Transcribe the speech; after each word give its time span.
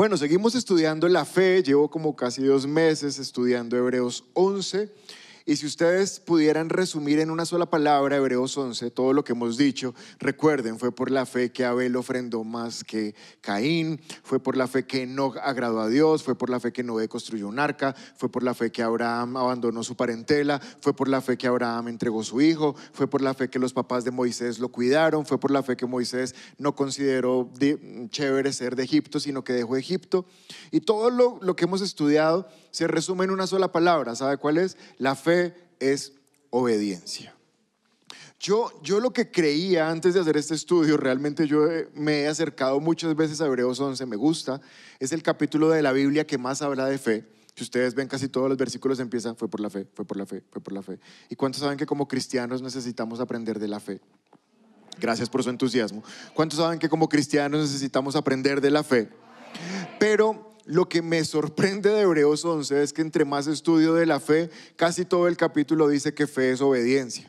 Bueno, 0.00 0.16
seguimos 0.16 0.54
estudiando 0.54 1.06
la 1.08 1.26
fe. 1.26 1.62
Llevo 1.62 1.90
como 1.90 2.16
casi 2.16 2.42
dos 2.42 2.66
meses 2.66 3.18
estudiando 3.18 3.76
Hebreos 3.76 4.24
11 4.32 4.88
y 5.50 5.56
si 5.56 5.66
ustedes 5.66 6.20
pudieran 6.20 6.68
resumir 6.68 7.18
en 7.18 7.28
una 7.28 7.44
sola 7.44 7.66
palabra, 7.66 8.18
Hebreos 8.18 8.56
11, 8.56 8.92
todo 8.92 9.12
lo 9.12 9.24
que 9.24 9.32
hemos 9.32 9.56
dicho, 9.56 9.96
recuerden, 10.20 10.78
fue 10.78 10.92
por 10.92 11.10
la 11.10 11.26
fe 11.26 11.50
que 11.50 11.64
Abel 11.64 11.96
ofrendó 11.96 12.44
más 12.44 12.84
que 12.84 13.16
Caín, 13.40 14.00
fue 14.22 14.38
por 14.38 14.56
la 14.56 14.68
fe 14.68 14.86
que 14.86 15.06
no 15.06 15.34
agradó 15.42 15.80
a 15.80 15.88
Dios, 15.88 16.22
fue 16.22 16.38
por 16.38 16.50
la 16.50 16.60
fe 16.60 16.72
que 16.72 16.84
Noé 16.84 17.08
construyó 17.08 17.48
un 17.48 17.58
arca, 17.58 17.96
fue 18.16 18.30
por 18.30 18.44
la 18.44 18.54
fe 18.54 18.70
que 18.70 18.84
Abraham 18.84 19.36
abandonó 19.38 19.82
su 19.82 19.96
parentela, 19.96 20.60
fue 20.80 20.94
por 20.94 21.08
la 21.08 21.20
fe 21.20 21.36
que 21.36 21.48
Abraham 21.48 21.88
entregó 21.88 22.22
su 22.22 22.40
hijo, 22.40 22.76
fue 22.92 23.08
por 23.08 23.20
la 23.20 23.34
fe 23.34 23.50
que 23.50 23.58
los 23.58 23.72
papás 23.72 24.04
de 24.04 24.12
Moisés 24.12 24.60
lo 24.60 24.68
cuidaron, 24.68 25.26
fue 25.26 25.40
por 25.40 25.50
la 25.50 25.64
fe 25.64 25.76
que 25.76 25.84
Moisés 25.84 26.36
no 26.58 26.76
consideró 26.76 27.50
chévere 28.10 28.52
ser 28.52 28.76
de 28.76 28.84
Egipto, 28.84 29.18
sino 29.18 29.42
que 29.42 29.52
dejó 29.52 29.76
Egipto. 29.76 30.26
Y 30.70 30.82
todo 30.82 31.10
lo, 31.10 31.40
lo 31.42 31.56
que 31.56 31.64
hemos 31.64 31.80
estudiado 31.80 32.46
se 32.70 32.86
resume 32.86 33.24
en 33.24 33.30
una 33.30 33.48
sola 33.48 33.72
palabra. 33.72 34.14
¿Sabe 34.14 34.36
cuál 34.36 34.58
es? 34.58 34.76
La 34.98 35.16
fe 35.16 35.39
es 35.78 36.12
obediencia. 36.50 37.34
Yo, 38.38 38.70
yo 38.82 39.00
lo 39.00 39.12
que 39.12 39.30
creía 39.30 39.90
antes 39.90 40.14
de 40.14 40.20
hacer 40.20 40.38
este 40.38 40.54
estudio, 40.54 40.96
realmente 40.96 41.46
yo 41.46 41.66
me 41.94 42.22
he 42.22 42.26
acercado 42.26 42.80
muchas 42.80 43.14
veces 43.14 43.40
a 43.40 43.46
Hebreos 43.46 43.78
11, 43.78 44.06
me 44.06 44.16
gusta, 44.16 44.62
es 44.98 45.12
el 45.12 45.22
capítulo 45.22 45.68
de 45.68 45.82
la 45.82 45.92
Biblia 45.92 46.26
que 46.26 46.38
más 46.38 46.62
habla 46.62 46.86
de 46.86 46.96
fe. 46.96 47.26
Si 47.54 47.64
ustedes 47.64 47.94
ven 47.94 48.08
casi 48.08 48.28
todos 48.28 48.48
los 48.48 48.56
versículos 48.56 48.98
empiezan, 48.98 49.36
fue 49.36 49.48
por 49.48 49.60
la 49.60 49.68
fe, 49.68 49.86
fue 49.92 50.06
por 50.06 50.16
la 50.16 50.24
fe, 50.24 50.42
fue 50.50 50.62
por 50.62 50.72
la 50.72 50.82
fe. 50.82 50.98
¿Y 51.28 51.36
cuántos 51.36 51.60
saben 51.60 51.76
que 51.76 51.84
como 51.84 52.08
cristianos 52.08 52.62
necesitamos 52.62 53.20
aprender 53.20 53.58
de 53.58 53.68
la 53.68 53.78
fe? 53.78 54.00
Gracias 54.98 55.28
por 55.28 55.42
su 55.42 55.50
entusiasmo. 55.50 56.02
¿Cuántos 56.32 56.58
saben 56.58 56.78
que 56.78 56.88
como 56.88 57.08
cristianos 57.10 57.60
necesitamos 57.60 58.16
aprender 58.16 58.62
de 58.62 58.70
la 58.70 58.82
fe? 58.82 59.10
Pero 59.98 60.49
lo 60.70 60.88
que 60.88 61.02
me 61.02 61.24
sorprende 61.24 61.90
de 61.90 62.02
Hebreos 62.02 62.44
11 62.44 62.84
es 62.84 62.92
que 62.92 63.02
entre 63.02 63.24
más 63.24 63.48
estudio 63.48 63.94
de 63.94 64.06
la 64.06 64.20
fe, 64.20 64.50
casi 64.76 65.04
todo 65.04 65.26
el 65.26 65.36
capítulo 65.36 65.88
dice 65.88 66.14
que 66.14 66.28
fe 66.28 66.52
es 66.52 66.60
obediencia. 66.60 67.28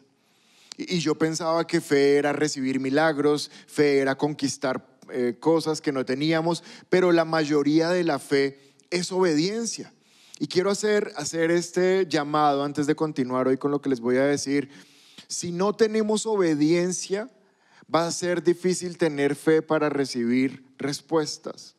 Y 0.78 1.00
yo 1.00 1.16
pensaba 1.16 1.66
que 1.66 1.82
fe 1.82 2.18
era 2.18 2.34
recibir 2.34 2.80
milagros, 2.80 3.50
fe 3.66 3.98
era 3.98 4.16
conquistar 4.16 4.86
eh, 5.12 5.38
cosas 5.40 5.82
que 5.82 5.92
no 5.92 6.06
teníamos, 6.06 6.64
pero 6.88 7.12
la 7.12 7.26
mayoría 7.26 7.90
de 7.90 8.04
la 8.04 8.20
fe 8.20 8.60
es 8.92 9.12
obediencia. 9.12 9.92
Y 10.38 10.46
quiero 10.46 10.70
hacer, 10.70 11.12
hacer 11.18 11.50
este 11.50 12.06
llamado 12.08 12.64
antes 12.64 12.86
de 12.86 12.94
continuar 12.94 13.48
hoy 13.48 13.58
con 13.58 13.72
lo 13.72 13.82
que 13.82 13.90
les 13.90 14.02
voy 14.02 14.18
a 14.18 14.26
decir. 14.26 14.70
Si 15.28 15.52
no 15.52 15.74
tenemos 15.74 16.28
obediencia, 16.28 17.28
va 17.94 18.06
a 18.06 18.12
ser 18.12 18.44
difícil 18.44 19.00
tener 19.00 19.36
fe 19.36 19.64
para 19.64 19.90
recibir 19.90 20.64
respuestas. 20.78 21.76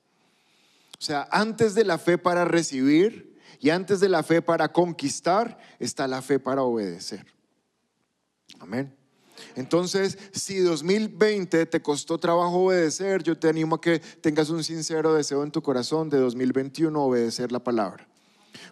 O 1.03 1.05
sea, 1.05 1.27
antes 1.33 1.75
de 1.75 1.85
la 1.85 1.99
fe 1.99 2.17
para 2.17 2.45
recibir 2.45 3.37
y 3.59 3.71
antes 3.71 3.99
de 3.99 4.09
la 4.09 4.23
fe 4.23 4.41
para 4.41 4.73
conquistar, 4.73 5.59
está 5.81 6.07
la 6.07 6.23
fe 6.23 6.39
para 6.39 6.63
obedecer. 6.63 7.27
Amén. 8.61 8.97
Entonces, 9.57 10.17
si 10.33 10.61
2020 10.61 11.67
te 11.67 11.83
costó 11.83 12.19
trabajo 12.19 12.67
obedecer, 12.67 13.25
yo 13.25 13.37
te 13.37 13.49
animo 13.49 13.75
a 13.75 13.81
que 13.81 13.99
tengas 13.99 14.49
un 14.49 14.63
sincero 14.63 15.13
deseo 15.13 15.43
en 15.43 15.51
tu 15.51 15.61
corazón 15.61 16.09
de 16.09 16.19
2021 16.19 17.03
obedecer 17.03 17.51
la 17.51 17.65
palabra. 17.65 18.07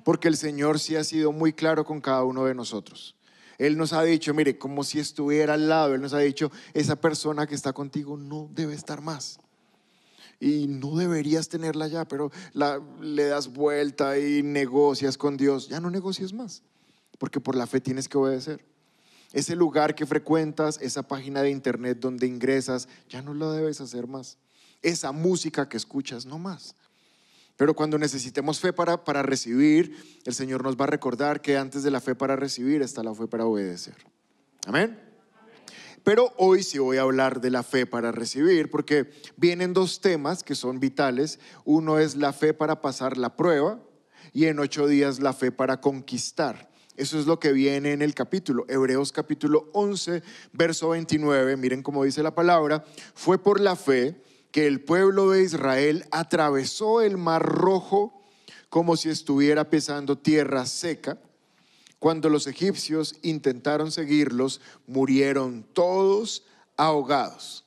Porque 0.04 0.28
el 0.28 0.36
Señor 0.36 0.78
sí 0.78 0.94
ha 0.94 1.02
sido 1.02 1.32
muy 1.32 1.52
claro 1.52 1.84
con 1.84 2.00
cada 2.00 2.22
uno 2.22 2.44
de 2.44 2.54
nosotros. 2.54 3.16
Él 3.58 3.76
nos 3.76 3.92
ha 3.92 4.04
dicho, 4.04 4.32
mire, 4.34 4.56
como 4.56 4.84
si 4.84 5.00
estuviera 5.00 5.54
al 5.54 5.68
lado, 5.68 5.96
Él 5.96 6.00
nos 6.00 6.12
ha 6.12 6.18
dicho, 6.18 6.52
esa 6.74 6.94
persona 6.94 7.48
que 7.48 7.56
está 7.56 7.72
contigo 7.72 8.16
no 8.16 8.48
debe 8.52 8.74
estar 8.74 9.00
más 9.00 9.40
y 10.40 10.66
no 10.66 10.96
deberías 10.96 11.48
tenerla 11.48 11.86
ya, 11.86 12.08
pero 12.08 12.32
le 13.00 13.24
das 13.24 13.52
vuelta 13.52 14.18
y 14.18 14.42
negocias 14.42 15.18
con 15.18 15.36
Dios, 15.36 15.68
ya 15.68 15.80
no 15.80 15.90
negocias 15.90 16.32
más, 16.32 16.62
porque 17.18 17.40
por 17.40 17.54
la 17.54 17.66
fe 17.66 17.80
tienes 17.80 18.08
que 18.08 18.18
obedecer. 18.18 18.64
Ese 19.32 19.54
lugar 19.54 19.94
que 19.94 20.06
frecuentas, 20.06 20.78
esa 20.80 21.02
página 21.02 21.42
de 21.42 21.50
internet 21.50 21.98
donde 22.00 22.26
ingresas, 22.26 22.88
ya 23.08 23.22
no 23.22 23.34
lo 23.34 23.52
debes 23.52 23.80
hacer 23.80 24.08
más. 24.08 24.38
Esa 24.82 25.12
música 25.12 25.68
que 25.68 25.76
escuchas, 25.76 26.26
no 26.26 26.38
más. 26.38 26.74
Pero 27.56 27.74
cuando 27.74 27.98
necesitemos 27.98 28.58
fe 28.58 28.72
para, 28.72 29.04
para 29.04 29.22
recibir, 29.22 30.20
el 30.24 30.34
Señor 30.34 30.64
nos 30.64 30.76
va 30.76 30.84
a 30.84 30.88
recordar 30.88 31.42
que 31.42 31.58
antes 31.58 31.82
de 31.82 31.90
la 31.90 32.00
fe 32.00 32.14
para 32.14 32.34
recibir 32.34 32.82
está 32.82 33.02
la 33.02 33.14
fe 33.14 33.28
para 33.28 33.44
obedecer. 33.44 33.94
Amén. 34.66 35.09
Pero 36.02 36.32
hoy 36.38 36.62
sí 36.62 36.78
voy 36.78 36.96
a 36.96 37.02
hablar 37.02 37.40
de 37.40 37.50
la 37.50 37.62
fe 37.62 37.86
para 37.86 38.12
recibir, 38.12 38.70
porque 38.70 39.10
vienen 39.36 39.74
dos 39.74 40.00
temas 40.00 40.42
que 40.42 40.54
son 40.54 40.80
vitales. 40.80 41.38
Uno 41.64 41.98
es 41.98 42.16
la 42.16 42.32
fe 42.32 42.54
para 42.54 42.80
pasar 42.80 43.18
la 43.18 43.36
prueba 43.36 43.80
y 44.32 44.46
en 44.46 44.58
ocho 44.58 44.86
días 44.86 45.20
la 45.20 45.32
fe 45.32 45.52
para 45.52 45.80
conquistar. 45.80 46.70
Eso 46.96 47.18
es 47.18 47.26
lo 47.26 47.38
que 47.38 47.52
viene 47.52 47.92
en 47.92 48.02
el 48.02 48.14
capítulo. 48.14 48.66
Hebreos 48.68 49.12
capítulo 49.12 49.70
11, 49.72 50.22
verso 50.52 50.90
29. 50.90 51.56
Miren 51.56 51.82
cómo 51.82 52.04
dice 52.04 52.22
la 52.22 52.34
palabra. 52.34 52.84
Fue 53.14 53.38
por 53.42 53.60
la 53.60 53.76
fe 53.76 54.20
que 54.50 54.66
el 54.66 54.82
pueblo 54.82 55.30
de 55.30 55.42
Israel 55.42 56.04
atravesó 56.10 57.00
el 57.00 57.16
mar 57.16 57.42
rojo 57.42 58.22
como 58.68 58.96
si 58.96 59.08
estuviera 59.08 59.68
pisando 59.70 60.18
tierra 60.18 60.66
seca 60.66 61.18
cuando 62.00 62.30
los 62.30 62.48
egipcios 62.48 63.14
intentaron 63.22 63.92
seguirlos, 63.92 64.60
murieron 64.86 65.64
todos 65.74 66.44
ahogados. 66.76 67.66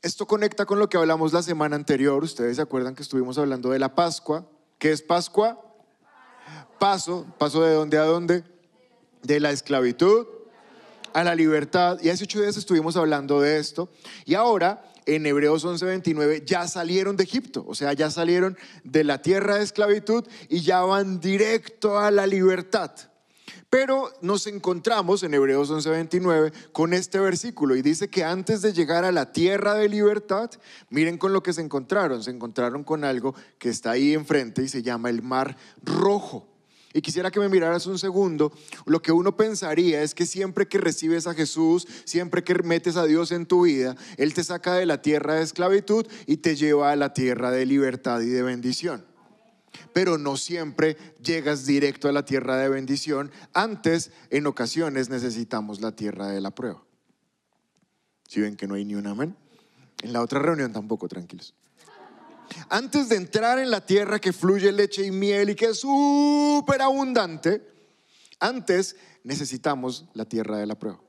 Esto 0.00 0.26
conecta 0.26 0.64
con 0.64 0.78
lo 0.78 0.88
que 0.88 0.96
hablamos 0.96 1.32
la 1.32 1.42
semana 1.42 1.74
anterior. 1.76 2.22
Ustedes 2.22 2.56
se 2.56 2.62
acuerdan 2.62 2.94
que 2.94 3.02
estuvimos 3.02 3.36
hablando 3.36 3.70
de 3.70 3.80
la 3.80 3.94
Pascua. 3.94 4.46
¿Qué 4.78 4.92
es 4.92 5.02
Pascua? 5.02 5.60
Paso. 6.78 7.26
¿Paso 7.36 7.62
de 7.62 7.74
dónde 7.74 7.98
a 7.98 8.04
dónde? 8.04 8.44
De 9.22 9.40
la 9.40 9.50
esclavitud 9.50 10.26
a 11.12 11.24
la 11.24 11.34
libertad. 11.34 11.98
Y 12.00 12.10
hace 12.10 12.24
ocho 12.24 12.40
días 12.40 12.56
estuvimos 12.56 12.96
hablando 12.96 13.40
de 13.40 13.58
esto. 13.58 13.88
Y 14.24 14.34
ahora, 14.34 14.84
en 15.06 15.26
Hebreos 15.26 15.64
11:29, 15.64 16.44
ya 16.44 16.68
salieron 16.68 17.16
de 17.16 17.24
Egipto. 17.24 17.64
O 17.66 17.74
sea, 17.74 17.92
ya 17.92 18.08
salieron 18.10 18.56
de 18.84 19.02
la 19.02 19.20
tierra 19.20 19.56
de 19.56 19.64
esclavitud 19.64 20.24
y 20.48 20.60
ya 20.60 20.82
van 20.82 21.18
directo 21.18 21.98
a 21.98 22.12
la 22.12 22.26
libertad. 22.28 22.92
Pero 23.74 24.12
nos 24.20 24.46
encontramos 24.46 25.24
en 25.24 25.34
Hebreos 25.34 25.68
11:29 25.68 26.52
con 26.70 26.94
este 26.94 27.18
versículo 27.18 27.74
y 27.74 27.82
dice 27.82 28.06
que 28.06 28.22
antes 28.22 28.62
de 28.62 28.72
llegar 28.72 29.04
a 29.04 29.10
la 29.10 29.32
tierra 29.32 29.74
de 29.74 29.88
libertad, 29.88 30.48
miren 30.90 31.18
con 31.18 31.32
lo 31.32 31.42
que 31.42 31.52
se 31.52 31.60
encontraron. 31.60 32.22
Se 32.22 32.30
encontraron 32.30 32.84
con 32.84 33.02
algo 33.02 33.34
que 33.58 33.70
está 33.70 33.90
ahí 33.90 34.14
enfrente 34.14 34.62
y 34.62 34.68
se 34.68 34.84
llama 34.84 35.10
el 35.10 35.22
mar 35.22 35.56
rojo. 35.82 36.46
Y 36.92 37.02
quisiera 37.02 37.32
que 37.32 37.40
me 37.40 37.48
miraras 37.48 37.88
un 37.88 37.98
segundo. 37.98 38.52
Lo 38.86 39.02
que 39.02 39.10
uno 39.10 39.36
pensaría 39.36 40.02
es 40.02 40.14
que 40.14 40.24
siempre 40.24 40.68
que 40.68 40.78
recibes 40.78 41.26
a 41.26 41.34
Jesús, 41.34 41.88
siempre 42.04 42.44
que 42.44 42.54
metes 42.62 42.94
a 42.96 43.06
Dios 43.06 43.32
en 43.32 43.44
tu 43.44 43.62
vida, 43.62 43.96
Él 44.18 44.34
te 44.34 44.44
saca 44.44 44.74
de 44.74 44.86
la 44.86 45.02
tierra 45.02 45.34
de 45.34 45.42
esclavitud 45.42 46.06
y 46.26 46.36
te 46.36 46.54
lleva 46.54 46.92
a 46.92 46.96
la 46.96 47.12
tierra 47.12 47.50
de 47.50 47.66
libertad 47.66 48.20
y 48.20 48.28
de 48.28 48.42
bendición 48.44 49.13
pero 49.94 50.18
no 50.18 50.36
siempre 50.36 50.98
llegas 51.22 51.64
directo 51.64 52.08
a 52.08 52.12
la 52.12 52.24
tierra 52.24 52.58
de 52.58 52.68
bendición. 52.68 53.30
Antes, 53.54 54.10
en 54.28 54.46
ocasiones, 54.46 55.08
necesitamos 55.08 55.80
la 55.80 55.92
tierra 55.92 56.26
de 56.26 56.40
la 56.40 56.50
prueba. 56.50 56.82
Si 58.28 58.40
ven 58.40 58.56
que 58.56 58.66
no 58.66 58.74
hay 58.74 58.84
ni 58.84 58.96
un 58.96 59.06
amén. 59.06 59.36
En 60.02 60.12
la 60.12 60.20
otra 60.20 60.40
reunión 60.40 60.72
tampoco, 60.72 61.08
tranquilos. 61.08 61.54
Antes 62.68 63.08
de 63.08 63.16
entrar 63.16 63.60
en 63.60 63.70
la 63.70 63.86
tierra 63.86 64.18
que 64.18 64.32
fluye 64.32 64.72
leche 64.72 65.06
y 65.06 65.12
miel 65.12 65.50
y 65.50 65.54
que 65.54 65.66
es 65.66 65.78
súper 65.78 66.82
abundante, 66.82 67.62
antes 68.40 68.96
necesitamos 69.22 70.06
la 70.12 70.24
tierra 70.24 70.58
de 70.58 70.66
la 70.66 70.74
prueba. 70.74 71.00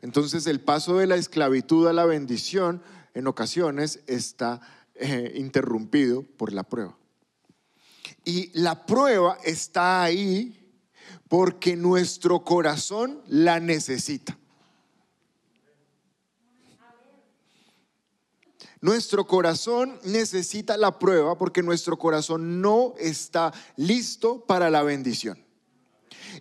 Entonces 0.00 0.46
el 0.46 0.60
paso 0.60 0.96
de 0.96 1.06
la 1.06 1.16
esclavitud 1.16 1.86
a 1.88 1.92
la 1.92 2.06
bendición 2.06 2.82
en 3.12 3.26
ocasiones 3.26 4.00
está 4.06 4.62
eh, 4.94 5.34
interrumpido 5.36 6.22
por 6.22 6.52
la 6.52 6.62
prueba. 6.62 6.96
Y 8.24 8.50
la 8.58 8.86
prueba 8.86 9.38
está 9.44 10.02
ahí 10.02 10.60
porque 11.28 11.76
nuestro 11.76 12.44
corazón 12.44 13.22
la 13.26 13.60
necesita. 13.60 14.38
Nuestro 18.80 19.26
corazón 19.26 19.98
necesita 20.04 20.76
la 20.76 20.98
prueba 20.98 21.38
porque 21.38 21.62
nuestro 21.62 21.98
corazón 21.98 22.60
no 22.60 22.94
está 22.98 23.52
listo 23.76 24.44
para 24.44 24.68
la 24.68 24.82
bendición. 24.82 25.42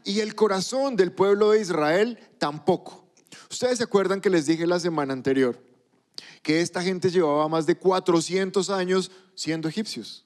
Y 0.03 0.19
el 0.19 0.35
corazón 0.35 0.97
del 0.97 1.13
pueblo 1.13 1.51
de 1.51 1.61
Israel 1.61 2.19
tampoco. 2.39 3.07
Ustedes 3.49 3.77
se 3.77 3.85
acuerdan 3.85 4.19
que 4.19 4.29
les 4.29 4.45
dije 4.45 4.67
la 4.67 4.79
semana 4.79 5.13
anterior 5.13 5.57
que 6.41 6.59
esta 6.59 6.81
gente 6.83 7.09
llevaba 7.09 7.47
más 7.47 7.65
de 7.65 7.77
400 7.77 8.69
años 8.69 9.09
siendo 9.33 9.69
egipcios. 9.69 10.25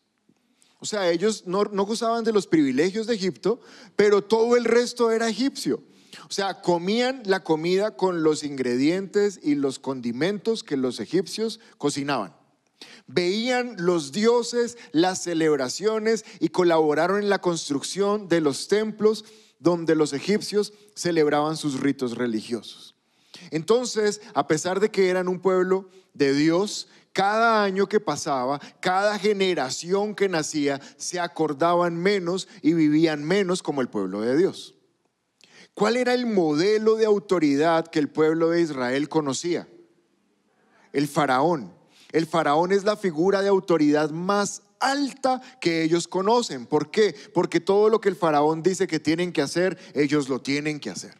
O 0.80 0.86
sea, 0.86 1.10
ellos 1.10 1.44
no, 1.46 1.64
gozaban 1.66 2.24
de 2.24 2.34
los 2.34 2.48
privilegios 2.48 3.08
de 3.08 3.16
Egipto, 3.16 3.60
pero 3.96 4.24
todo 4.24 4.56
el 4.56 4.66
resto 4.66 5.12
era 5.12 5.30
egipcio. 5.30 5.84
O 6.30 6.32
sea, 6.32 6.62
comían 6.62 7.22
la 7.26 7.44
comida 7.44 7.96
con 7.96 8.24
los 8.24 8.44
ingredientes 8.44 9.40
y 9.42 9.56
los 9.56 9.80
condimentos 9.80 10.64
que 10.64 10.78
los 10.78 11.00
egipcios 11.00 11.60
cocinaban. 11.78 12.36
Veían 13.08 13.76
los 13.80 14.12
dioses, 14.12 14.78
las 14.92 15.24
celebraciones 15.24 16.26
y 16.40 16.50
colaboraron 16.50 17.24
en 17.24 17.30
la 17.30 17.42
construcción 17.42 18.28
de 18.28 18.42
los 18.42 18.68
templos 18.68 19.26
donde 19.60 19.96
los 19.96 20.14
egipcios 20.14 20.74
celebraban 20.94 21.58
sus 21.58 21.80
ritos 21.80 22.16
religiosos. 22.18 22.96
Entonces, 23.50 24.22
a 24.34 24.48
pesar 24.48 24.80
de 24.80 24.92
que 24.92 25.10
eran 25.10 25.28
un 25.28 25.40
pueblo 25.40 25.90
de 26.14 26.34
Dios, 26.34 26.88
cada 27.18 27.64
año 27.64 27.90
que 27.90 28.00
pasaba, 28.00 28.62
cada 28.80 29.18
generación 29.18 30.14
que 30.14 30.30
nacía, 30.30 30.80
se 30.98 31.19
acordaban 31.19 31.98
menos 31.98 32.48
y 32.62 32.74
vivían 32.75 33.24
menos 33.24 33.64
como 33.64 33.81
el 33.81 33.90
pueblo 33.90 34.22
de 34.22 34.38
Dios. 34.38 34.75
¿Cuál 35.74 35.98
era 35.98 36.14
el 36.14 36.28
modelo 36.28 36.96
de 36.96 37.08
autoridad 37.08 37.88
que 37.88 37.98
el 37.98 38.08
pueblo 38.08 38.52
de 38.52 38.62
Israel 38.62 39.10
conocía? 39.10 39.68
El 40.94 41.08
faraón. 41.08 41.74
El 42.12 42.28
faraón 42.28 42.72
es 42.72 42.84
la 42.84 42.96
figura 42.96 43.42
de 43.42 43.50
autoridad 43.50 44.12
más 44.12 44.62
alta 44.80 45.42
que 45.60 45.81
ellos 45.81 46.08
conocen. 46.08 46.68
¿Por 46.68 46.92
qué? 46.92 47.16
Porque 47.34 47.60
todo 47.60 47.90
lo 47.90 48.00
que 48.00 48.10
el 48.10 48.16
faraón 48.16 48.62
dice 48.62 48.86
que 48.86 49.00
tienen 49.00 49.34
que 49.34 49.42
hacer, 49.42 49.80
ellos 49.96 50.30
lo 50.30 50.40
tienen 50.40 50.80
que 50.80 50.92
hacer. 50.92 51.19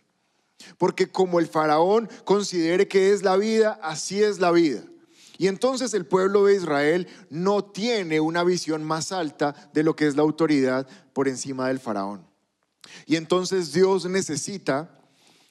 Porque 0.78 1.12
como 1.12 1.40
el 1.40 1.48
faraón 1.48 2.08
considere 2.24 2.88
que 2.88 3.14
es 3.14 3.24
la 3.24 3.36
vida, 3.36 3.80
así 3.82 4.22
es 4.22 4.40
la 4.40 4.52
vida. 4.52 4.84
Y 5.38 5.48
entonces 5.48 5.94
el 5.94 6.06
pueblo 6.06 6.46
de 6.46 6.56
Israel 6.56 7.08
no 7.30 7.64
tiene 7.64 8.20
una 8.20 8.44
visión 8.44 8.84
más 8.84 9.12
alta 9.12 9.54
de 9.74 9.84
lo 9.84 9.96
que 9.96 10.08
es 10.08 10.16
la 10.16 10.24
autoridad 10.24 10.88
por 11.14 11.28
encima 11.28 11.68
del 11.68 11.80
faraón. 11.80 12.26
Y 13.06 13.16
entonces 13.16 13.74
Dios 13.74 14.06
necesita 14.06 14.98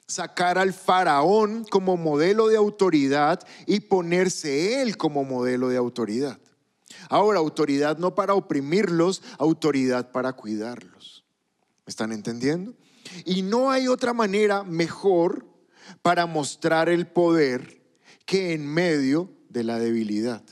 sacar 0.07 0.59
al 0.59 0.73
faraón 0.73 1.65
como 1.65 1.97
modelo 1.97 2.49
de 2.49 2.57
autoridad 2.57 3.41
y 3.67 3.81
ponerse 3.81 4.83
él 4.83 4.97
como 4.97 5.25
modelo 5.25 5.69
de 5.69 5.77
autoridad. 5.77 6.39
Ahora, 7.09 7.39
autoridad 7.39 7.99
no 7.99 8.15
para 8.15 8.35
oprimirlos, 8.35 9.23
autoridad 9.39 10.11
para 10.13 10.33
cuidarlos. 10.33 11.25
¿Me 11.85 11.91
están 11.91 12.13
entendiendo? 12.13 12.75
Y 13.25 13.43
no 13.43 13.71
hay 13.71 13.89
otra 13.89 14.13
manera 14.13 14.65
mejor 14.65 15.47
para 16.03 16.27
mostrar 16.27 16.89
el 16.89 17.07
poder 17.07 17.83
que 18.25 18.53
en 18.53 18.67
medio 18.67 19.36
de 19.57 19.65
la 19.65 19.79
debilidad. 19.79 20.43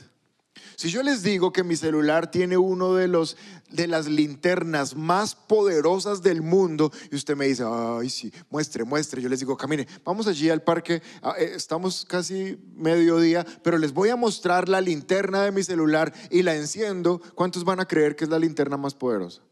Si 0.77 0.89
yo 0.89 1.03
les 1.03 1.21
digo 1.21 1.53
que 1.53 1.63
mi 1.63 1.75
celular 1.75 2.31
tiene 2.31 2.57
uno 2.57 2.95
de 2.95 3.07
los 3.07 3.37
de 3.69 3.87
las 3.87 4.07
linternas 4.07 4.95
más 4.95 5.35
poderosas 5.35 6.23
del 6.23 6.41
mundo 6.41 6.91
y 7.11 7.15
usted 7.15 7.35
me 7.35 7.45
dice, 7.45 7.63
"Ay, 7.67 8.09
sí, 8.09 8.33
muestre, 8.49 8.83
muestre." 8.83 9.21
Yo 9.21 9.29
les 9.29 9.39
digo, 9.39 9.55
"Camine, 9.55 9.87
vamos 10.03 10.25
allí 10.25 10.49
al 10.49 10.63
parque, 10.63 11.03
ah, 11.21 11.35
eh, 11.37 11.51
estamos 11.55 12.03
casi 12.05 12.57
mediodía, 12.75 13.45
pero 13.63 13.77
les 13.77 13.93
voy 13.93 14.09
a 14.09 14.15
mostrar 14.15 14.69
la 14.69 14.81
linterna 14.81 15.43
de 15.43 15.51
mi 15.51 15.61
celular 15.61 16.11
y 16.31 16.41
la 16.41 16.55
enciendo." 16.55 17.21
¿Cuántos 17.35 17.63
van 17.63 17.79
a 17.79 17.85
creer 17.85 18.15
que 18.15 18.23
es 18.23 18.29
la 18.31 18.39
linterna 18.39 18.75
más 18.75 18.95
poderosa? 18.95 19.43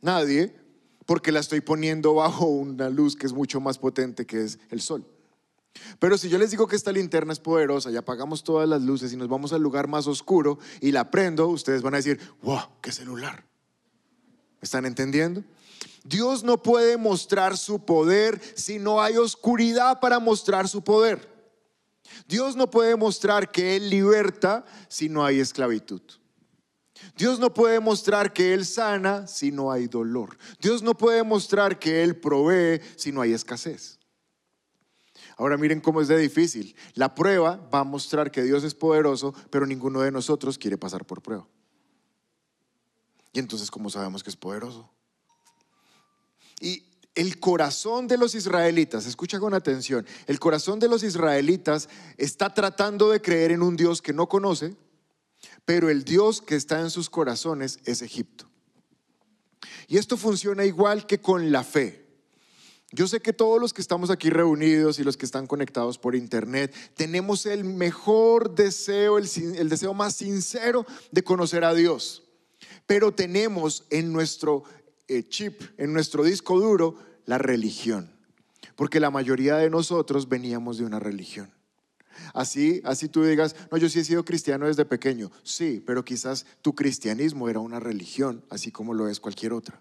Nadie, 0.00 0.56
porque 1.06 1.30
la 1.30 1.38
estoy 1.38 1.60
poniendo 1.60 2.14
bajo 2.14 2.46
una 2.46 2.90
luz 2.90 3.14
que 3.14 3.26
es 3.26 3.32
mucho 3.32 3.60
más 3.60 3.78
potente 3.78 4.26
que 4.26 4.42
es 4.42 4.58
el 4.70 4.80
sol. 4.80 5.06
Pero 5.98 6.18
si 6.18 6.28
yo 6.28 6.38
les 6.38 6.50
digo 6.50 6.66
que 6.66 6.76
esta 6.76 6.92
linterna 6.92 7.32
es 7.32 7.40
poderosa 7.40 7.90
y 7.90 7.96
apagamos 7.96 8.44
todas 8.44 8.68
las 8.68 8.82
luces 8.82 9.12
y 9.12 9.16
nos 9.16 9.28
vamos 9.28 9.52
al 9.52 9.62
lugar 9.62 9.88
más 9.88 10.06
oscuro 10.06 10.58
y 10.80 10.92
la 10.92 11.10
prendo, 11.10 11.48
ustedes 11.48 11.82
van 11.82 11.94
a 11.94 11.98
decir, 11.98 12.20
wow, 12.42 12.60
qué 12.80 12.92
celular. 12.92 13.44
¿Están 14.60 14.84
entendiendo? 14.84 15.42
Dios 16.04 16.42
no 16.42 16.62
puede 16.62 16.96
mostrar 16.96 17.56
su 17.56 17.84
poder 17.84 18.40
si 18.54 18.78
no 18.78 19.00
hay 19.00 19.16
oscuridad 19.16 20.00
para 20.00 20.18
mostrar 20.18 20.68
su 20.68 20.82
poder. 20.82 21.30
Dios 22.28 22.56
no 22.56 22.70
puede 22.70 22.96
mostrar 22.96 23.50
que 23.50 23.76
Él 23.76 23.88
liberta 23.88 24.64
si 24.88 25.08
no 25.08 25.24
hay 25.24 25.40
esclavitud. 25.40 26.02
Dios 27.16 27.38
no 27.38 27.52
puede 27.52 27.80
mostrar 27.80 28.32
que 28.32 28.54
Él 28.54 28.64
sana 28.64 29.26
si 29.26 29.50
no 29.50 29.72
hay 29.72 29.86
dolor. 29.86 30.36
Dios 30.60 30.82
no 30.82 30.96
puede 30.96 31.22
mostrar 31.22 31.78
que 31.78 32.02
Él 32.02 32.16
provee 32.16 32.80
si 32.96 33.12
no 33.12 33.20
hay 33.20 33.32
escasez. 33.32 33.98
Ahora 35.42 35.56
miren 35.56 35.80
cómo 35.80 36.00
es 36.00 36.06
de 36.06 36.16
difícil. 36.16 36.76
La 36.94 37.16
prueba 37.16 37.56
va 37.74 37.80
a 37.80 37.84
mostrar 37.84 38.30
que 38.30 38.44
Dios 38.44 38.62
es 38.62 38.74
poderoso, 38.74 39.34
pero 39.50 39.66
ninguno 39.66 40.00
de 40.00 40.12
nosotros 40.12 40.56
quiere 40.56 40.78
pasar 40.78 41.04
por 41.04 41.20
prueba. 41.20 41.48
Y 43.32 43.40
entonces, 43.40 43.68
¿cómo 43.68 43.90
sabemos 43.90 44.22
que 44.22 44.30
es 44.30 44.36
poderoso? 44.36 44.88
Y 46.60 46.84
el 47.16 47.40
corazón 47.40 48.06
de 48.06 48.18
los 48.18 48.36
israelitas, 48.36 49.04
escucha 49.04 49.40
con 49.40 49.52
atención, 49.52 50.06
el 50.28 50.38
corazón 50.38 50.78
de 50.78 50.86
los 50.86 51.02
israelitas 51.02 51.88
está 52.18 52.54
tratando 52.54 53.10
de 53.10 53.20
creer 53.20 53.50
en 53.50 53.62
un 53.62 53.76
Dios 53.76 54.00
que 54.00 54.12
no 54.12 54.28
conoce, 54.28 54.76
pero 55.64 55.90
el 55.90 56.04
Dios 56.04 56.40
que 56.40 56.54
está 56.54 56.78
en 56.78 56.90
sus 56.90 57.10
corazones 57.10 57.80
es 57.84 58.00
Egipto. 58.00 58.48
Y 59.88 59.98
esto 59.98 60.16
funciona 60.16 60.64
igual 60.64 61.04
que 61.04 61.20
con 61.20 61.50
la 61.50 61.64
fe. 61.64 62.01
Yo 62.94 63.08
sé 63.08 63.20
que 63.20 63.32
todos 63.32 63.58
los 63.58 63.72
que 63.72 63.80
estamos 63.80 64.10
aquí 64.10 64.28
reunidos 64.28 64.98
y 64.98 65.04
los 65.04 65.16
que 65.16 65.24
están 65.24 65.46
conectados 65.46 65.96
por 65.96 66.14
internet 66.14 66.74
tenemos 66.94 67.46
el 67.46 67.64
mejor 67.64 68.54
deseo, 68.54 69.16
el, 69.16 69.68
deseo 69.70 69.94
más 69.94 70.16
sincero 70.16 70.84
de 71.10 71.24
conocer 71.24 71.64
a 71.64 71.72
Dios. 71.72 72.22
Pero 72.86 73.12
tenemos 73.12 73.86
en 73.88 74.12
nuestro 74.12 74.64
eh, 75.08 75.22
chip, 75.22 75.62
en 75.78 75.94
nuestro 75.94 76.22
disco 76.22 76.60
duro, 76.60 76.96
la 77.24 77.38
religión. 77.38 78.12
Porque 78.76 79.00
la 79.00 79.10
mayoría 79.10 79.56
de 79.56 79.70
nosotros 79.70 80.28
veníamos 80.28 80.76
de 80.76 80.84
una 80.84 81.00
religión. 81.00 81.50
Así, 82.34 82.82
así 82.84 83.08
tú 83.08 83.24
digas, 83.24 83.56
no, 83.70 83.78
yo 83.78 83.88
sí 83.88 84.00
he 84.00 84.04
sido 84.04 84.22
cristiano 84.24 84.66
desde 84.66 84.84
pequeño. 84.84 85.30
Sí, 85.44 85.82
pero 85.86 86.04
quizás 86.04 86.44
tu 86.60 86.74
cristianismo 86.74 87.48
era 87.48 87.60
una 87.60 87.80
religión, 87.80 88.44
así 88.50 88.70
como 88.70 88.92
lo 88.92 89.08
es 89.08 89.18
cualquier 89.18 89.54
otra. 89.54 89.80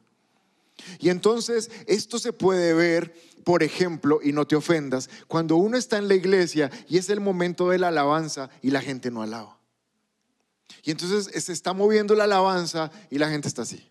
Y 0.99 1.09
entonces 1.09 1.69
esto 1.87 2.19
se 2.19 2.33
puede 2.33 2.73
ver, 2.73 3.13
por 3.43 3.63
ejemplo, 3.63 4.19
y 4.23 4.31
no 4.31 4.45
te 4.45 4.55
ofendas, 4.55 5.09
cuando 5.27 5.55
uno 5.55 5.77
está 5.77 5.97
en 5.97 6.07
la 6.07 6.15
iglesia 6.15 6.69
y 6.87 6.97
es 6.97 7.09
el 7.09 7.19
momento 7.19 7.69
de 7.69 7.79
la 7.79 7.89
alabanza 7.89 8.49
y 8.61 8.71
la 8.71 8.81
gente 8.81 9.11
no 9.11 9.21
alaba. 9.21 9.59
Y 10.83 10.91
entonces 10.91 11.43
se 11.43 11.53
está 11.53 11.73
moviendo 11.73 12.15
la 12.15 12.23
alabanza 12.23 12.91
y 13.09 13.17
la 13.17 13.29
gente 13.29 13.47
está 13.47 13.63
así. 13.63 13.88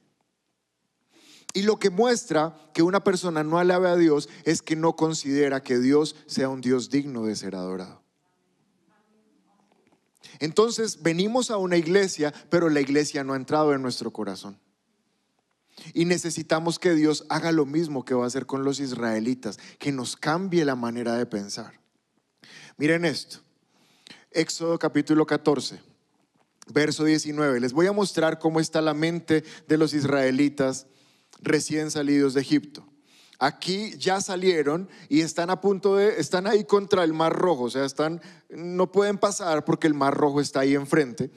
Y 1.52 1.62
lo 1.62 1.78
que 1.78 1.90
muestra 1.90 2.56
que 2.72 2.82
una 2.82 3.02
persona 3.02 3.42
no 3.42 3.58
alabe 3.58 3.88
a 3.88 3.96
Dios 3.96 4.28
es 4.44 4.62
que 4.62 4.76
no 4.76 4.94
considera 4.94 5.62
que 5.62 5.78
Dios 5.78 6.14
sea 6.26 6.48
un 6.48 6.60
Dios 6.60 6.90
digno 6.90 7.24
de 7.24 7.34
ser 7.34 7.56
adorado. 7.56 8.02
Entonces 10.38 11.02
venimos 11.02 11.50
a 11.50 11.56
una 11.56 11.76
iglesia, 11.76 12.32
pero 12.48 12.68
la 12.68 12.80
iglesia 12.80 13.24
no 13.24 13.34
ha 13.34 13.36
entrado 13.36 13.74
en 13.74 13.82
nuestro 13.82 14.12
corazón. 14.12 14.58
Y 15.94 16.04
necesitamos 16.04 16.78
que 16.78 16.94
Dios 16.94 17.24
haga 17.28 17.52
lo 17.52 17.66
mismo 17.66 18.04
que 18.04 18.14
va 18.14 18.24
a 18.24 18.26
hacer 18.26 18.46
con 18.46 18.64
los 18.64 18.80
israelitas, 18.80 19.58
que 19.78 19.92
nos 19.92 20.16
cambie 20.16 20.64
la 20.64 20.76
manera 20.76 21.14
de 21.14 21.26
pensar. 21.26 21.80
Miren 22.76 23.04
esto, 23.04 23.38
Éxodo 24.30 24.78
capítulo 24.78 25.26
14, 25.26 25.80
verso 26.72 27.04
19. 27.04 27.60
Les 27.60 27.72
voy 27.72 27.86
a 27.86 27.92
mostrar 27.92 28.38
cómo 28.38 28.60
está 28.60 28.80
la 28.80 28.94
mente 28.94 29.44
de 29.66 29.76
los 29.76 29.92
israelitas 29.94 30.86
recién 31.42 31.90
salidos 31.90 32.34
de 32.34 32.40
Egipto. 32.40 32.86
Aquí 33.38 33.96
ya 33.96 34.20
salieron 34.20 34.88
y 35.08 35.22
están 35.22 35.48
a 35.48 35.62
punto 35.62 35.96
de, 35.96 36.20
están 36.20 36.46
ahí 36.46 36.64
contra 36.64 37.04
el 37.04 37.14
Mar 37.14 37.32
Rojo, 37.32 37.64
o 37.64 37.70
sea, 37.70 37.86
están, 37.86 38.20
no 38.50 38.92
pueden 38.92 39.16
pasar 39.16 39.64
porque 39.64 39.86
el 39.86 39.94
Mar 39.94 40.14
Rojo 40.14 40.42
está 40.42 40.60
ahí 40.60 40.74
enfrente. 40.74 41.30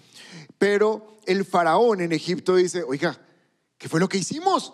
Pero 0.58 1.18
el 1.26 1.46
faraón 1.46 2.02
en 2.02 2.12
Egipto 2.12 2.58
dice, 2.58 2.84
oiga, 2.84 3.18
¿Qué 3.84 3.90
fue 3.90 4.00
lo 4.00 4.08
que 4.08 4.18
hicimos? 4.18 4.72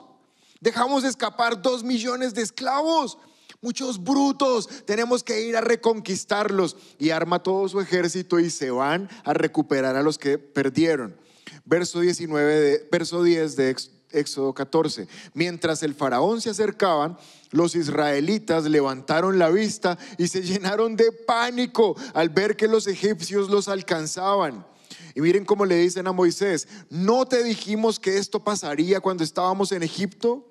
Dejamos 0.62 1.04
escapar 1.04 1.60
dos 1.60 1.84
millones 1.84 2.36
de 2.36 2.44
esclavos. 2.44 3.18
Muchos 3.60 4.04
brutos, 4.04 4.70
tenemos 4.86 5.24
que 5.24 5.42
ir 5.42 5.58
a 5.58 5.62
reconquistarlos. 5.62 6.78
Y 7.00 7.10
arma 7.10 7.42
todo 7.42 7.68
su 7.68 7.82
ejército 7.82 8.40
y 8.40 8.52
se 8.52 8.70
van 8.70 9.10
a 9.24 9.34
recuperar 9.34 9.96
a 9.96 10.04
los 10.04 10.20
que 10.20 10.38
perdieron. 10.38 11.18
Verso 11.66 12.02
19, 12.02 12.60
de, 12.60 12.88
verso 12.92 13.24
10 13.24 13.56
de 13.56 13.76
Éxodo 14.12 14.54
14. 14.54 15.08
Mientras 15.34 15.82
el 15.82 15.96
faraón 15.96 16.40
se 16.40 16.52
acercaban, 16.52 17.18
los 17.50 17.74
israelitas 17.74 18.66
levantaron 18.66 19.40
la 19.40 19.50
vista 19.50 19.98
y 20.20 20.28
se 20.28 20.42
llenaron 20.44 20.96
de 20.96 21.12
pánico 21.12 21.96
al 22.14 22.30
ver 22.30 22.56
que 22.56 22.68
los 22.68 22.86
egipcios 22.86 23.50
los 23.50 23.70
alcanzaban. 23.70 24.68
Y 25.16 25.22
miren 25.22 25.46
cómo 25.46 25.66
le 25.66 25.78
dicen 25.78 26.08
a 26.08 26.12
Moisés, 26.12 26.68
¿no 26.90 27.26
te 27.26 27.44
dijimos 27.44 28.00
que 28.00 28.18
esto 28.18 28.44
pasaría 28.44 29.00
cuando 29.00 29.24
estábamos 29.24 29.72
en 29.72 29.84
Egipto? 29.84 30.46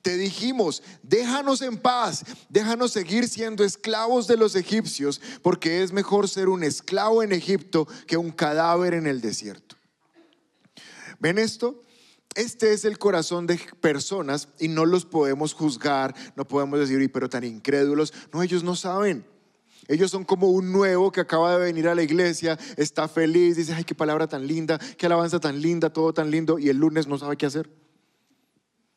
Te 0.00 0.16
dijimos, 0.16 0.82
déjanos 1.02 1.60
en 1.60 1.76
paz, 1.76 2.24
déjanos 2.48 2.92
seguir 2.92 3.28
siendo 3.28 3.64
esclavos 3.64 4.26
de 4.26 4.36
los 4.36 4.56
egipcios, 4.56 5.20
porque 5.42 5.82
es 5.82 5.92
mejor 5.92 6.28
ser 6.28 6.48
un 6.48 6.64
esclavo 6.64 7.22
en 7.22 7.32
Egipto 7.32 7.86
que 8.06 8.16
un 8.16 8.30
cadáver 8.30 8.94
en 8.94 9.06
el 9.06 9.20
desierto. 9.20 9.76
¿Ven 11.18 11.38
esto? 11.38 11.82
Este 12.34 12.72
es 12.72 12.84
el 12.84 12.98
corazón 12.98 13.46
de 13.46 13.60
personas 13.80 14.48
y 14.58 14.68
no 14.68 14.86
los 14.86 15.04
podemos 15.04 15.52
juzgar, 15.52 16.14
no 16.34 16.46
podemos 16.46 16.80
decir, 16.80 17.12
pero 17.12 17.28
tan 17.28 17.44
incrédulos. 17.44 18.12
No, 18.32 18.42
ellos 18.42 18.64
no 18.64 18.74
saben. 18.74 19.24
Ellos 19.86 20.10
son 20.10 20.24
como 20.24 20.48
un 20.48 20.72
nuevo 20.72 21.12
que 21.12 21.20
acaba 21.20 21.56
de 21.56 21.64
venir 21.64 21.88
a 21.88 21.94
la 21.94 22.02
iglesia, 22.02 22.58
está 22.76 23.06
feliz, 23.06 23.56
dice, 23.56 23.74
ay, 23.74 23.84
qué 23.84 23.94
palabra 23.94 24.26
tan 24.26 24.46
linda, 24.46 24.78
qué 24.96 25.06
alabanza 25.06 25.40
tan 25.40 25.60
linda, 25.60 25.90
todo 25.90 26.12
tan 26.14 26.30
lindo, 26.30 26.58
y 26.58 26.68
el 26.68 26.78
lunes 26.78 27.06
no 27.06 27.18
sabe 27.18 27.36
qué 27.36 27.46
hacer. 27.46 27.70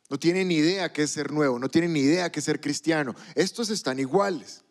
No 0.09 0.17
tiene 0.17 0.45
ni 0.45 0.55
idea 0.55 0.93
qué 0.93 1.03
es 1.03 1.11
ser 1.11 1.31
nuevo, 1.33 1.59
no 1.59 1.67
tiene 1.67 1.89
ni 1.89 1.99
idea 1.99 2.31
qué 2.31 2.39
es 2.39 2.45
ser 2.45 2.61
cristiano. 2.61 3.13
Estos 3.35 3.69
están 3.69 3.99
iguales. 3.99 4.63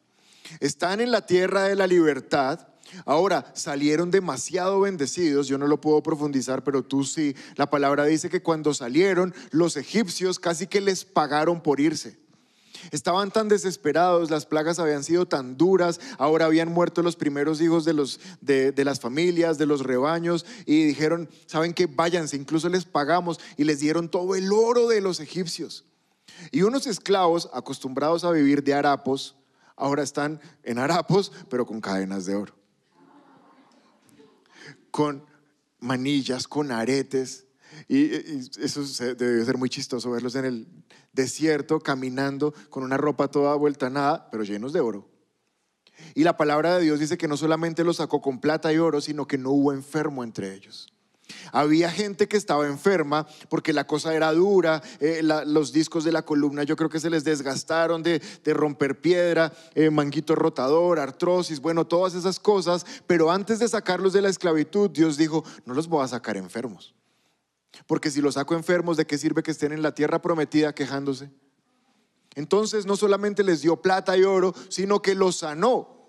Están 0.60 1.00
en 1.00 1.10
la 1.10 1.26
tierra 1.26 1.64
de 1.64 1.76
la 1.76 1.86
libertad. 1.86 2.68
Ahora, 3.04 3.52
salieron 3.54 4.10
demasiado 4.10 4.80
bendecidos, 4.80 5.48
yo 5.48 5.58
no 5.58 5.66
lo 5.66 5.80
puedo 5.80 6.02
profundizar, 6.02 6.64
pero 6.64 6.82
tú 6.82 7.04
sí. 7.04 7.34
La 7.56 7.68
palabra 7.68 8.04
dice 8.04 8.30
que 8.30 8.42
cuando 8.42 8.72
salieron, 8.72 9.34
los 9.50 9.76
egipcios 9.76 10.38
casi 10.38 10.66
que 10.66 10.80
les 10.80 11.04
pagaron 11.04 11.62
por 11.62 11.80
irse. 11.80 12.16
Estaban 12.90 13.30
tan 13.30 13.48
desesperados, 13.48 14.30
las 14.30 14.46
plagas 14.46 14.78
habían 14.78 15.04
sido 15.04 15.26
tan 15.26 15.56
duras, 15.56 16.00
ahora 16.18 16.46
habían 16.46 16.72
muerto 16.72 17.02
los 17.02 17.16
primeros 17.16 17.60
hijos 17.60 17.84
de, 17.84 17.92
los, 17.92 18.20
de, 18.40 18.84
las 18.84 19.00
familias, 19.00 19.58
de 19.58 19.66
los 19.66 19.82
rebaños, 19.82 20.46
y 20.66 20.84
dijeron, 20.84 21.28
¿saben 21.46 21.74
qué? 21.74 21.86
Váyanse, 21.86 22.36
incluso 22.36 22.68
les 22.68 22.84
pagamos 22.84 23.40
y 23.56 23.64
les 23.64 23.80
dieron 23.80 24.08
todo 24.08 24.34
el 24.34 24.52
oro 24.52 24.88
de 24.88 25.00
los 25.00 25.20
egipcios. 25.20 25.84
Y 26.50 26.62
unos 26.62 26.86
esclavos 26.86 27.48
acostumbrados 27.52 28.24
a 28.24 28.30
vivir 28.30 28.62
de 28.62 28.74
harapos, 28.74 29.36
ahora 29.76 30.02
están 30.02 30.40
en 30.62 30.78
harapos, 30.78 31.32
pero 31.48 31.66
con 31.66 31.80
cadenas 31.80 32.26
de 32.26 32.34
oro. 32.34 32.54
Con 34.90 35.24
manillas, 35.78 36.48
con 36.48 36.72
aretes. 36.72 37.45
Y, 37.88 38.14
eso 38.62 38.82
debe 39.14 39.44
ser 39.44 39.58
muy 39.58 39.68
chistoso 39.68 40.10
verlos 40.10 40.34
en 40.34 40.44
el 40.44 40.68
desierto 41.12 41.80
caminando 41.80 42.54
con 42.70 42.82
una 42.82 42.96
ropa 42.96 43.28
toda 43.28 43.54
vuelta 43.54 43.86
a 43.86 43.90
nada, 43.90 44.28
pero 44.30 44.44
llenos 44.44 44.72
de 44.72 44.80
oro. 44.80 45.08
Y 46.14 46.24
la 46.24 46.36
palabra 46.36 46.76
de 46.76 46.84
Dios 46.84 47.00
dice 47.00 47.16
que 47.18 47.28
no 47.28 47.36
solamente 47.36 47.84
los 47.84 47.96
sacó 47.96 48.20
con 48.20 48.40
plata 48.40 48.72
y 48.72 48.78
oro, 48.78 49.00
sino 49.00 49.26
que 49.26 49.38
no 49.38 49.50
hubo 49.50 49.72
enfermo 49.72 50.24
entre 50.24 50.54
ellos. 50.54 50.92
Había 51.52 51.90
gente 51.90 52.28
que 52.28 52.36
estaba 52.36 52.66
enferma 52.66 53.26
porque 53.48 53.72
la 53.72 53.86
cosa 53.86 54.14
era 54.14 54.32
dura, 54.32 54.82
eh, 55.00 55.22
los 55.22 55.72
discos 55.72 56.04
de 56.04 56.12
la 56.12 56.22
columna 56.22 56.62
yo 56.62 56.76
creo 56.76 56.88
que 56.88 57.00
se 57.00 57.10
les 57.10 57.24
desgastaron 57.24 58.02
de, 58.02 58.20
romper 58.46 59.00
piedra, 59.00 59.52
eh, 59.74 59.90
manguito 59.90 60.34
rotador, 60.34 61.00
artrosis, 61.00 61.60
bueno, 61.60 61.84
todas 61.86 62.14
esas 62.14 62.38
cosas, 62.38 62.86
pero 63.06 63.30
antes 63.30 63.58
de 63.58 63.68
sacarlos 63.68 64.12
de 64.12 64.22
la 64.22 64.28
esclavitud, 64.28 64.90
Dios 64.90 65.16
dijo, 65.16 65.44
no 65.64 65.74
los 65.74 65.88
voy 65.88 66.04
a 66.04 66.08
sacar 66.08 66.36
enfermos, 66.36 66.94
porque 67.86 68.10
si 68.10 68.20
los 68.20 68.34
saco 68.34 68.54
enfermos, 68.54 68.96
¿de 68.96 69.06
qué 69.06 69.18
sirve 69.18 69.42
que 69.42 69.50
estén 69.50 69.72
en 69.72 69.82
la 69.82 69.94
tierra 69.94 70.22
prometida 70.22 70.74
quejándose? 70.74 71.30
Entonces 72.34 72.86
no 72.86 72.96
solamente 72.96 73.42
les 73.42 73.62
dio 73.62 73.80
plata 73.80 74.16
y 74.16 74.22
oro, 74.24 74.54
sino 74.68 75.00
que 75.00 75.14
los 75.14 75.36
sanó. 75.36 76.08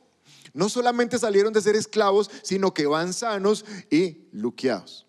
No 0.54 0.70
solamente 0.70 1.20
salieron 1.20 1.54
de 1.54 1.62
ser 1.62 1.76
esclavos, 1.76 2.30
sino 2.44 2.74
que 2.74 2.86
van 2.86 3.14
sanos 3.14 3.66
y 3.90 4.28
luqueados. 4.32 5.06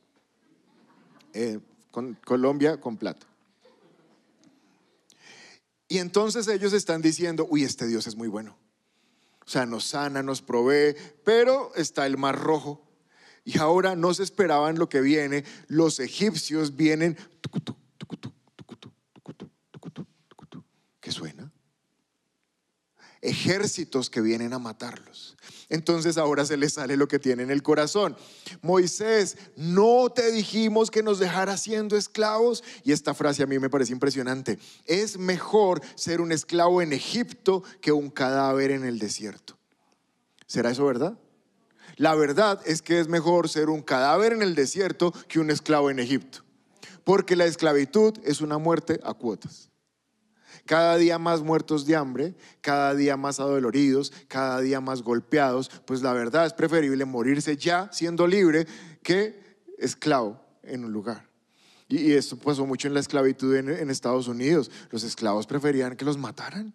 Eh, 1.32 1.58
con 1.90 2.14
Colombia 2.24 2.80
con 2.80 2.96
plata. 2.96 3.26
Y 5.88 5.98
entonces 5.98 6.46
ellos 6.48 6.72
están 6.72 7.00
diciendo, 7.00 7.46
uy, 7.50 7.64
este 7.64 7.86
Dios 7.86 8.06
es 8.06 8.14
muy 8.14 8.28
bueno. 8.28 8.56
O 9.46 9.50
sea, 9.50 9.64
nos 9.64 9.84
sana, 9.84 10.22
nos 10.22 10.42
provee, 10.42 10.94
pero 11.24 11.74
está 11.74 12.06
el 12.06 12.18
mar 12.18 12.38
rojo. 12.38 12.87
Y 13.48 13.56
ahora 13.56 13.96
no 13.96 14.12
se 14.12 14.24
esperaban 14.24 14.78
lo 14.78 14.90
que 14.90 15.00
viene. 15.00 15.42
Los 15.68 16.00
egipcios 16.00 16.76
vienen. 16.76 17.16
¿Qué 21.00 21.10
suena? 21.10 21.50
Ejércitos 23.22 24.10
que 24.10 24.20
vienen 24.20 24.52
a 24.52 24.58
matarlos. 24.58 25.34
Entonces 25.70 26.18
ahora 26.18 26.44
se 26.44 26.58
le 26.58 26.68
sale 26.68 26.98
lo 26.98 27.08
que 27.08 27.18
tiene 27.18 27.42
en 27.42 27.50
el 27.50 27.62
corazón. 27.62 28.18
Moisés, 28.60 29.38
¿no 29.56 30.10
te 30.10 30.30
dijimos 30.30 30.90
que 30.90 31.02
nos 31.02 31.18
dejara 31.18 31.56
siendo 31.56 31.96
esclavos? 31.96 32.62
Y 32.84 32.92
esta 32.92 33.14
frase 33.14 33.44
a 33.44 33.46
mí 33.46 33.58
me 33.58 33.70
parece 33.70 33.94
impresionante. 33.94 34.58
Es 34.84 35.16
mejor 35.16 35.80
ser 35.94 36.20
un 36.20 36.32
esclavo 36.32 36.82
en 36.82 36.92
Egipto 36.92 37.62
que 37.80 37.92
un 37.92 38.10
cadáver 38.10 38.72
en 38.72 38.84
el 38.84 38.98
desierto. 38.98 39.56
¿Será 40.46 40.70
eso 40.70 40.84
verdad? 40.84 41.18
La 41.98 42.14
verdad 42.14 42.60
es 42.64 42.80
que 42.80 42.98
es 42.98 43.08
mejor 43.08 43.48
ser 43.48 43.68
un 43.68 43.82
cadáver 43.82 44.32
en 44.32 44.42
el 44.42 44.54
desierto 44.54 45.12
que 45.28 45.38
un 45.38 45.50
esclavo 45.50 45.90
en 45.90 45.98
Egipto. 45.98 46.44
Porque 47.04 47.36
la 47.36 47.44
esclavitud 47.44 48.14
es 48.24 48.40
una 48.40 48.58
muerte 48.58 49.00
a 49.04 49.14
cuotas 49.14 49.68
cada 50.68 50.98
día 50.98 51.18
más 51.18 51.40
muertos 51.40 51.86
de 51.86 51.96
hambre, 51.96 52.34
cada 52.60 52.94
día 52.94 53.16
más 53.16 53.40
adoloridos, 53.40 54.12
cada 54.28 54.60
día 54.60 54.82
más 54.82 55.02
golpeados, 55.02 55.70
pues 55.86 56.02
la 56.02 56.12
verdad 56.12 56.44
es 56.44 56.52
preferible 56.52 57.06
morirse 57.06 57.56
ya 57.56 57.88
siendo 57.90 58.26
libre 58.26 58.66
que 59.02 59.58
esclavo 59.78 60.38
en 60.62 60.84
un 60.84 60.92
lugar. 60.92 61.26
Y, 61.88 62.12
esto 62.12 62.36
pasó 62.36 62.66
mucho 62.66 62.86
en 62.86 62.92
la 62.92 63.00
esclavitud 63.00 63.56
en, 63.56 63.90
Estados 63.90 64.28
Unidos. 64.28 64.70
Los 64.90 65.04
esclavos 65.04 65.46
preferían 65.46 65.96
que 65.96 66.04
los 66.04 66.18
mataran 66.18 66.74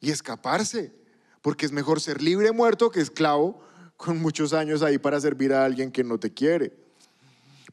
y 0.00 0.10
escaparse, 0.10 0.94
porque 1.42 1.66
es 1.66 1.72
mejor 1.72 2.00
ser 2.00 2.22
libre 2.22 2.50
muerto 2.50 2.90
que 2.90 3.00
esclavo 3.00 3.60
con 4.02 4.20
muchos 4.20 4.52
años 4.52 4.82
ahí 4.82 4.98
para 4.98 5.20
servir 5.20 5.52
a 5.52 5.64
alguien 5.64 5.92
que 5.92 6.02
no 6.02 6.18
te 6.18 6.34
quiere. 6.34 6.72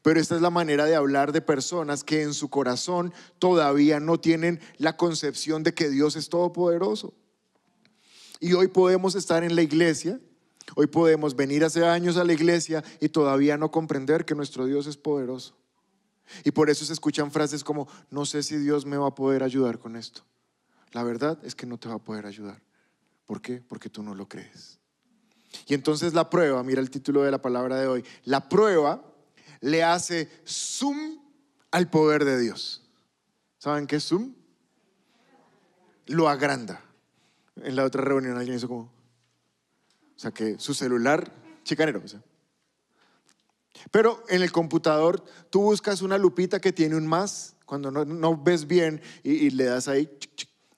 Pero 0.02 0.18
esta 0.18 0.36
es 0.36 0.40
la 0.40 0.50
manera 0.50 0.86
de 0.86 0.94
hablar 0.94 1.32
de 1.32 1.42
personas 1.42 2.04
que 2.04 2.22
en 2.22 2.32
su 2.32 2.48
corazón 2.48 3.12
todavía 3.38 4.00
no 4.00 4.18
tienen 4.18 4.60
la 4.78 4.96
concepción 4.96 5.62
de 5.62 5.74
que 5.74 5.90
Dios 5.90 6.16
es 6.16 6.28
todopoderoso. 6.28 7.12
Y 8.38 8.54
hoy 8.54 8.68
podemos 8.68 9.14
estar 9.14 9.44
en 9.44 9.54
la 9.54 9.62
iglesia, 9.62 10.18
hoy 10.76 10.86
podemos 10.86 11.36
venir 11.36 11.64
hace 11.64 11.84
años 11.84 12.16
a 12.16 12.24
la 12.24 12.32
iglesia 12.32 12.82
y 13.00 13.10
todavía 13.10 13.58
no 13.58 13.70
comprender 13.70 14.24
que 14.24 14.34
nuestro 14.34 14.64
Dios 14.64 14.86
es 14.86 14.96
poderoso. 14.96 15.54
Y 16.44 16.52
por 16.52 16.70
eso 16.70 16.84
se 16.84 16.92
escuchan 16.92 17.30
frases 17.30 17.64
como, 17.64 17.88
no 18.08 18.24
sé 18.24 18.42
si 18.42 18.56
Dios 18.56 18.86
me 18.86 18.96
va 18.96 19.08
a 19.08 19.14
poder 19.14 19.42
ayudar 19.42 19.78
con 19.78 19.96
esto. 19.96 20.22
La 20.92 21.02
verdad 21.02 21.38
es 21.42 21.54
que 21.54 21.66
no 21.66 21.76
te 21.76 21.88
va 21.88 21.96
a 21.96 22.04
poder 22.04 22.24
ayudar. 22.24 22.62
¿Por 23.26 23.42
qué? 23.42 23.60
Porque 23.60 23.90
tú 23.90 24.02
no 24.02 24.14
lo 24.14 24.28
crees. 24.28 24.79
Y 25.66 25.74
entonces 25.74 26.14
la 26.14 26.30
prueba, 26.30 26.62
mira 26.62 26.80
el 26.80 26.90
título 26.90 27.22
de 27.22 27.30
la 27.30 27.42
palabra 27.42 27.76
de 27.76 27.86
hoy, 27.86 28.04
la 28.24 28.48
prueba 28.48 29.02
le 29.60 29.82
hace 29.82 30.28
zoom 30.46 31.18
al 31.70 31.90
poder 31.90 32.24
de 32.24 32.38
Dios. 32.38 32.82
¿Saben 33.58 33.86
qué 33.86 33.96
es 33.96 34.04
zoom? 34.04 34.34
Lo 36.06 36.28
agranda. 36.28 36.82
En 37.56 37.76
la 37.76 37.84
otra 37.84 38.02
reunión 38.02 38.36
alguien 38.36 38.56
hizo 38.56 38.68
como, 38.68 38.82
o 38.82 40.18
sea, 40.18 40.30
que 40.30 40.58
su 40.58 40.72
celular, 40.72 41.32
chicanero. 41.62 42.02
Pero 43.90 44.22
en 44.28 44.42
el 44.42 44.50
computador 44.50 45.24
tú 45.50 45.62
buscas 45.62 46.02
una 46.02 46.16
lupita 46.16 46.60
que 46.60 46.72
tiene 46.72 46.96
un 46.96 47.06
más, 47.06 47.56
cuando 47.66 47.90
no, 47.90 48.36
ves 48.36 48.66
bien 48.66 49.00
y, 49.22 49.32
y 49.32 49.50
le 49.50 49.64
das 49.64 49.88
ahí 49.88 50.10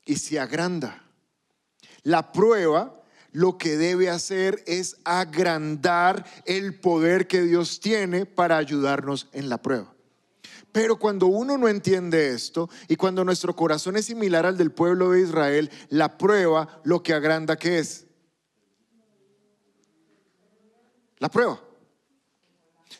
y 0.05 0.17
se 0.17 0.41
agranda. 0.41 1.05
La 2.03 2.33
prueba 2.33 3.02
lo 3.33 3.59
que 3.59 3.77
debe 3.77 4.11
hacer 4.11 4.63
es 4.67 4.97
agrandar 5.05 6.25
el 6.45 6.79
poder 6.79 7.27
que 7.27 7.43
Dios 7.43 7.81
tiene 7.81 8.27
para 8.27 8.59
ayudarnos 8.59 9.29
en 9.33 9.49
la 9.49 9.61
prueba. 9.61 9.93
Pero 10.71 10.97
cuando 10.97 11.27
uno 11.27 11.59
no 11.59 11.69
entiende 11.69 12.31
esto 12.31 12.71
y 12.89 12.97
cuando 12.97 13.25
nuestro 13.25 13.55
corazón 13.55 13.97
es 13.97 14.07
similar 14.07 14.47
al 14.47 14.57
del 14.57 14.73
pueblo 14.73 15.11
de 15.11 15.21
Israel, 15.21 15.71
la 15.89 16.17
prueba 16.17 16.81
lo 16.85 17.03
que 17.03 17.13
agranda 17.13 17.57
que 17.57 17.79
es. 17.79 18.07
La 21.19 21.29
prueba 21.29 21.61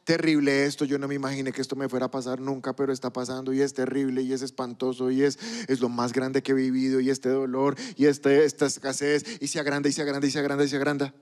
terrible 0.05 0.65
esto, 0.65 0.85
yo 0.85 0.99
no 0.99 1.09
me 1.09 1.15
imaginé 1.15 1.53
que 1.53 1.61
esto 1.61 1.77
me 1.77 1.89
fuera 1.89 2.07
a 2.07 2.11
pasar 2.11 2.41
nunca, 2.41 2.75
pero 2.75 2.93
está 2.93 3.13
pasando 3.13 3.53
y 3.53 3.61
es 3.61 3.75
terrible 3.75 4.23
y 4.23 4.33
es 4.33 4.43
espantoso 4.43 5.11
y 5.11 5.23
es, 5.23 5.39
es 5.69 5.81
lo 5.81 5.89
más 5.89 6.13
grande 6.13 6.43
que 6.43 6.53
he 6.53 6.55
vivido 6.55 7.01
y 7.01 7.11
este 7.11 7.29
dolor 7.29 7.77
y 7.97 8.07
este, 8.07 8.45
esta 8.45 8.67
escasez 8.67 9.25
y 9.41 9.49
se 9.49 9.61
agranda 9.61 9.89
y 9.89 9.93
se 9.93 10.03
agranda 10.03 10.27
y 10.27 10.31
se 10.31 10.39
agranda 10.39 10.65
y 10.65 10.69
se 10.69 10.77
agranda. 10.77 11.15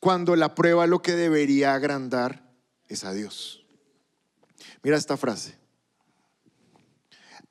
Cuando 0.00 0.34
la 0.34 0.54
prueba 0.54 0.86
lo 0.86 1.02
que 1.02 1.12
debería 1.12 1.74
agrandar 1.74 2.52
es 2.88 3.04
a 3.04 3.12
Dios. 3.12 3.64
Mira 4.82 4.96
esta 4.96 5.16
frase. 5.16 5.56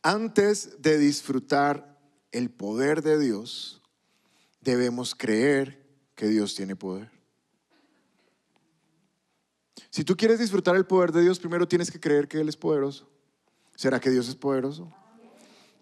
Antes 0.03 0.81
de 0.81 0.97
disfrutar 0.97 1.99
el 2.31 2.49
poder 2.49 3.03
de 3.03 3.19
Dios, 3.19 3.81
debemos 4.61 5.15
creer 5.15 5.85
que 6.15 6.27
Dios 6.27 6.55
tiene 6.55 6.75
poder. 6.75 7.20
Si 9.91 10.05
tú 10.05 10.15
quieres 10.15 10.39
disfrutar 10.39 10.77
el 10.77 10.85
poder 10.85 11.11
de 11.11 11.21
Dios, 11.21 11.37
primero 11.37 11.67
tienes 11.67 11.91
que 11.91 11.99
creer 11.99 12.29
que 12.29 12.39
Él 12.39 12.47
es 12.47 12.55
poderoso. 12.55 13.09
¿Será 13.75 13.99
que 13.99 14.09
Dios 14.09 14.29
es 14.29 14.35
poderoso? 14.35 14.91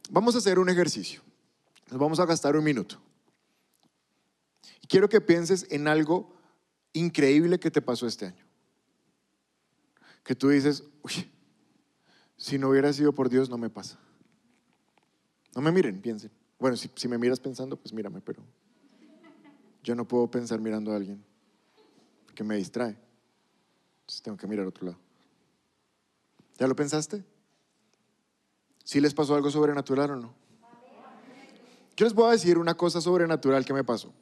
Vamos 0.09 0.33
a 0.33 0.39
hacer 0.39 0.57
un 0.57 0.67
ejercicio. 0.67 1.21
Nos 1.91 1.99
vamos 1.99 2.19
a 2.19 2.25
gastar 2.25 2.57
un 2.57 2.63
minuto. 2.63 2.99
Quiero 4.87 5.07
que 5.07 5.21
pienses 5.21 5.67
en 5.69 5.87
algo 5.87 6.33
increíble 6.93 7.59
que 7.59 7.69
te 7.69 7.83
pasó 7.83 8.07
este 8.07 8.25
año. 8.25 8.43
Que 10.23 10.33
tú 10.33 10.49
dices, 10.49 10.83
uy, 11.03 11.29
si 12.35 12.57
no 12.57 12.69
hubiera 12.69 12.91
sido 12.91 13.13
por 13.13 13.29
Dios 13.29 13.47
no 13.47 13.59
me 13.59 13.69
pasa. 13.69 13.99
No 15.55 15.61
me 15.61 15.71
miren, 15.71 16.01
piensen. 16.01 16.31
Bueno, 16.57 16.75
si, 16.77 16.89
si 16.95 17.07
me 17.07 17.19
miras 17.19 17.39
pensando, 17.39 17.77
pues 17.77 17.93
mírame, 17.93 18.21
pero 18.21 18.41
yo 19.83 19.93
no 19.93 20.07
puedo 20.07 20.29
pensar 20.31 20.59
mirando 20.59 20.91
a 20.91 20.95
alguien 20.95 21.23
que 22.33 22.43
me 22.43 22.55
distrae. 22.55 22.97
Tengo 24.23 24.37
que 24.37 24.47
mirar 24.47 24.65
a 24.65 24.69
otro 24.69 24.87
lado. 24.87 24.97
¿Ya 26.57 26.67
lo 26.67 26.75
pensaste? 26.75 27.23
¿Sí 28.83 28.99
les 28.99 29.13
pasó 29.13 29.35
algo 29.35 29.51
sobrenatural 29.51 30.11
o 30.11 30.15
no? 30.15 30.33
Yo 31.95 32.05
les 32.05 32.13
voy 32.13 32.29
a 32.29 32.31
decir 32.31 32.57
una 32.57 32.75
cosa 32.75 33.01
sobrenatural 33.01 33.65
que 33.65 33.73
me 33.73 33.83
pasó. 33.83 34.13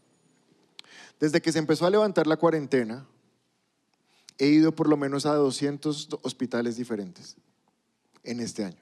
Desde 1.20 1.42
que 1.42 1.52
se 1.52 1.60
empezó 1.60 1.86
a 1.86 1.92
levantar 1.92 2.28
la 2.28 2.38
cuarentena, 2.38 3.06
he 4.40 4.48
ido 4.48 4.72
por 4.72 4.90
lo 4.90 4.98
menos 4.98 5.26
a 5.26 5.36
200 5.36 6.10
hospitales 6.24 6.76
diferentes 6.76 7.38
en 8.24 8.40
este 8.40 8.66
año. 8.66 8.82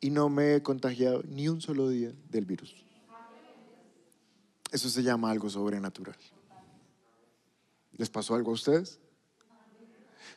Y 0.00 0.10
no 0.10 0.28
me 0.28 0.54
he 0.54 0.62
contagiado 0.62 1.22
ni 1.24 1.48
un 1.48 1.60
solo 1.60 1.88
día 1.88 2.12
del 2.28 2.46
virus. 2.46 2.74
Eso 4.70 4.88
se 4.88 5.02
llama 5.02 5.30
algo 5.30 5.50
sobrenatural. 5.50 6.16
¿Les 7.96 8.08
pasó 8.08 8.36
algo 8.36 8.52
a 8.52 8.54
ustedes? 8.54 8.99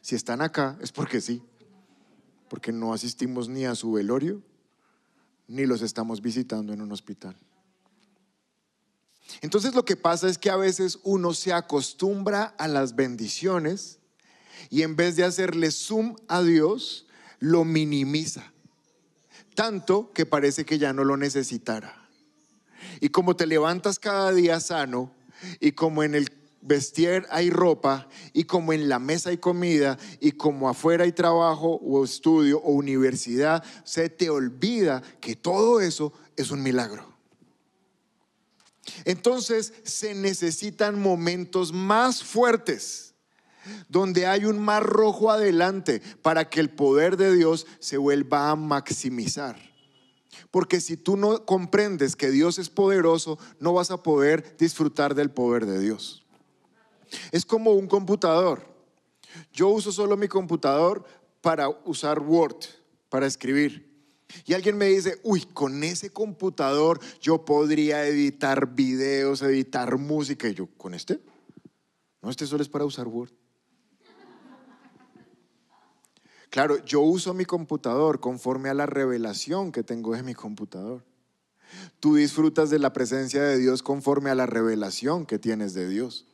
Si 0.03 0.15
están 0.15 0.41
acá 0.41 0.77
es 0.81 0.91
porque 0.91 1.21
sí, 1.21 1.41
porque 2.49 2.73
no 2.73 2.93
asistimos 2.93 3.47
ni 3.47 3.63
a 3.63 3.73
su 3.73 3.93
velorio, 3.93 4.43
ni 5.47 5.65
los 5.65 5.81
estamos 5.81 6.21
visitando 6.21 6.73
en 6.73 6.81
un 6.81 6.91
hospital. 6.91 7.37
Entonces 9.39 9.73
lo 9.73 9.85
que 9.85 9.95
pasa 9.95 10.27
es 10.27 10.37
que 10.37 10.49
a 10.49 10.57
veces 10.57 10.99
uno 11.03 11.33
se 11.33 11.53
acostumbra 11.53 12.53
a 12.57 12.67
las 12.67 12.97
bendiciones 12.97 13.99
y 14.69 14.81
en 14.81 14.97
vez 14.97 15.15
de 15.15 15.23
hacerle 15.23 15.71
zoom 15.71 16.17
a 16.27 16.41
Dios, 16.43 17.07
lo 17.39 17.63
minimiza. 17.63 18.51
Tanto 19.55 20.11
que 20.11 20.25
parece 20.25 20.65
que 20.65 20.79
ya 20.79 20.91
no 20.91 21.05
lo 21.05 21.15
necesitara. 21.15 22.09
Y 22.99 23.07
como 23.07 23.37
te 23.37 23.47
levantas 23.47 23.99
cada 23.99 24.33
día 24.33 24.59
sano 24.59 25.13
y 25.61 25.71
como 25.71 26.03
en 26.03 26.13
el 26.13 26.42
vestir 26.63 27.25
hay 27.29 27.49
ropa 27.49 28.07
y 28.31 28.45
como 28.45 28.73
en 28.73 28.89
la 28.89 28.99
mesa 28.99 29.29
hay 29.29 29.37
comida 29.37 29.97
y 30.19 30.31
como 30.31 30.69
afuera 30.69 31.03
hay 31.03 31.11
trabajo 31.11 31.79
o 31.83 32.03
estudio 32.03 32.59
o 32.59 32.71
universidad, 32.71 33.63
se 33.83 34.09
te 34.09 34.29
olvida 34.29 35.01
que 35.19 35.35
todo 35.35 35.81
eso 35.81 36.13
es 36.35 36.51
un 36.51 36.63
milagro. 36.63 37.13
Entonces 39.05 39.73
se 39.83 40.13
necesitan 40.13 40.99
momentos 40.99 41.71
más 41.71 42.23
fuertes 42.23 43.13
donde 43.87 44.27
hay 44.27 44.45
un 44.45 44.59
mar 44.59 44.83
rojo 44.83 45.31
adelante 45.31 46.01
para 46.21 46.49
que 46.49 46.59
el 46.59 46.69
poder 46.69 47.15
de 47.17 47.33
Dios 47.33 47.65
se 47.79 47.97
vuelva 47.97 48.49
a 48.49 48.55
maximizar. 48.55 49.57
Porque 50.51 50.81
si 50.81 50.97
tú 50.97 51.15
no 51.15 51.45
comprendes 51.45 52.15
que 52.15 52.29
Dios 52.29 52.59
es 52.59 52.69
poderoso, 52.69 53.39
no 53.59 53.73
vas 53.73 53.91
a 53.91 54.03
poder 54.03 54.55
disfrutar 54.57 55.15
del 55.15 55.31
poder 55.31 55.65
de 55.65 55.79
Dios. 55.79 56.22
Es 57.31 57.45
como 57.45 57.73
un 57.73 57.87
computador. 57.87 58.65
Yo 59.51 59.69
uso 59.69 59.91
solo 59.91 60.17
mi 60.17 60.27
computador 60.27 61.03
para 61.41 61.69
usar 61.69 62.19
Word, 62.19 62.57
para 63.09 63.25
escribir. 63.25 63.91
Y 64.45 64.53
alguien 64.53 64.77
me 64.77 64.87
dice, 64.87 65.19
uy, 65.23 65.41
con 65.41 65.83
ese 65.83 66.09
computador 66.11 66.99
yo 67.21 67.45
podría 67.45 68.05
editar 68.07 68.73
videos, 68.73 69.41
editar 69.41 69.97
música. 69.97 70.47
Y 70.47 70.55
yo, 70.55 70.67
¿con 70.77 70.93
este? 70.93 71.19
No, 72.21 72.29
este 72.29 72.47
solo 72.47 72.63
es 72.63 72.69
para 72.69 72.85
usar 72.85 73.07
Word. 73.07 73.31
Claro, 76.49 76.83
yo 76.85 77.01
uso 77.01 77.33
mi 77.33 77.45
computador 77.45 78.19
conforme 78.19 78.69
a 78.69 78.75
la 78.75 78.85
revelación 78.85 79.71
que 79.71 79.83
tengo 79.83 80.15
de 80.15 80.21
mi 80.21 80.35
computador. 80.35 81.03
Tú 81.99 82.15
disfrutas 82.15 82.69
de 82.69 82.77
la 82.77 82.93
presencia 82.93 83.41
de 83.41 83.57
Dios 83.57 83.81
conforme 83.81 84.29
a 84.29 84.35
la 84.35 84.45
revelación 84.45 85.25
que 85.25 85.39
tienes 85.39 85.73
de 85.73 85.87
Dios. 85.89 86.27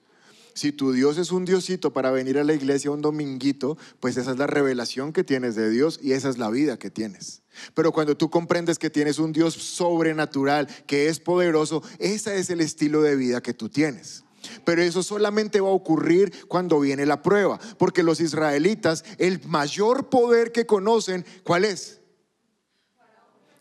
Si 0.53 0.71
tu 0.71 0.91
Dios 0.91 1.17
es 1.17 1.31
un 1.31 1.45
diosito 1.45 1.93
para 1.93 2.11
venir 2.11 2.37
a 2.37 2.43
la 2.43 2.53
iglesia 2.53 2.91
un 2.91 3.01
dominguito, 3.01 3.77
pues 3.99 4.17
esa 4.17 4.31
es 4.31 4.37
la 4.37 4.47
revelación 4.47 5.13
que 5.13 5.23
tienes 5.23 5.55
de 5.55 5.69
Dios 5.69 5.99
y 6.01 6.13
esa 6.13 6.29
es 6.29 6.37
la 6.37 6.49
vida 6.49 6.77
que 6.77 6.89
tienes. 6.89 7.43
Pero 7.73 7.91
cuando 7.91 8.17
tú 8.17 8.29
comprendes 8.29 8.79
que 8.79 8.89
tienes 8.89 9.19
un 9.19 9.31
Dios 9.31 9.53
sobrenatural, 9.53 10.67
que 10.85 11.07
es 11.07 11.19
poderoso, 11.19 11.83
ese 11.99 12.39
es 12.39 12.49
el 12.49 12.61
estilo 12.61 13.01
de 13.01 13.15
vida 13.15 13.41
que 13.41 13.53
tú 13.53 13.69
tienes. 13.69 14.23
Pero 14.63 14.81
eso 14.81 15.03
solamente 15.03 15.59
va 15.61 15.69
a 15.69 15.73
ocurrir 15.73 16.47
cuando 16.47 16.79
viene 16.79 17.05
la 17.05 17.21
prueba, 17.21 17.59
porque 17.77 18.03
los 18.03 18.21
israelitas, 18.21 19.03
el 19.17 19.41
mayor 19.45 20.09
poder 20.09 20.51
que 20.51 20.65
conocen, 20.65 21.25
¿cuál 21.43 21.65
es? 21.65 21.99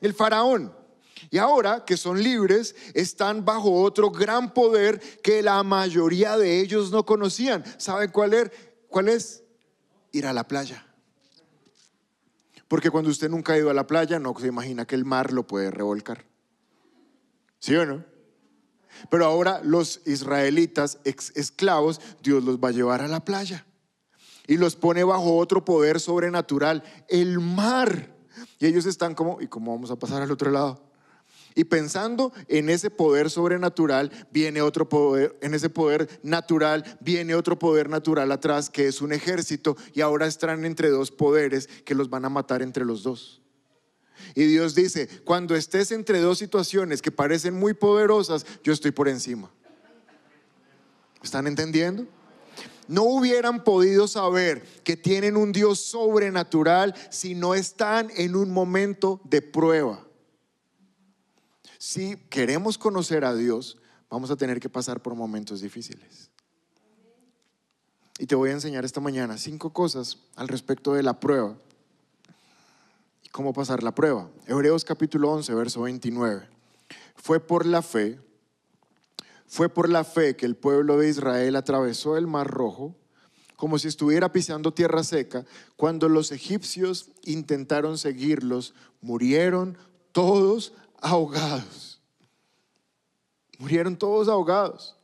El 0.01 0.15
faraón. 0.15 0.78
Y 1.31 1.39
ahora 1.39 1.85
que 1.85 1.97
son 1.97 2.23
libres, 2.23 2.75
están 2.95 3.45
bajo 3.45 3.83
otro 3.83 4.11
gran 4.11 4.55
poder 4.55 5.01
que 5.23 5.43
la 5.43 5.63
mayoría 5.63 6.37
de 6.39 6.61
ellos 6.61 6.91
no 6.91 7.05
conocían. 7.05 7.65
¿Saben 7.79 8.11
cuál 8.11 8.35
es? 8.35 8.51
¿Cuál 8.89 9.09
es? 9.09 9.43
Ir 10.13 10.27
a 10.27 10.33
la 10.33 10.45
playa. 10.45 10.87
Porque 12.67 12.91
cuando 12.91 13.11
usted 13.11 13.29
nunca 13.29 13.55
ha 13.55 13.59
ido 13.59 13.71
a 13.71 13.75
la 13.75 13.87
playa, 13.87 14.19
no 14.19 14.35
se 14.39 14.47
imagina 14.47 14.87
que 14.87 14.95
el 14.95 15.05
mar 15.05 15.33
lo 15.33 15.47
puede 15.47 15.71
revolcar. 15.71 16.25
¿Sí 17.59 17.75
o 17.75 17.85
no? 17.85 18.05
Pero 19.11 19.27
ahora 19.27 19.61
los 19.63 20.01
israelitas 20.07 20.99
esclavos, 21.05 22.01
Dios 22.23 22.43
los 22.43 22.59
va 22.59 22.69
a 22.69 22.73
llevar 22.73 23.01
a 23.01 23.09
la 23.09 23.25
playa 23.25 23.65
y 24.47 24.57
los 24.57 24.77
pone 24.77 25.05
bajo 25.05 25.37
otro 25.37 25.65
poder 25.65 26.01
sobrenatural, 26.01 26.83
el 27.09 27.39
mar. 27.39 28.17
Y 28.59 28.67
ellos 28.67 28.87
están 28.87 29.15
como, 29.15 29.41
¿y 29.41 29.47
cómo 29.47 29.73
vamos 29.73 29.91
a 29.91 29.97
pasar 29.97 30.23
al 30.23 30.31
otro 30.31 30.51
lado? 30.51 30.88
Y 31.59 31.65
pensando 31.65 32.33
en 32.47 32.71
ese 32.71 32.89
poder 32.89 33.31
sobrenatural, 33.31 34.13
viene 34.31 34.63
otro 34.63 34.89
poder, 34.89 35.37
en 35.41 35.55
ese 35.55 35.69
poder 35.69 36.09
natural, 36.23 36.85
viene 37.01 37.35
otro 37.35 37.59
poder 37.59 37.89
natural 37.89 38.31
atrás, 38.31 38.71
que 38.71 38.87
es 38.87 39.03
un 39.03 39.13
ejército, 39.13 39.77
y 39.93 40.01
ahora 40.01 40.29
están 40.29 40.65
entre 40.65 40.89
dos 40.89 41.11
poderes 41.11 41.69
que 41.85 41.97
los 41.97 42.11
van 42.11 42.25
a 42.25 42.29
matar 42.29 42.63
entre 42.63 42.85
los 42.85 43.03
dos. 43.03 43.43
Y 44.37 44.45
Dios 44.45 44.77
dice, 44.77 45.09
cuando 45.25 45.57
estés 45.57 45.91
entre 45.91 46.21
dos 46.21 46.39
situaciones 46.39 47.03
que 47.03 47.11
parecen 47.11 47.55
muy 47.55 47.75
poderosas, 47.75 48.47
yo 48.63 48.73
estoy 48.73 48.93
por 48.93 49.09
encima. 49.09 49.51
¿Están 51.25 51.49
entendiendo? 51.49 52.07
No 52.87 53.03
hubieran 53.03 53.65
podido 53.65 54.07
saber 54.07 54.63
que 54.85 54.97
tienen 54.97 55.37
un 55.37 55.51
Dios 55.51 55.81
sobrenatural 55.81 56.95
si 57.11 57.35
no 57.35 57.57
están 57.57 58.13
en 58.17 58.37
un 58.37 58.53
momento 58.53 59.21
de 59.25 59.43
prueba. 59.43 60.08
Si 61.79 62.17
queremos 62.29 62.77
conocer 62.77 63.25
a 63.25 63.35
Dios, 63.35 63.79
vamos 64.11 64.31
a 64.31 64.37
tener 64.37 64.61
que 64.61 64.69
pasar 64.69 65.01
por 65.01 65.15
momentos 65.15 65.61
difíciles. 65.61 66.31
Y 68.19 68.27
te 68.27 68.35
voy 68.35 68.51
a 68.51 68.55
enseñar 68.55 68.85
esta 68.85 69.01
mañana 69.01 69.39
cinco 69.39 69.73
cosas 69.73 70.19
al 70.37 70.49
respecto 70.49 70.93
de 70.93 71.03
la 71.03 71.21
prueba 71.21 71.57
cómo 73.39 73.53
pasar 73.53 73.85
la 73.85 73.95
prueba. 73.95 74.29
Hebreos 74.47 74.85
capítulo 74.85 75.31
11, 75.31 75.55
verso 75.55 75.83
29. 75.83 76.49
Fue 77.15 77.39
por 77.39 77.67
la 77.67 77.83
fe, 77.83 78.19
fue 79.47 79.69
por 79.69 79.89
la 79.89 80.03
fe 80.03 80.35
que 80.35 80.45
el 80.45 80.57
pueblo 80.57 80.99
de 80.99 81.09
Israel 81.09 81.55
atravesó 81.55 82.17
el 82.17 82.27
mar 82.27 82.49
rojo 82.49 82.97
como 83.55 83.79
si 83.79 83.87
estuviera 83.89 84.33
pisando 84.33 84.73
tierra 84.73 85.05
seca, 85.05 85.45
cuando 85.77 86.09
los 86.09 86.31
egipcios 86.31 87.11
intentaron 87.25 87.99
seguirlos, 87.99 88.75
murieron 89.01 89.79
todos 90.13 90.73
ahogados. 91.01 92.01
Murieron 93.59 93.97
todos 93.97 94.29
ahogados. 94.29 94.97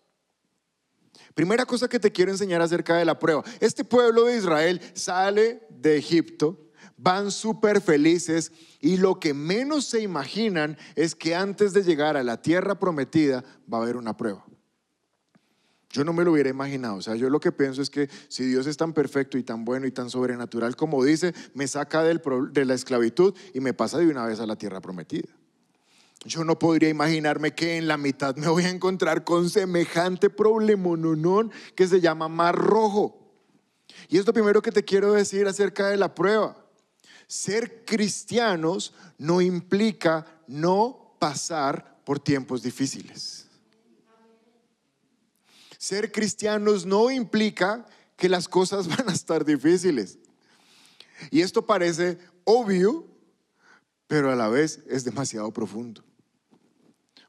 Primera 1.34 1.66
cosa 1.66 1.88
que 1.88 1.98
te 1.98 2.12
quiero 2.12 2.30
enseñar 2.30 2.62
acerca 2.62 2.96
de 2.96 3.04
la 3.04 3.18
prueba. 3.18 3.42
Este 3.60 3.84
pueblo 3.84 4.24
de 4.24 4.36
Israel 4.36 4.80
sale 4.94 5.66
de 5.70 5.96
Egipto 5.96 6.64
van 6.96 7.30
súper 7.30 7.80
felices 7.80 8.52
y 8.80 8.96
lo 8.96 9.18
que 9.18 9.34
menos 9.34 9.84
se 9.84 10.00
imaginan 10.00 10.76
es 10.94 11.14
que 11.14 11.34
antes 11.34 11.72
de 11.72 11.82
llegar 11.82 12.16
a 12.16 12.22
la 12.22 12.40
tierra 12.40 12.78
prometida 12.78 13.44
va 13.72 13.78
a 13.78 13.82
haber 13.82 13.96
una 13.96 14.16
prueba. 14.16 14.44
Yo 15.90 16.02
no 16.02 16.12
me 16.12 16.24
lo 16.24 16.32
hubiera 16.32 16.50
imaginado. 16.50 16.96
O 16.96 17.02
sea, 17.02 17.14
yo 17.14 17.30
lo 17.30 17.38
que 17.38 17.52
pienso 17.52 17.80
es 17.80 17.88
que 17.88 18.08
si 18.28 18.44
Dios 18.44 18.66
es 18.66 18.76
tan 18.76 18.92
perfecto 18.92 19.38
y 19.38 19.44
tan 19.44 19.64
bueno 19.64 19.86
y 19.86 19.92
tan 19.92 20.10
sobrenatural 20.10 20.74
como 20.76 21.04
dice, 21.04 21.34
me 21.54 21.68
saca 21.68 22.02
de 22.02 22.64
la 22.64 22.74
esclavitud 22.74 23.34
y 23.52 23.60
me 23.60 23.74
pasa 23.74 23.98
de 23.98 24.08
una 24.08 24.26
vez 24.26 24.40
a 24.40 24.46
la 24.46 24.56
tierra 24.56 24.80
prometida. 24.80 25.28
Yo 26.24 26.42
no 26.42 26.58
podría 26.58 26.88
imaginarme 26.88 27.54
que 27.54 27.76
en 27.76 27.86
la 27.86 27.98
mitad 27.98 28.34
me 28.36 28.48
voy 28.48 28.64
a 28.64 28.70
encontrar 28.70 29.24
con 29.24 29.50
semejante 29.50 30.30
problema 30.30 30.96
no 30.96 31.50
que 31.74 31.86
se 31.86 32.00
llama 32.00 32.28
mar 32.28 32.56
rojo. 32.56 33.20
Y 34.08 34.18
es 34.18 34.26
lo 34.26 34.32
primero 34.32 34.62
que 34.62 34.72
te 34.72 34.84
quiero 34.84 35.12
decir 35.12 35.46
acerca 35.46 35.88
de 35.88 35.98
la 35.98 36.14
prueba. 36.14 36.56
Ser 37.26 37.84
cristianos 37.84 38.94
no 39.18 39.40
implica 39.40 40.26
no 40.46 41.16
pasar 41.18 42.00
por 42.04 42.18
tiempos 42.18 42.62
difíciles. 42.62 43.46
Ser 45.78 46.10
cristianos 46.10 46.86
no 46.86 47.10
implica 47.10 47.86
que 48.16 48.30
las 48.30 48.48
cosas 48.48 48.88
van 48.96 49.10
a 49.10 49.12
estar 49.12 49.44
difíciles. 49.44 50.18
Y 51.30 51.42
esto 51.42 51.66
parece 51.66 52.18
obvio, 52.44 53.06
pero 54.06 54.32
a 54.32 54.36
la 54.36 54.48
vez 54.48 54.80
es 54.88 55.04
demasiado 55.04 55.50
profundo. 55.52 56.02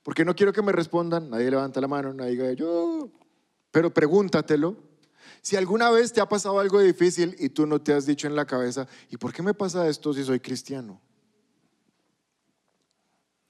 Porque 0.06 0.24
no 0.24 0.36
quiero 0.36 0.54
que 0.54 0.62
me 0.62 0.72
respondan, 0.72 1.32
nadie 1.32 1.50
levanta 1.50 1.82
la 1.82 1.88
mano, 1.88 2.14
nadie 2.14 2.34
diga 2.34 2.54
yo, 2.54 3.10
pero 3.72 3.92
pregúntatelo. 3.92 4.78
Si 5.42 5.56
alguna 5.56 5.90
vez 5.90 6.14
te 6.14 6.22
ha 6.22 6.30
pasado 6.30 6.60
algo 6.60 6.80
difícil 6.80 7.36
y 7.40 7.50
tú 7.50 7.66
no 7.66 7.82
te 7.82 7.92
has 7.92 8.06
dicho 8.06 8.28
en 8.28 8.36
la 8.36 8.46
cabeza, 8.46 8.88
¿y 9.10 9.18
por 9.18 9.34
qué 9.34 9.42
me 9.42 9.56
pasa 9.56 9.90
esto 9.90 10.14
si 10.14 10.24
soy 10.24 10.40
cristiano? 10.40 11.02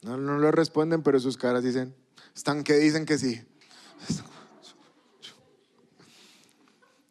No, 0.01 0.15
no 0.15 0.39
le 0.39 0.49
responden, 0.49 1.03
pero 1.03 1.19
sus 1.19 1.35
caras 1.35 1.61
dicen, 1.61 1.93
están 2.33 2.63
que 2.63 2.75
dicen 2.75 3.05
que 3.05 3.17
sí. 3.17 3.41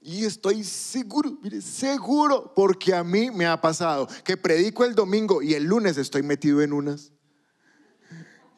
Y 0.07 0.25
estoy 0.27 0.65
seguro, 0.65 1.39
mire, 1.43 1.63
seguro, 1.63 2.53
porque 2.55 2.95
a 2.95 3.03
mí 3.03 3.31
me 3.31 3.47
ha 3.47 3.59
pasado 3.61 4.07
que 4.23 4.37
predico 4.37 4.85
el 4.85 4.95
domingo 4.95 5.41
y 5.41 5.55
el 5.55 5.65
lunes 5.65 5.97
estoy 5.97 6.23
metido 6.23 6.61
en 6.61 6.75
unas 6.75 7.15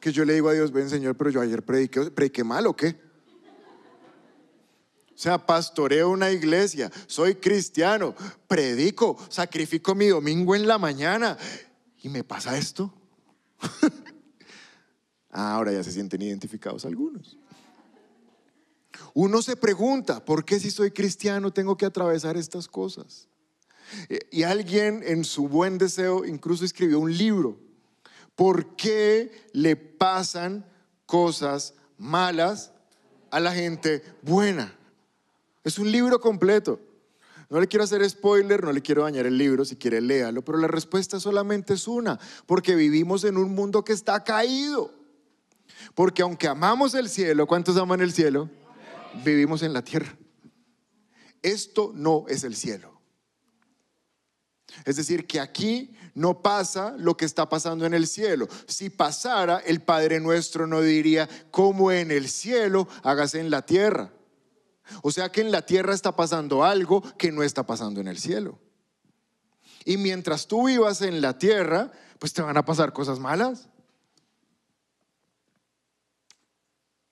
que 0.06 0.12
yo 0.12 0.24
le 0.24 0.34
digo 0.34 0.48
a 0.48 0.52
Dios, 0.52 0.70
ven 0.70 0.88
Señor, 0.88 1.16
pero 1.16 1.30
yo 1.30 1.40
ayer 1.40 1.64
prediqué, 1.64 2.12
prediqué 2.12 2.44
mal 2.44 2.68
o 2.68 2.76
qué? 2.76 2.96
O 5.08 5.18
sea, 5.18 5.44
pastoreo 5.44 6.10
una 6.10 6.30
iglesia, 6.30 6.92
soy 7.08 7.34
cristiano, 7.34 8.14
predico, 8.46 9.18
sacrifico 9.28 9.96
mi 9.96 10.06
domingo 10.06 10.54
en 10.54 10.68
la 10.68 10.78
mañana 10.78 11.36
y 12.04 12.08
me 12.08 12.22
pasa 12.22 12.56
esto. 12.56 12.94
Ah, 15.38 15.52
ahora 15.52 15.70
ya 15.70 15.84
se 15.84 15.92
sienten 15.92 16.22
identificados 16.22 16.86
algunos. 16.86 17.36
Uno 19.12 19.42
se 19.42 19.54
pregunta, 19.54 20.24
¿por 20.24 20.46
qué 20.46 20.58
si 20.58 20.70
soy 20.70 20.92
cristiano 20.92 21.52
tengo 21.52 21.76
que 21.76 21.84
atravesar 21.84 22.38
estas 22.38 22.68
cosas? 22.68 23.28
Eh, 24.08 24.20
y 24.32 24.44
alguien 24.44 25.02
en 25.04 25.24
su 25.24 25.46
buen 25.46 25.76
deseo 25.76 26.24
incluso 26.24 26.64
escribió 26.64 27.00
un 27.00 27.14
libro 27.14 27.65
¿Por 28.36 28.76
qué 28.76 29.48
le 29.52 29.74
pasan 29.74 30.64
cosas 31.06 31.74
malas 31.98 32.72
a 33.30 33.40
la 33.40 33.52
gente 33.52 34.04
buena? 34.22 34.72
Es 35.64 35.78
un 35.78 35.90
libro 35.90 36.20
completo. 36.20 36.78
No 37.48 37.60
le 37.60 37.66
quiero 37.66 37.84
hacer 37.84 38.08
spoiler, 38.08 38.62
no 38.62 38.72
le 38.72 38.82
quiero 38.82 39.04
dañar 39.04 39.26
el 39.26 39.38
libro, 39.38 39.64
si 39.64 39.76
quiere 39.76 40.00
léalo, 40.00 40.42
pero 40.42 40.58
la 40.58 40.68
respuesta 40.68 41.18
solamente 41.18 41.74
es 41.74 41.86
una, 41.86 42.18
porque 42.44 42.74
vivimos 42.74 43.24
en 43.24 43.36
un 43.36 43.54
mundo 43.54 43.84
que 43.84 43.92
está 43.92 44.22
caído. 44.22 44.92
Porque 45.94 46.22
aunque 46.22 46.48
amamos 46.48 46.94
el 46.94 47.08
cielo, 47.08 47.46
¿cuántos 47.46 47.76
aman 47.76 48.00
el 48.00 48.12
cielo? 48.12 48.50
Vivimos 49.24 49.62
en 49.62 49.72
la 49.72 49.82
tierra. 49.82 50.16
Esto 51.40 51.92
no 51.94 52.24
es 52.28 52.44
el 52.44 52.56
cielo. 52.56 52.95
Es 54.84 54.96
decir, 54.96 55.26
que 55.26 55.40
aquí 55.40 55.94
no 56.14 56.42
pasa 56.42 56.94
lo 56.98 57.16
que 57.16 57.24
está 57.24 57.48
pasando 57.48 57.86
en 57.86 57.94
el 57.94 58.06
cielo. 58.06 58.48
Si 58.66 58.90
pasara, 58.90 59.58
el 59.58 59.82
Padre 59.82 60.20
nuestro 60.20 60.66
no 60.66 60.80
diría, 60.80 61.28
como 61.50 61.92
en 61.92 62.10
el 62.10 62.28
cielo, 62.28 62.88
hágase 63.02 63.40
en 63.40 63.50
la 63.50 63.62
tierra. 63.62 64.12
O 65.02 65.10
sea 65.10 65.30
que 65.30 65.40
en 65.40 65.50
la 65.50 65.62
tierra 65.62 65.94
está 65.94 66.14
pasando 66.14 66.64
algo 66.64 67.02
que 67.16 67.32
no 67.32 67.42
está 67.42 67.66
pasando 67.66 68.00
en 68.00 68.08
el 68.08 68.18
cielo. 68.18 68.58
Y 69.84 69.96
mientras 69.96 70.46
tú 70.46 70.66
vivas 70.66 71.02
en 71.02 71.20
la 71.20 71.38
tierra, 71.38 71.90
pues 72.18 72.32
te 72.32 72.42
van 72.42 72.56
a 72.56 72.64
pasar 72.64 72.92
cosas 72.92 73.18
malas. 73.18 73.68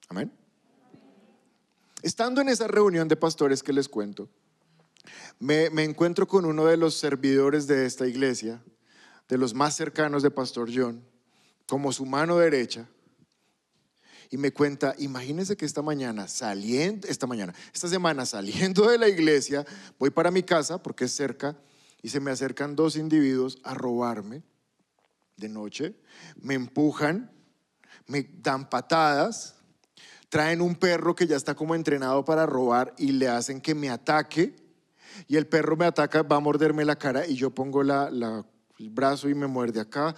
Amén. 0.08 0.32
Estando 2.02 2.40
en 2.40 2.48
esa 2.48 2.68
reunión 2.68 3.08
de 3.08 3.16
pastores 3.16 3.62
que 3.62 3.72
les 3.72 3.88
cuento, 3.88 4.28
me, 5.38 5.66
encuentro 5.84 6.26
con 6.26 6.44
uno 6.44 6.66
de 6.66 6.76
los 6.76 6.94
servidores 6.94 7.66
de 7.66 7.86
esta 7.86 8.06
iglesia, 8.06 8.62
de 9.28 9.38
los 9.38 9.54
más 9.54 9.76
cercanos 9.76 10.22
de 10.22 10.30
Pastor 10.30 10.70
John, 10.74 11.04
como 11.66 11.92
su 11.92 12.06
mano 12.06 12.38
derecha, 12.38 12.88
y 14.30 14.38
me 14.38 14.52
cuenta, 14.52 14.94
imagínense 14.98 15.56
que 15.56 15.64
esta 15.66 15.82
mañana 15.82 16.26
saliendo, 16.28 17.06
esta 17.08 17.26
mañana, 17.26 17.54
esta 17.72 17.88
semana 17.88 18.26
saliendo 18.26 18.88
de 18.88 18.98
la 18.98 19.08
iglesia, 19.08 19.64
voy 19.98 20.10
para 20.10 20.30
mi 20.30 20.42
casa 20.42 20.82
porque 20.82 21.04
es 21.04 21.12
cerca 21.12 21.56
y 22.02 22.08
se 22.08 22.20
me 22.20 22.30
acercan 22.30 22.74
dos 22.74 22.96
individuos 22.96 23.58
a 23.62 23.74
robarme 23.74 24.42
de 25.36 25.48
noche, 25.48 25.94
me 26.40 26.54
empujan, 26.54 27.30
me 28.06 28.22
dan 28.40 28.68
patadas, 28.68 29.56
traen 30.28 30.60
un 30.60 30.74
perro 30.74 31.14
que 31.14 31.26
ya 31.26 31.36
está 31.36 31.54
como 31.54 31.74
entrenado 31.74 32.24
para 32.24 32.46
robar 32.46 32.94
y 32.98 33.12
le 33.12 33.28
hacen 33.28 33.60
que 33.60 33.74
me 33.74 33.90
ataque 33.90 34.63
y 35.26 35.36
el 35.36 35.46
perro 35.46 35.76
me 35.76 35.84
ataca, 35.84 36.22
va 36.22 36.36
a 36.36 36.40
morderme 36.40 36.84
la 36.84 36.96
cara 36.96 37.26
y 37.26 37.34
yo 37.34 37.50
pongo 37.50 37.82
el 37.82 38.90
brazo 38.90 39.28
y 39.28 39.34
me 39.34 39.46
muerde 39.46 39.80
acá. 39.80 40.14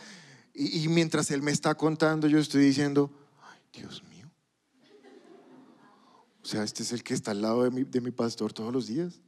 Y, 0.55 0.89
mientras 0.89 1.31
él 1.31 1.43
me 1.43 1.51
está 1.51 1.75
contando, 1.75 2.27
yo 2.29 2.39
estoy 2.39 2.65
diciendo, 2.65 3.11
ay, 3.43 3.61
Dios 3.73 4.03
mío. 4.05 4.31
O 6.43 6.47
sea, 6.47 6.63
este 6.63 6.83
es 6.83 6.93
el 6.93 7.03
que 7.03 7.13
está 7.13 7.33
al 7.33 7.43
lado 7.43 7.69
de 7.69 8.01
mi 8.01 8.11
pastor 8.11 8.53
todos 8.53 8.73
los 8.73 8.87
días. 8.87 9.21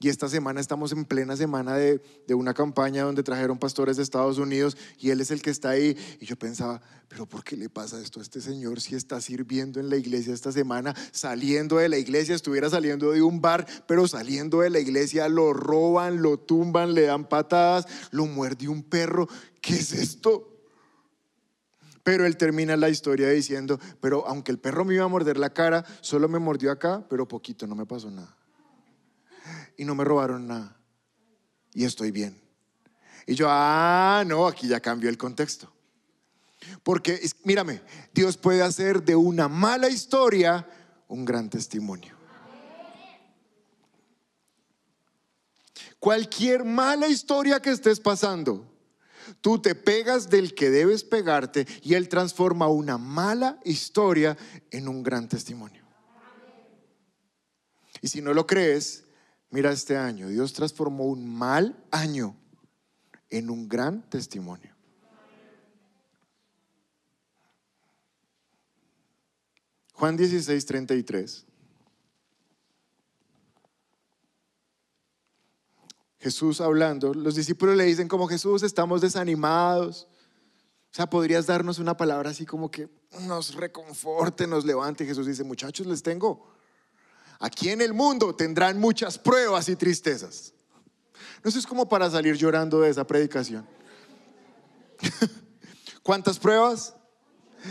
Y 0.00 0.08
esta 0.08 0.28
semana 0.28 0.60
estamos 0.60 0.92
en 0.92 1.04
plena 1.04 1.36
semana 1.36 1.76
de, 1.76 2.00
una 2.34 2.52
campaña 2.52 3.04
donde 3.04 3.22
trajeron 3.22 3.58
pastores 3.58 3.96
de 3.96 4.02
Estados 4.02 4.38
Unidos 4.38 4.76
y 4.98 5.10
él 5.10 5.20
es 5.20 5.30
el 5.30 5.40
que 5.40 5.50
está 5.50 5.70
ahí. 5.70 5.96
Y 6.20 6.26
yo 6.26 6.36
pensaba, 6.36 6.82
pero 7.08 7.26
¿por 7.26 7.44
qué 7.44 7.56
le 7.56 7.68
pasa 7.68 8.00
esto 8.00 8.18
a 8.18 8.22
este 8.22 8.40
señor 8.40 8.80
si 8.80 8.96
está 8.96 9.20
sirviendo 9.20 9.78
en 9.78 9.88
la 9.88 9.96
iglesia 9.96 10.34
esta 10.34 10.50
semana? 10.50 10.94
Saliendo 11.12 11.76
de 11.76 11.88
la 11.88 11.98
iglesia, 11.98 12.34
estuviera 12.34 12.68
saliendo 12.68 13.12
de 13.12 13.22
un 13.22 13.40
bar, 13.40 13.66
pero 13.86 14.08
saliendo 14.08 14.60
de 14.60 14.70
la 14.70 14.80
iglesia 14.80 15.28
lo 15.28 15.52
roban, 15.52 16.22
lo 16.22 16.38
tumban, 16.38 16.94
le 16.94 17.02
dan 17.02 17.28
patadas, 17.28 17.86
lo 18.10 18.26
muerde 18.26 18.68
un 18.68 18.82
perro. 18.82 19.28
¿Qué 19.60 19.74
es 19.74 19.92
esto? 19.92 20.50
Pero 22.02 22.26
él 22.26 22.36
termina 22.36 22.76
la 22.76 22.90
historia 22.90 23.30
diciendo, 23.30 23.78
pero 24.00 24.26
aunque 24.26 24.52
el 24.52 24.58
perro 24.58 24.84
me 24.84 24.94
iba 24.94 25.04
a 25.04 25.08
morder 25.08 25.38
la 25.38 25.54
cara, 25.54 25.84
solo 26.02 26.28
me 26.28 26.38
mordió 26.38 26.70
acá, 26.70 27.06
pero 27.08 27.26
poquito, 27.26 27.66
no 27.66 27.74
me 27.74 27.86
pasó 27.86 28.10
nada 28.10 28.36
y 29.76 29.84
no 29.84 29.94
me 29.94 30.04
robaron 30.04 30.46
nada. 30.46 30.76
Y 31.72 31.84
estoy 31.84 32.10
bien. 32.10 32.40
Y 33.26 33.34
yo, 33.34 33.46
ah, 33.48 34.22
no, 34.26 34.46
aquí 34.46 34.68
ya 34.68 34.80
cambió 34.80 35.08
el 35.08 35.18
contexto. 35.18 35.72
Porque, 36.82 37.20
mírame, 37.44 37.80
Dios 38.12 38.36
puede 38.36 38.62
hacer 38.62 39.02
de 39.02 39.16
una 39.16 39.48
mala 39.48 39.88
historia 39.88 40.66
un 41.08 41.24
gran 41.24 41.48
testimonio. 41.48 42.14
Cualquier 45.98 46.64
mala 46.64 47.08
historia 47.08 47.60
que 47.60 47.70
estés 47.70 47.98
pasando, 47.98 48.70
tú 49.40 49.60
te 49.60 49.74
pegas 49.74 50.28
del 50.28 50.54
que 50.54 50.68
debes 50.68 51.02
pegarte 51.02 51.66
y 51.82 51.94
Él 51.94 52.10
transforma 52.10 52.68
una 52.68 52.98
mala 52.98 53.58
historia 53.64 54.36
en 54.70 54.88
un 54.88 55.02
gran 55.02 55.28
testimonio. 55.28 55.82
Y 58.02 58.08
si 58.08 58.20
no 58.20 58.34
lo 58.34 58.46
crees, 58.46 59.03
Mira 59.54 59.70
este 59.70 59.96
año, 59.96 60.26
Dios 60.26 60.52
transformó 60.52 61.04
un 61.04 61.32
mal 61.32 61.80
año 61.92 62.36
en 63.30 63.50
un 63.50 63.68
gran 63.68 64.02
testimonio. 64.10 64.74
Juan 69.92 70.16
16, 70.16 70.66
33. 70.66 71.46
Jesús 76.18 76.60
hablando, 76.60 77.14
los 77.14 77.36
discípulos 77.36 77.76
le 77.76 77.84
dicen 77.84 78.08
como 78.08 78.26
Jesús, 78.26 78.64
estamos 78.64 79.02
desanimados. 79.02 80.08
O 80.90 80.96
sea, 80.96 81.08
podrías 81.08 81.46
darnos 81.46 81.78
una 81.78 81.96
palabra 81.96 82.30
así 82.30 82.44
como 82.44 82.72
que 82.72 82.88
nos 83.20 83.54
reconforte, 83.54 84.48
nos 84.48 84.64
levante. 84.64 85.06
Jesús 85.06 85.28
dice, 85.28 85.44
muchachos, 85.44 85.86
les 85.86 86.02
tengo 86.02 86.53
Aquí 87.44 87.68
en 87.68 87.82
el 87.82 87.92
mundo 87.92 88.34
tendrán 88.34 88.80
muchas 88.80 89.18
pruebas 89.18 89.68
y 89.68 89.76
tristezas. 89.76 90.54
No 91.44 91.50
sé, 91.50 91.58
es 91.58 91.66
como 91.66 91.86
para 91.86 92.10
salir 92.10 92.36
llorando 92.36 92.80
de 92.80 92.88
esa 92.88 93.06
predicación. 93.06 93.68
¿Cuántas 96.02 96.38
pruebas? 96.38 96.94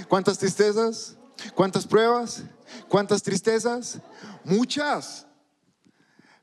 ¿Cuántas 0.08 0.38
tristezas? 0.38 1.18
¿Cuántas 1.56 1.88
pruebas? 1.88 2.44
¿Cuántas 2.88 3.24
tristezas? 3.24 3.98
Muchas. 4.44 5.26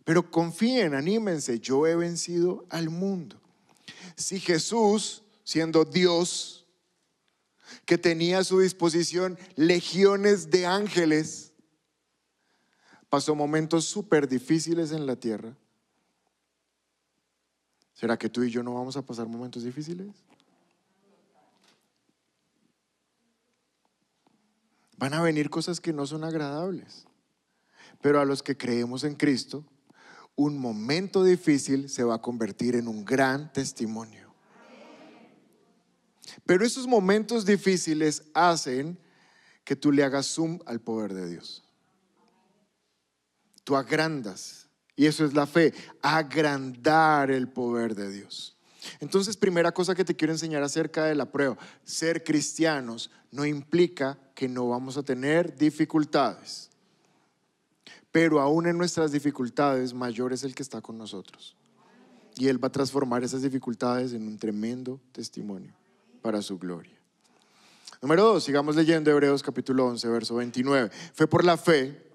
Pero 0.02 0.28
confíen, 0.28 0.96
anímense, 0.96 1.60
yo 1.60 1.86
he 1.86 1.94
vencido 1.94 2.66
al 2.68 2.90
mundo. 2.90 3.40
Si 4.16 4.40
Jesús, 4.40 5.22
siendo 5.44 5.84
Dios, 5.84 6.66
que 7.84 7.96
tenía 7.96 8.38
a 8.38 8.44
su 8.44 8.58
disposición 8.58 9.38
legiones 9.54 10.50
de 10.50 10.66
ángeles, 10.66 11.49
pasó 13.10 13.34
momentos 13.34 13.84
súper 13.84 14.28
difíciles 14.28 14.92
en 14.92 15.04
la 15.04 15.16
tierra. 15.16 15.54
¿Será 17.92 18.16
que 18.16 18.30
tú 18.30 18.42
y 18.44 18.50
yo 18.50 18.62
no 18.62 18.72
vamos 18.72 18.96
a 18.96 19.02
pasar 19.02 19.26
momentos 19.26 19.64
difíciles? 19.64 20.08
Van 24.96 25.12
a 25.12 25.20
venir 25.20 25.50
cosas 25.50 25.80
que 25.80 25.92
no 25.92 26.06
son 26.06 26.24
agradables. 26.24 27.06
Pero 28.00 28.20
a 28.20 28.24
los 28.24 28.42
que 28.42 28.56
creemos 28.56 29.04
en 29.04 29.16
Cristo, 29.16 29.64
un 30.36 30.56
momento 30.56 31.24
difícil 31.24 31.90
se 31.90 32.04
va 32.04 32.14
a 32.14 32.22
convertir 32.22 32.76
en 32.76 32.88
un 32.88 33.04
gran 33.04 33.52
testimonio. 33.52 34.32
Pero 36.46 36.64
esos 36.64 36.86
momentos 36.86 37.44
difíciles 37.44 38.22
hacen 38.34 38.98
que 39.64 39.76
tú 39.76 39.92
le 39.92 40.04
hagas 40.04 40.26
zoom 40.26 40.60
al 40.64 40.80
poder 40.80 41.12
de 41.12 41.28
Dios. 41.28 41.69
Agrandas. 43.76 44.68
Y 44.96 45.06
eso 45.06 45.24
es 45.24 45.34
la 45.34 45.46
fe, 45.46 45.72
agrandar 46.02 47.30
el 47.30 47.48
poder 47.48 47.94
de 47.94 48.10
Dios. 48.10 48.56
Entonces, 49.00 49.36
primera 49.36 49.72
cosa 49.72 49.94
que 49.94 50.04
te 50.04 50.16
quiero 50.16 50.32
enseñar 50.32 50.62
acerca 50.62 51.04
de 51.04 51.14
la 51.14 51.30
prueba, 51.30 51.56
ser 51.84 52.24
cristianos 52.24 53.10
no 53.30 53.44
implica 53.46 54.18
que 54.34 54.48
no 54.48 54.68
vamos 54.68 54.96
a 54.96 55.02
tener 55.02 55.56
dificultades. 55.56 56.70
Pero 58.12 58.40
aún 58.40 58.66
en 58.66 58.76
nuestras 58.76 59.12
dificultades, 59.12 59.94
mayor 59.94 60.32
es 60.32 60.42
el 60.42 60.54
que 60.54 60.62
está 60.62 60.80
con 60.80 60.98
nosotros. 60.98 61.56
Y 62.36 62.48
Él 62.48 62.62
va 62.62 62.68
a 62.68 62.72
transformar 62.72 63.22
esas 63.22 63.42
dificultades 63.42 64.12
en 64.12 64.26
un 64.26 64.38
tremendo 64.38 65.00
testimonio 65.12 65.74
para 66.22 66.42
su 66.42 66.58
gloria. 66.58 66.98
Número 68.02 68.24
dos, 68.24 68.44
sigamos 68.44 68.76
leyendo 68.76 69.10
Hebreos 69.10 69.42
capítulo 69.42 69.86
11, 69.86 70.08
verso 70.08 70.34
29. 70.36 70.90
Fue 71.12 71.26
por 71.26 71.44
la 71.44 71.56
fe 71.56 72.09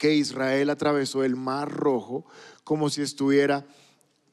que 0.00 0.14
Israel 0.14 0.70
atravesó 0.70 1.24
el 1.24 1.36
mar 1.36 1.70
rojo 1.70 2.24
como 2.64 2.88
si 2.88 3.02
estuviera 3.02 3.66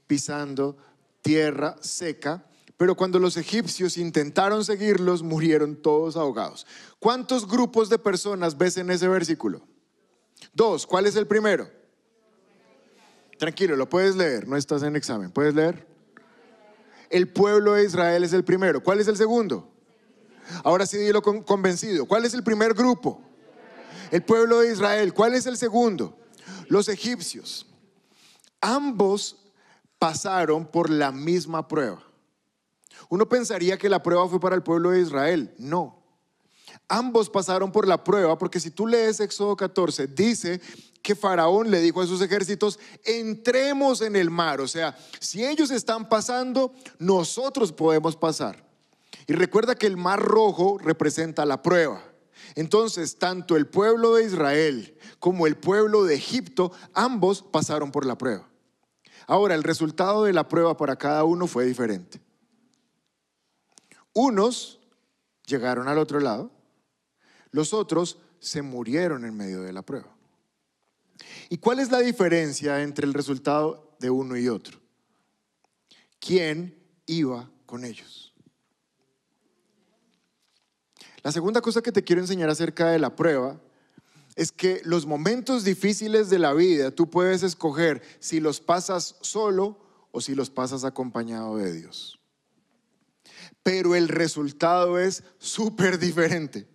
pisando 0.07 0.77
tierra 1.21 1.75
seca, 1.81 2.45
pero 2.77 2.95
cuando 2.95 3.19
los 3.19 3.35
egipcios 3.35 3.97
intentaron 3.97 4.63
seguirlos, 4.63 5.23
murieron 5.23 5.75
todos 5.75 6.15
ahogados. 6.15 6.65
¿Cuántos 6.99 7.45
grupos 7.45 7.89
de 7.89 7.99
personas 7.99 8.57
ves 8.57 8.77
en 8.77 8.89
ese 8.91 9.09
versículo? 9.09 9.67
Dos, 10.53 10.87
¿cuál 10.87 11.05
es 11.05 11.17
el 11.17 11.27
primero? 11.27 11.69
Tranquilo, 13.37 13.75
lo 13.75 13.89
puedes 13.89 14.15
leer, 14.15 14.47
no 14.47 14.55
estás 14.55 14.83
en 14.83 14.95
examen, 14.95 15.31
¿puedes 15.31 15.53
leer? 15.53 15.85
El 17.09 17.27
pueblo 17.27 17.73
de 17.73 17.83
Israel 17.83 18.23
es 18.23 18.31
el 18.31 18.45
primero. 18.45 18.81
¿Cuál 18.81 19.01
es 19.01 19.09
el 19.09 19.17
segundo? 19.17 19.69
Ahora 20.63 20.85
sí 20.85 20.97
dilo 20.97 21.21
convencido. 21.21 22.05
¿Cuál 22.05 22.23
es 22.23 22.33
el 22.33 22.43
primer 22.43 22.73
grupo? 22.73 23.26
El 24.11 24.23
pueblo 24.23 24.59
de 24.59 24.71
Israel. 24.71 25.13
¿Cuál 25.13 25.35
es 25.35 25.45
el 25.45 25.57
segundo? 25.57 26.17
Los 26.67 26.89
egipcios. 26.89 27.65
Ambos 28.61 29.37
pasaron 29.99 30.65
por 30.65 30.89
la 30.89 31.11
misma 31.11 31.67
prueba. 31.67 32.03
Uno 33.09 33.27
pensaría 33.27 33.77
que 33.77 33.89
la 33.89 34.03
prueba 34.03 34.27
fue 34.27 34.39
para 34.39 34.55
el 34.55 34.63
pueblo 34.63 34.91
de 34.91 35.01
Israel. 35.01 35.53
No. 35.57 36.03
Ambos 36.89 37.29
pasaron 37.29 37.71
por 37.71 37.87
la 37.87 38.03
prueba 38.03 38.37
porque 38.37 38.59
si 38.59 38.71
tú 38.71 38.87
lees 38.87 39.19
Éxodo 39.19 39.55
14, 39.55 40.07
dice 40.07 40.61
que 41.01 41.15
Faraón 41.15 41.71
le 41.71 41.79
dijo 41.79 42.01
a 42.01 42.07
sus 42.07 42.21
ejércitos, 42.21 42.79
entremos 43.03 44.01
en 44.01 44.15
el 44.15 44.29
mar. 44.29 44.61
O 44.61 44.67
sea, 44.67 44.97
si 45.19 45.45
ellos 45.45 45.71
están 45.71 46.09
pasando, 46.09 46.73
nosotros 46.99 47.71
podemos 47.71 48.15
pasar. 48.15 48.65
Y 49.25 49.33
recuerda 49.33 49.75
que 49.75 49.87
el 49.87 49.97
mar 49.97 50.21
rojo 50.21 50.77
representa 50.77 51.45
la 51.45 51.61
prueba. 51.61 52.03
Entonces, 52.57 53.19
tanto 53.19 53.55
el 53.55 53.67
pueblo 53.67 54.15
de 54.15 54.25
Israel 54.25 54.97
como 55.19 55.45
el 55.45 55.57
pueblo 55.57 56.05
de 56.05 56.15
Egipto, 56.15 56.71
ambos 56.95 57.43
pasaron 57.43 57.91
por 57.91 58.03
la 58.03 58.17
prueba. 58.17 58.49
Ahora, 59.27 59.53
el 59.53 59.61
resultado 59.61 60.23
de 60.23 60.33
la 60.33 60.47
prueba 60.47 60.75
para 60.75 60.95
cada 60.95 61.23
uno 61.23 61.45
fue 61.45 61.65
diferente. 61.65 62.19
Unos 64.11 64.79
llegaron 65.45 65.87
al 65.87 65.99
otro 65.99 66.19
lado, 66.19 66.49
los 67.51 67.75
otros 67.75 68.17
se 68.39 68.63
murieron 68.63 69.23
en 69.23 69.37
medio 69.37 69.61
de 69.61 69.71
la 69.71 69.83
prueba. 69.83 70.17
¿Y 71.49 71.59
cuál 71.59 71.77
es 71.77 71.91
la 71.91 71.99
diferencia 71.99 72.81
entre 72.81 73.05
el 73.05 73.13
resultado 73.13 73.95
de 73.99 74.09
uno 74.09 74.35
y 74.35 74.49
otro? 74.49 74.79
¿Quién 76.19 76.75
iba 77.05 77.51
con 77.67 77.85
ellos? 77.85 78.26
La 81.27 81.33
segunda 81.33 81.59
cosa 81.59 81.81
que 81.81 81.91
te 81.91 82.05
quiero 82.05 82.21
enseñar 82.21 82.49
acerca 82.49 82.87
de 82.87 82.99
la 82.99 83.13
prueba 83.13 83.59
es 84.37 84.49
que 84.49 84.81
los 84.85 85.05
momentos 85.05 85.65
difíciles 85.65 86.29
de 86.29 86.39
la 86.39 86.53
vida 86.53 86.89
tú 86.89 87.09
puedes 87.09 87.43
escoger 87.43 88.01
si 88.21 88.39
los 88.39 88.61
pasas 88.61 89.17
solo 89.19 89.77
o 90.13 90.21
si 90.21 90.35
los 90.35 90.49
pasas 90.49 90.85
acompañado 90.85 91.57
de 91.57 91.73
Dios. 91.73 92.21
Pero 93.61 93.93
el 93.93 94.07
resultado 94.07 94.97
es 94.97 95.21
súper 95.37 95.99
diferente. 95.99 96.65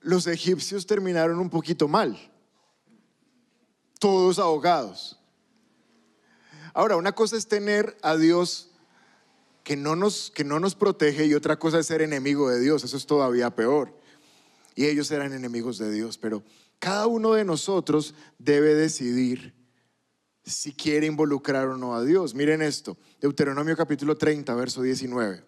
Los 0.00 0.26
egipcios 0.26 0.86
terminaron 0.86 1.38
un 1.38 1.48
poquito 1.48 1.88
mal, 1.88 2.30
todos 3.98 4.38
ahogados. 4.38 5.18
Ahora, 6.74 6.96
una 6.96 7.12
cosa 7.12 7.38
es 7.38 7.48
tener 7.48 7.96
a 8.02 8.18
Dios 8.18 8.69
que 9.64 9.76
no 9.76 9.96
nos, 9.96 10.30
que 10.30 10.44
no 10.44 10.60
nos 10.60 10.74
protege 10.74 11.26
y 11.26 11.34
otra 11.34 11.58
cosa 11.58 11.78
es 11.78 11.86
ser 11.86 12.02
enemigo 12.02 12.48
de 12.48 12.60
Dios, 12.60 12.84
eso 12.84 12.96
es 12.96 13.06
todavía 13.06 13.54
peor 13.54 14.00
y 14.74 14.86
ellos 14.86 15.10
eran 15.10 15.32
enemigos 15.32 15.78
de 15.78 15.92
Dios, 15.92 16.18
pero 16.18 16.42
cada 16.78 17.06
uno 17.06 17.34
de 17.34 17.44
nosotros 17.44 18.14
debe 18.38 18.74
decidir 18.74 19.54
si 20.42 20.72
quiere 20.72 21.06
involucrar 21.06 21.68
o 21.68 21.76
no 21.76 21.94
a 21.94 22.02
Dios. 22.02 22.34
Miren 22.34 22.62
esto, 22.62 22.96
Deuteronomio 23.20 23.76
capítulo 23.76 24.16
30, 24.16 24.54
verso 24.54 24.80
19. 24.80 25.44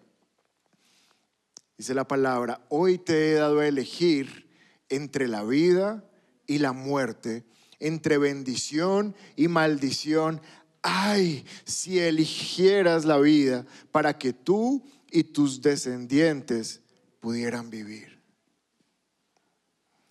Dice 1.77 1.93
la 1.95 2.07
palabra, 2.07 2.63
hoy 2.69 2.99
te 2.99 3.31
he 3.31 3.33
dado 3.33 3.59
a 3.59 3.67
elegir 3.67 4.47
entre 4.89 5.27
la 5.27 5.43
vida 5.43 6.07
y 6.45 6.59
la 6.59 6.71
muerte, 6.71 7.43
entre 7.79 8.19
bendición 8.19 9.15
y 9.35 9.47
maldición. 9.47 10.41
Ay, 10.83 11.45
si 11.63 11.97
eligieras 11.97 13.05
la 13.05 13.17
vida 13.17 13.65
para 13.91 14.17
que 14.17 14.33
tú 14.33 14.83
y 15.09 15.23
tus 15.23 15.61
descendientes 15.61 16.81
pudieran 17.21 17.69
vivir. 17.69 18.21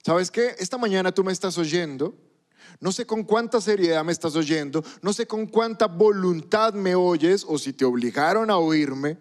¿Sabes 0.02 0.30
qué? 0.30 0.56
Esta 0.58 0.78
mañana 0.78 1.12
tú 1.12 1.22
me 1.22 1.30
estás 1.30 1.58
oyendo. 1.58 2.16
No 2.80 2.90
sé 2.90 3.04
con 3.04 3.22
cuánta 3.22 3.60
seriedad 3.60 4.02
me 4.02 4.12
estás 4.12 4.34
oyendo, 4.34 4.82
no 5.02 5.12
sé 5.12 5.26
con 5.26 5.46
cuánta 5.46 5.86
voluntad 5.86 6.72
me 6.74 6.94
oyes 6.94 7.44
o 7.46 7.58
si 7.58 7.72
te 7.72 7.84
obligaron 7.84 8.50
a 8.50 8.56
oírme, 8.56 9.18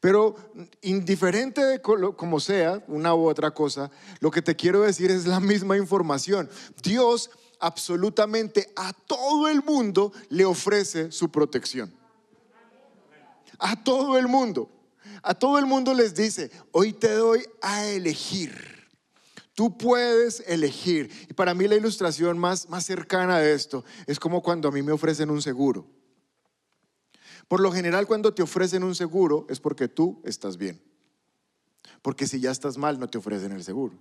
pero 0.00 0.36
indiferente 0.82 1.62
de 1.64 1.82
como 1.82 2.40
sea, 2.40 2.82
una 2.86 3.14
u 3.14 3.28
otra 3.28 3.50
cosa, 3.50 3.90
lo 4.20 4.30
que 4.30 4.40
te 4.40 4.56
quiero 4.56 4.82
decir 4.82 5.10
es 5.10 5.26
la 5.26 5.40
misma 5.40 5.76
información. 5.76 6.48
Dios 6.82 7.30
absolutamente 7.60 8.72
a 8.76 8.92
todo 8.92 9.48
el 9.48 9.62
mundo 9.62 10.12
le 10.28 10.44
ofrece 10.44 11.10
su 11.10 11.30
protección. 11.30 11.92
A 13.58 13.82
todo 13.82 14.18
el 14.18 14.28
mundo. 14.28 14.70
A 15.22 15.34
todo 15.34 15.58
el 15.58 15.66
mundo 15.66 15.94
les 15.94 16.14
dice, 16.14 16.50
hoy 16.72 16.92
te 16.92 17.12
doy 17.12 17.46
a 17.62 17.86
elegir. 17.86 18.74
Tú 19.54 19.78
puedes 19.78 20.42
elegir. 20.46 21.10
Y 21.28 21.32
para 21.32 21.54
mí 21.54 21.68
la 21.68 21.76
ilustración 21.76 22.38
más, 22.38 22.68
más 22.68 22.84
cercana 22.84 23.38
de 23.38 23.54
esto 23.54 23.84
es 24.06 24.18
como 24.18 24.42
cuando 24.42 24.68
a 24.68 24.72
mí 24.72 24.82
me 24.82 24.92
ofrecen 24.92 25.30
un 25.30 25.40
seguro. 25.40 25.86
Por 27.46 27.60
lo 27.60 27.70
general 27.70 28.06
cuando 28.06 28.34
te 28.34 28.42
ofrecen 28.42 28.82
un 28.82 28.94
seguro 28.94 29.46
es 29.48 29.60
porque 29.60 29.88
tú 29.88 30.20
estás 30.24 30.56
bien. 30.56 30.80
Porque 32.02 32.26
si 32.26 32.40
ya 32.40 32.50
estás 32.50 32.76
mal 32.76 32.98
no 32.98 33.08
te 33.08 33.18
ofrecen 33.18 33.52
el 33.52 33.62
seguro. 33.62 33.94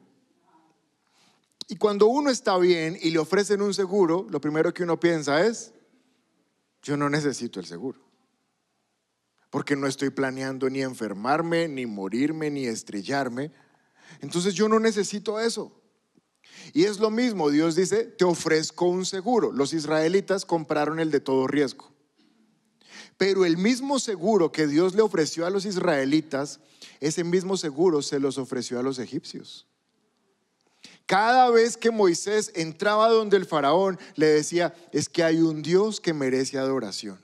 Y 1.67 1.76
cuando 1.78 2.08
uno 2.08 2.30
está 2.30 2.58
bien 2.58 2.97
y 3.02 3.12
le 3.12 3.19
ofrecen 3.19 3.62
un 3.62 3.73
seguro, 3.73 4.28
lo 4.30 4.41
primero 4.41 4.73
que 4.73 4.84
uno 4.84 4.99
piensa 4.99 5.45
es, 5.45 5.73
yo 6.82 6.97
no 6.97 7.10
necesito 7.10 7.60
el 7.60 7.65
seguro. 7.65 7.99
Porque 9.49 9.76
no 9.76 9.88
estoy 9.88 10.10
planeando 10.10 10.69
ni 10.69 10.82
enfermarme, 10.82 11.67
ni 11.67 11.86
morirme, 11.86 12.49
ni 12.49 12.65
estrellarme 12.65 13.52
entonces 14.21 14.54
yo 14.54 14.67
no 14.67 14.80
necesito 14.80 15.39
eso. 15.39 15.71
Y 16.73 16.84
es 16.84 16.99
lo 16.99 17.10
mismo, 17.10 17.49
Dios 17.49 17.76
dice, 17.76 18.04
te 18.06 18.26
ofrezco 18.26 18.86
un 18.86 19.06
seguro. 19.06 19.52
Los 19.52 19.73
israelitas 19.73 20.45
compraron 20.45 20.99
el 20.99 21.12
de 21.12 21.19
todo 21.19 21.47
riesgo. 21.47 21.91
Pero 23.17 23.45
el 23.45 23.58
mismo 23.58 23.99
seguro 23.99 24.52
que 24.52 24.67
Dios 24.67 24.95
le 24.95 25.02
ofreció 25.02 25.45
a 25.45 25.49
los 25.49 25.65
israelitas, 25.65 26.60
ese 26.99 27.23
mismo 27.23 27.58
seguro 27.58 28.02
se 28.02 28.19
los 28.19 28.38
ofreció 28.38 28.80
a 28.80 28.84
los 28.84 28.99
egipcios. 28.99 29.67
Cada 31.06 31.50
vez 31.50 31.76
que 31.76 31.92
Moisés 31.92 32.52
entraba 32.56 33.10
donde 33.10 33.38
el 33.38 33.46
faraón, 33.46 34.00
le 34.16 34.28
decía, 34.28 34.74
es 34.92 35.10
que 35.10 35.24
hay 35.24 35.42
un 35.42 35.62
Dios 35.62 36.00
que 36.00 36.13
merece 36.13 36.58
adoración. 36.58 37.20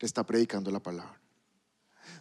Le 0.00 0.06
está 0.06 0.24
predicando 0.24 0.70
la 0.70 0.80
palabra. 0.80 1.20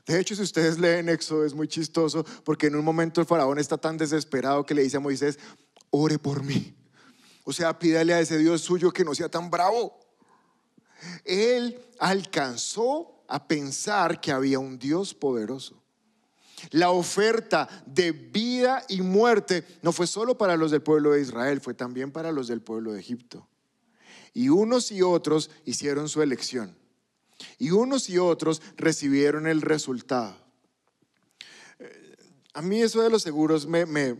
De 0.05 0.19
hecho, 0.19 0.35
si 0.35 0.41
ustedes 0.41 0.79
leen 0.79 1.09
Éxodo 1.09 1.45
es 1.45 1.53
muy 1.53 1.67
chistoso 1.67 2.25
porque 2.43 2.67
en 2.67 2.75
un 2.75 2.83
momento 2.83 3.21
el 3.21 3.27
faraón 3.27 3.59
está 3.59 3.77
tan 3.77 3.97
desesperado 3.97 4.65
que 4.65 4.73
le 4.73 4.83
dice 4.83 4.97
a 4.97 4.99
Moisés, 4.99 5.39
ore 5.89 6.17
por 6.17 6.43
mí. 6.43 6.75
O 7.43 7.53
sea, 7.53 7.77
pídale 7.77 8.13
a 8.13 8.19
ese 8.19 8.37
Dios 8.37 8.61
suyo 8.61 8.91
que 8.91 9.03
no 9.03 9.15
sea 9.15 9.29
tan 9.29 9.49
bravo. 9.49 9.99
Él 11.25 11.79
alcanzó 11.99 13.23
a 13.27 13.47
pensar 13.47 14.21
que 14.21 14.31
había 14.31 14.59
un 14.59 14.77
Dios 14.77 15.13
poderoso. 15.13 15.80
La 16.69 16.91
oferta 16.91 17.67
de 17.85 18.11
vida 18.11 18.85
y 18.87 19.01
muerte 19.01 19.65
no 19.81 19.91
fue 19.91 20.07
solo 20.07 20.37
para 20.37 20.55
los 20.55 20.71
del 20.71 20.81
pueblo 20.81 21.11
de 21.11 21.21
Israel, 21.21 21.59
fue 21.61 21.73
también 21.73 22.11
para 22.11 22.31
los 22.31 22.47
del 22.47 22.61
pueblo 22.61 22.93
de 22.93 22.99
Egipto. 22.99 23.47
Y 24.33 24.49
unos 24.49 24.91
y 24.91 25.01
otros 25.01 25.49
hicieron 25.65 26.07
su 26.07 26.21
elección 26.21 26.75
y 27.57 27.71
unos 27.71 28.09
y 28.09 28.17
otros 28.17 28.61
recibieron 28.77 29.47
el 29.47 29.61
resultado. 29.61 30.35
A 32.53 32.61
mí 32.61 32.81
eso 32.81 33.01
de 33.01 33.09
los 33.09 33.23
seguros 33.23 33.65
me, 33.65 33.85
me, 33.85 34.17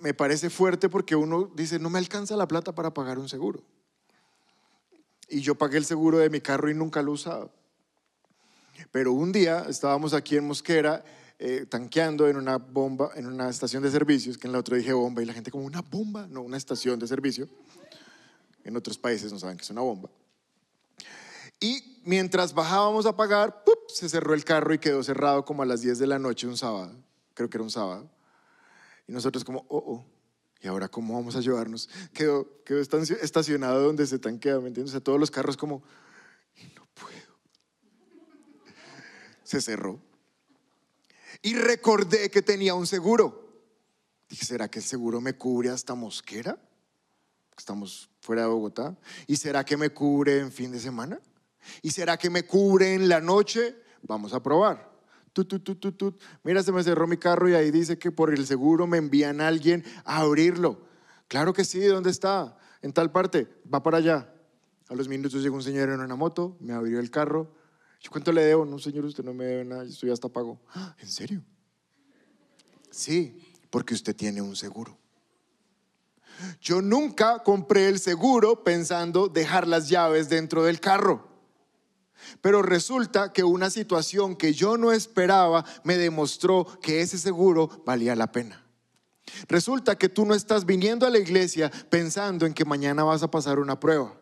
me 0.00 0.14
parece 0.14 0.50
fuerte 0.50 0.88
porque 0.88 1.16
uno 1.16 1.50
dice, 1.54 1.78
no 1.78 1.90
me 1.90 1.98
alcanza 1.98 2.36
la 2.36 2.48
plata 2.48 2.74
para 2.74 2.94
pagar 2.94 3.18
un 3.18 3.28
seguro. 3.28 3.62
Y 5.28 5.40
yo 5.40 5.54
pagué 5.54 5.78
el 5.78 5.84
seguro 5.84 6.18
de 6.18 6.30
mi 6.30 6.40
carro 6.40 6.70
y 6.70 6.74
nunca 6.74 7.02
lo 7.02 7.10
he 7.10 7.14
usado. 7.14 7.52
Pero 8.94 9.12
un 9.12 9.32
día 9.32 9.66
estábamos 9.68 10.14
aquí 10.14 10.36
en 10.36 10.46
Mosquera 10.46 11.04
eh, 11.40 11.66
tanqueando 11.68 12.28
en 12.28 12.36
una 12.36 12.58
bomba, 12.58 13.10
en 13.16 13.26
una 13.26 13.50
estación 13.50 13.82
de 13.82 13.90
servicios, 13.90 14.38
que 14.38 14.46
en 14.46 14.52
la 14.52 14.60
otra 14.60 14.76
dije 14.76 14.92
bomba 14.92 15.20
y 15.20 15.24
la 15.24 15.32
gente 15.32 15.50
como 15.50 15.64
una 15.64 15.82
bomba, 15.82 16.28
no, 16.28 16.42
una 16.42 16.56
estación 16.56 17.00
de 17.00 17.08
servicio. 17.08 17.48
En 18.62 18.76
otros 18.76 18.96
países 18.96 19.32
no 19.32 19.40
saben 19.40 19.56
que 19.56 19.64
es 19.64 19.70
una 19.70 19.80
bomba. 19.80 20.10
Y 21.58 22.02
mientras 22.04 22.54
bajábamos 22.54 23.04
a 23.06 23.16
pagar, 23.16 23.64
se 23.88 24.08
cerró 24.08 24.32
el 24.32 24.44
carro 24.44 24.72
y 24.72 24.78
quedó 24.78 25.02
cerrado 25.02 25.44
como 25.44 25.64
a 25.64 25.66
las 25.66 25.80
10 25.80 25.98
de 25.98 26.06
la 26.06 26.20
noche 26.20 26.46
un 26.46 26.56
sábado. 26.56 26.92
Creo 27.34 27.50
que 27.50 27.56
era 27.56 27.64
un 27.64 27.72
sábado. 27.72 28.08
Y 29.08 29.12
nosotros 29.12 29.42
como, 29.42 29.66
oh, 29.66 29.78
oh, 29.78 30.06
¿y 30.60 30.68
ahora 30.68 30.86
cómo 30.86 31.14
vamos 31.14 31.34
a 31.34 31.40
llevarnos? 31.40 31.90
Quedó, 32.12 32.62
quedó 32.64 32.78
estacionado 32.80 33.82
donde 33.82 34.06
se 34.06 34.20
tanquea, 34.20 34.60
¿me 34.60 34.68
entiendes? 34.68 35.02
Todos 35.02 35.18
los 35.18 35.32
carros 35.32 35.56
como, 35.56 35.82
no 36.76 36.86
puedo. 36.94 37.34
Se 39.54 39.60
cerró. 39.60 40.00
Y 41.40 41.54
recordé 41.54 42.28
que 42.28 42.42
tenía 42.42 42.74
un 42.74 42.88
seguro. 42.88 43.62
Dije, 44.28 44.44
¿será 44.44 44.68
que 44.68 44.80
el 44.80 44.84
seguro 44.84 45.20
me 45.20 45.34
cubre 45.34 45.70
hasta 45.70 45.94
Mosquera? 45.94 46.58
Estamos 47.56 48.10
fuera 48.20 48.42
de 48.42 48.48
Bogotá. 48.48 48.98
¿Y 49.28 49.36
será 49.36 49.64
que 49.64 49.76
me 49.76 49.90
cubre 49.90 50.40
en 50.40 50.50
fin 50.50 50.72
de 50.72 50.80
semana? 50.80 51.20
¿Y 51.82 51.92
será 51.92 52.16
que 52.16 52.30
me 52.30 52.42
cubre 52.42 52.94
en 52.94 53.08
la 53.08 53.20
noche? 53.20 53.76
Vamos 54.02 54.34
a 54.34 54.42
probar. 54.42 54.90
Mira, 56.42 56.64
se 56.64 56.72
me 56.72 56.82
cerró 56.82 57.06
mi 57.06 57.16
carro 57.16 57.48
y 57.48 57.54
ahí 57.54 57.70
dice 57.70 57.96
que 57.96 58.10
por 58.10 58.34
el 58.34 58.48
seguro 58.48 58.88
me 58.88 58.98
envían 58.98 59.40
a 59.40 59.46
alguien 59.46 59.84
a 60.04 60.22
abrirlo. 60.22 60.84
Claro 61.28 61.52
que 61.52 61.64
sí, 61.64 61.78
¿dónde 61.80 62.10
está? 62.10 62.58
En 62.82 62.92
tal 62.92 63.12
parte, 63.12 63.46
va 63.72 63.84
para 63.84 63.98
allá. 63.98 64.34
A 64.88 64.96
los 64.96 65.06
minutos 65.06 65.44
llegó 65.44 65.54
un 65.54 65.62
señor 65.62 65.90
en 65.90 66.00
una 66.00 66.16
moto, 66.16 66.56
me 66.58 66.72
abrió 66.72 66.98
el 66.98 67.12
carro. 67.12 67.62
¿Yo 68.04 68.10
cuánto 68.10 68.32
le 68.32 68.44
debo? 68.44 68.66
No, 68.66 68.78
señor, 68.78 69.06
usted 69.06 69.24
no 69.24 69.32
me 69.32 69.46
debe 69.46 69.64
nada, 69.64 69.82
esto 69.82 70.06
ya 70.06 70.12
está 70.12 70.28
pago. 70.28 70.60
¿En 70.98 71.08
serio? 71.08 71.42
Sí, 72.90 73.42
porque 73.70 73.94
usted 73.94 74.14
tiene 74.14 74.42
un 74.42 74.54
seguro. 74.54 74.98
Yo 76.60 76.82
nunca 76.82 77.42
compré 77.42 77.88
el 77.88 77.98
seguro 77.98 78.62
pensando 78.62 79.28
dejar 79.28 79.66
las 79.66 79.88
llaves 79.88 80.28
dentro 80.28 80.64
del 80.64 80.80
carro. 80.80 81.30
Pero 82.42 82.60
resulta 82.60 83.32
que 83.32 83.42
una 83.42 83.70
situación 83.70 84.36
que 84.36 84.52
yo 84.52 84.76
no 84.76 84.92
esperaba 84.92 85.64
me 85.82 85.96
demostró 85.96 86.66
que 86.82 87.00
ese 87.00 87.16
seguro 87.16 87.82
valía 87.86 88.14
la 88.14 88.30
pena. 88.30 88.66
Resulta 89.48 89.96
que 89.96 90.10
tú 90.10 90.26
no 90.26 90.34
estás 90.34 90.66
viniendo 90.66 91.06
a 91.06 91.10
la 91.10 91.18
iglesia 91.18 91.70
pensando 91.88 92.44
en 92.44 92.52
que 92.52 92.66
mañana 92.66 93.02
vas 93.02 93.22
a 93.22 93.30
pasar 93.30 93.58
una 93.58 93.80
prueba. 93.80 94.14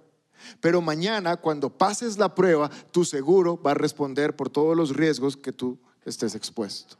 Pero 0.60 0.80
mañana, 0.80 1.36
cuando 1.36 1.70
pases 1.70 2.18
la 2.18 2.34
prueba, 2.34 2.70
tu 2.90 3.04
seguro 3.04 3.60
va 3.60 3.72
a 3.72 3.74
responder 3.74 4.36
por 4.36 4.50
todos 4.50 4.76
los 4.76 4.94
riesgos 4.94 5.36
que 5.36 5.52
tú 5.52 5.78
estés 6.04 6.34
expuesto. 6.34 6.96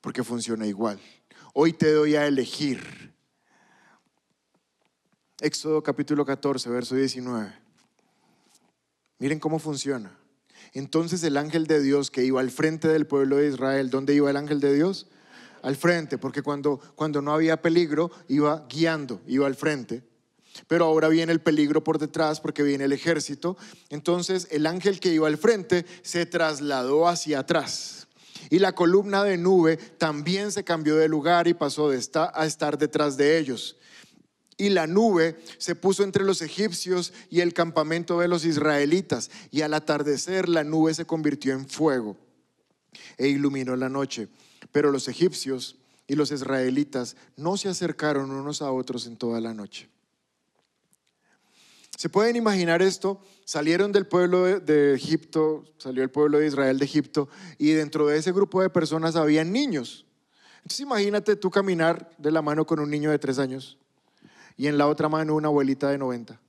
Porque 0.00 0.24
funciona 0.24 0.66
igual. 0.66 0.98
Hoy 1.54 1.72
te 1.72 1.92
doy 1.92 2.16
a 2.16 2.26
elegir. 2.26 3.12
Éxodo 5.40 5.82
capítulo 5.82 6.24
14, 6.24 6.68
verso 6.70 6.94
19. 6.94 7.52
Miren 9.18 9.38
cómo 9.38 9.58
funciona. 9.58 10.16
Entonces 10.72 11.22
el 11.24 11.36
ángel 11.36 11.66
de 11.66 11.82
Dios 11.82 12.10
que 12.10 12.24
iba 12.24 12.40
al 12.40 12.50
frente 12.50 12.88
del 12.88 13.06
pueblo 13.06 13.36
de 13.36 13.48
Israel, 13.48 13.90
¿dónde 13.90 14.14
iba 14.14 14.30
el 14.30 14.36
ángel 14.36 14.60
de 14.60 14.74
Dios? 14.74 15.08
Al 15.62 15.76
frente, 15.76 16.16
porque 16.16 16.42
cuando, 16.42 16.80
cuando 16.94 17.20
no 17.20 17.32
había 17.32 17.60
peligro, 17.60 18.10
iba 18.28 18.66
guiando, 18.68 19.20
iba 19.26 19.46
al 19.46 19.56
frente. 19.56 20.02
Pero 20.66 20.84
ahora 20.84 21.08
viene 21.08 21.32
el 21.32 21.40
peligro 21.40 21.82
por 21.82 21.98
detrás 21.98 22.40
porque 22.40 22.62
viene 22.62 22.84
el 22.84 22.92
ejército. 22.92 23.56
Entonces 23.88 24.48
el 24.50 24.66
ángel 24.66 25.00
que 25.00 25.12
iba 25.12 25.28
al 25.28 25.38
frente 25.38 25.84
se 26.02 26.26
trasladó 26.26 27.08
hacia 27.08 27.40
atrás. 27.40 28.08
Y 28.48 28.58
la 28.58 28.74
columna 28.74 29.22
de 29.22 29.36
nube 29.36 29.76
también 29.76 30.50
se 30.52 30.64
cambió 30.64 30.96
de 30.96 31.08
lugar 31.08 31.46
y 31.46 31.54
pasó 31.54 31.90
de 31.90 31.98
estar, 31.98 32.32
a 32.34 32.46
estar 32.46 32.78
detrás 32.78 33.16
de 33.16 33.38
ellos 33.38 33.76
y 34.60 34.68
la 34.68 34.86
nube 34.86 35.38
se 35.56 35.74
puso 35.74 36.04
entre 36.04 36.22
los 36.22 36.42
egipcios 36.42 37.14
y 37.30 37.40
el 37.40 37.54
campamento 37.54 38.20
de 38.20 38.28
los 38.28 38.44
israelitas, 38.44 39.30
y 39.50 39.62
al 39.62 39.72
atardecer 39.72 40.50
la 40.50 40.64
nube 40.64 40.92
se 40.92 41.06
convirtió 41.06 41.54
en 41.54 41.66
fuego 41.66 42.18
e 43.16 43.28
iluminó 43.28 43.74
la 43.74 43.88
noche. 43.88 44.28
Pero 44.70 44.92
los 44.92 45.08
egipcios 45.08 45.76
y 46.06 46.14
los 46.14 46.30
israelitas 46.30 47.16
no 47.36 47.56
se 47.56 47.70
acercaron 47.70 48.30
unos 48.30 48.60
a 48.60 48.70
otros 48.70 49.06
en 49.06 49.16
toda 49.16 49.40
la 49.40 49.54
noche. 49.54 49.88
¿Se 52.00 52.08
pueden 52.08 52.34
imaginar 52.34 52.80
esto? 52.80 53.20
Salieron 53.44 53.92
del 53.92 54.06
pueblo 54.06 54.44
de, 54.44 54.94
Egipto, 54.94 55.64
salió 55.76 56.02
el 56.02 56.08
pueblo 56.08 56.38
de 56.38 56.46
Israel 56.46 56.78
de 56.78 56.86
Egipto, 56.86 57.28
y 57.58 57.72
dentro 57.72 58.06
de 58.06 58.16
ese 58.16 58.32
grupo 58.32 58.62
de 58.62 58.70
personas 58.70 59.16
había 59.16 59.44
niños. 59.44 60.06
Entonces 60.62 60.80
imagínate 60.80 61.36
tú 61.36 61.50
caminar 61.50 62.10
de 62.16 62.30
la 62.30 62.40
mano 62.40 62.64
con 62.64 62.80
un 62.80 62.88
niño 62.88 63.10
de 63.10 63.18
tres 63.18 63.38
años 63.38 63.76
y 64.56 64.66
en 64.66 64.78
la 64.78 64.86
otra 64.86 65.10
mano 65.10 65.34
una 65.34 65.48
abuelita 65.48 65.90
de 65.90 65.98
90. 65.98 66.40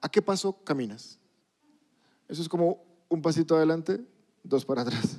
¿A 0.00 0.08
qué 0.08 0.22
paso 0.22 0.54
caminas? 0.64 1.18
Eso 2.26 2.40
es 2.40 2.48
como 2.48 2.82
un 3.10 3.20
pasito 3.20 3.58
adelante, 3.58 4.00
dos 4.42 4.64
para 4.64 4.80
atrás. 4.80 5.18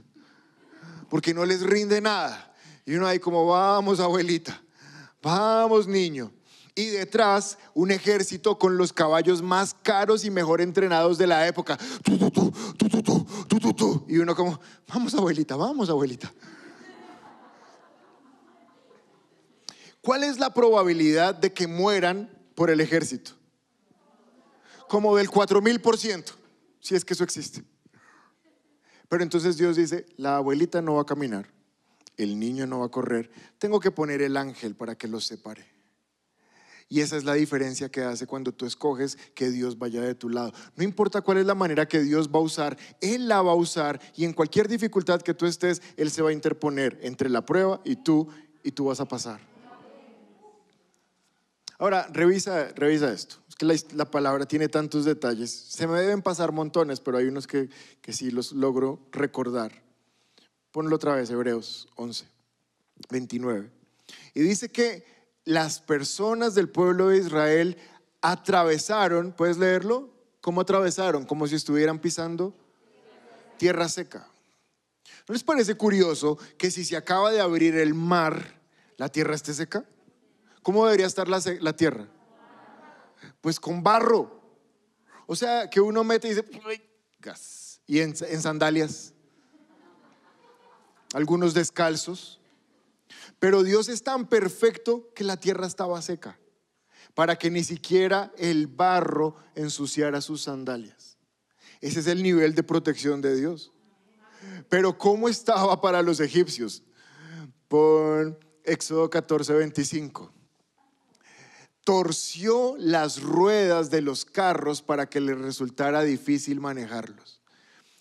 Porque 1.11 1.31
no 1.31 1.45
les 1.45 1.61
rinde 1.61 2.01
nada. 2.01 2.55
Y 2.87 2.95
uno 2.95 3.05
ahí 3.05 3.19
como, 3.19 3.45
vamos 3.45 3.99
abuelita, 3.99 4.59
vamos 5.21 5.85
niño. 5.85 6.31
Y 6.75 6.87
detrás 6.87 7.57
un 7.73 7.91
ejército 7.91 8.57
con 8.57 8.77
los 8.77 8.93
caballos 8.93 9.41
más 9.41 9.73
caros 9.73 10.23
y 10.23 10.31
mejor 10.31 10.61
entrenados 10.61 11.17
de 11.17 11.27
la 11.27 11.47
época. 11.47 11.77
y 14.07 14.17
uno 14.17 14.35
como, 14.35 14.59
vamos 14.87 15.13
abuelita, 15.13 15.55
vamos 15.55 15.89
abuelita. 15.89 16.31
¿Cuál 20.01 20.23
es 20.23 20.39
la 20.39 20.53
probabilidad 20.53 21.35
de 21.35 21.53
que 21.53 21.67
mueran 21.67 22.29
por 22.55 22.71
el 22.71 22.81
ejército? 22.81 23.31
Como 24.87 25.15
del 25.15 25.29
4000%, 25.29 26.33
si 26.79 26.95
es 26.95 27.05
que 27.05 27.13
eso 27.13 27.23
existe. 27.23 27.63
Pero 29.07 29.23
entonces 29.23 29.57
Dios 29.57 29.75
dice, 29.75 30.05
la 30.17 30.37
abuelita 30.37 30.81
no 30.81 30.95
va 30.95 31.03
a 31.03 31.05
caminar, 31.05 31.51
el 32.17 32.39
niño 32.39 32.65
no 32.65 32.79
va 32.79 32.87
a 32.87 32.89
correr, 32.89 33.29
tengo 33.59 33.79
que 33.79 33.91
poner 33.91 34.21
el 34.21 34.37
ángel 34.37 34.75
para 34.75 34.97
que 34.97 35.07
los 35.07 35.25
separe. 35.25 35.80
Y 36.91 36.99
esa 36.99 37.15
es 37.15 37.23
la 37.23 37.35
diferencia 37.35 37.89
que 37.89 38.01
hace 38.01 38.27
cuando 38.27 38.51
tú 38.51 38.65
escoges 38.65 39.17
que 39.33 39.49
Dios 39.49 39.79
vaya 39.79 40.01
de 40.01 40.13
tu 40.13 40.27
lado. 40.27 40.51
No 40.75 40.83
importa 40.83 41.21
cuál 41.21 41.37
es 41.37 41.45
la 41.45 41.55
manera 41.55 41.87
que 41.87 42.01
Dios 42.01 42.27
va 42.27 42.39
a 42.39 42.41
usar, 42.41 42.77
Él 42.99 43.29
la 43.29 43.41
va 43.41 43.53
a 43.53 43.55
usar 43.55 44.01
y 44.13 44.25
en 44.25 44.33
cualquier 44.33 44.67
dificultad 44.67 45.21
que 45.21 45.33
tú 45.33 45.45
estés, 45.45 45.81
Él 45.95 46.11
se 46.11 46.21
va 46.21 46.31
a 46.31 46.33
interponer 46.33 46.99
entre 47.01 47.29
la 47.29 47.45
prueba 47.45 47.79
y 47.85 47.95
tú 47.95 48.27
y 48.61 48.73
tú 48.73 48.87
vas 48.87 48.99
a 48.99 49.07
pasar. 49.07 49.39
Ahora, 51.79 52.09
revisa, 52.11 52.67
revisa 52.75 53.13
esto. 53.13 53.37
Es 53.47 53.55
que 53.55 53.65
la, 53.95 54.11
palabra 54.11 54.45
tiene 54.45 54.67
tantos 54.67 55.05
detalles. 55.05 55.49
Se 55.49 55.87
me 55.87 55.97
deben 55.97 56.21
pasar 56.21 56.51
montones, 56.51 56.99
pero 56.99 57.19
hay 57.19 57.25
unos 57.27 57.47
que, 57.47 57.69
que 58.01 58.11
sí 58.11 58.31
los 58.31 58.51
logro 58.51 58.99
recordar. 59.13 59.81
Ponlo 60.71 60.97
otra 60.97 61.15
vez, 61.15 61.29
Hebreos 61.29 61.87
11, 61.95 62.25
29. 63.09 63.71
Y 64.33 64.41
dice 64.41 64.67
que 64.67 65.20
las 65.45 65.79
personas 65.79 66.55
del 66.55 66.69
pueblo 66.69 67.09
de 67.09 67.17
Israel 67.17 67.77
atravesaron, 68.21 69.31
¿puedes 69.31 69.57
leerlo? 69.57 70.09
¿Cómo 70.41 70.61
atravesaron? 70.61 71.25
Como 71.25 71.47
si 71.47 71.55
estuvieran 71.55 71.99
pisando 71.99 72.55
tierra 73.57 73.87
seca. 73.89 74.27
¿No 75.27 75.33
les 75.33 75.43
parece 75.43 75.75
curioso 75.75 76.37
que 76.57 76.71
si 76.71 76.83
se 76.83 76.97
acaba 76.97 77.31
de 77.31 77.39
abrir 77.39 77.75
el 77.75 77.93
mar, 77.93 78.59
la 78.97 79.09
tierra 79.09 79.35
esté 79.35 79.53
seca? 79.53 79.85
¿Cómo 80.63 80.85
debería 80.85 81.07
estar 81.07 81.27
la, 81.27 81.75
tierra? 81.75 82.07
Pues 83.39 83.59
con 83.59 83.83
barro. 83.83 84.39
O 85.27 85.35
sea, 85.35 85.69
que 85.69 85.79
uno 85.79 86.03
mete 86.03 86.27
y 86.27 86.33
dice, 86.33 86.45
gas. 87.19 87.81
Y 87.87 87.99
en, 87.99 88.13
en 88.27 88.41
sandalias. 88.41 89.13
Algunos 91.13 91.53
descalzos. 91.53 92.40
Pero 93.41 93.63
Dios 93.63 93.89
es 93.89 94.03
tan 94.03 94.27
perfecto 94.27 95.09
que 95.15 95.23
la 95.23 95.35
tierra 95.35 95.65
estaba 95.65 95.99
seca. 96.03 96.37
Para 97.15 97.37
que 97.37 97.49
ni 97.49 97.63
siquiera 97.63 98.31
el 98.37 98.67
barro 98.67 99.35
ensuciara 99.55 100.21
sus 100.21 100.43
sandalias. 100.43 101.17
Ese 101.81 102.01
es 102.01 102.05
el 102.05 102.21
nivel 102.21 102.53
de 102.53 102.61
protección 102.61 103.19
de 103.19 103.35
Dios. 103.35 103.71
Pero 104.69 104.95
¿cómo 104.95 105.27
estaba 105.27 105.81
para 105.81 106.03
los 106.03 106.19
egipcios? 106.19 106.83
Por 107.67 108.39
Éxodo 108.63 109.09
14, 109.09 109.53
25 109.53 110.31
torció 111.83 112.75
las 112.77 113.23
ruedas 113.23 113.89
de 113.89 114.01
los 114.01 114.23
carros 114.23 114.83
para 114.83 115.09
que 115.09 115.19
le 115.19 115.33
resultara 115.33 116.03
difícil 116.03 116.59
manejarlos. 116.59 117.41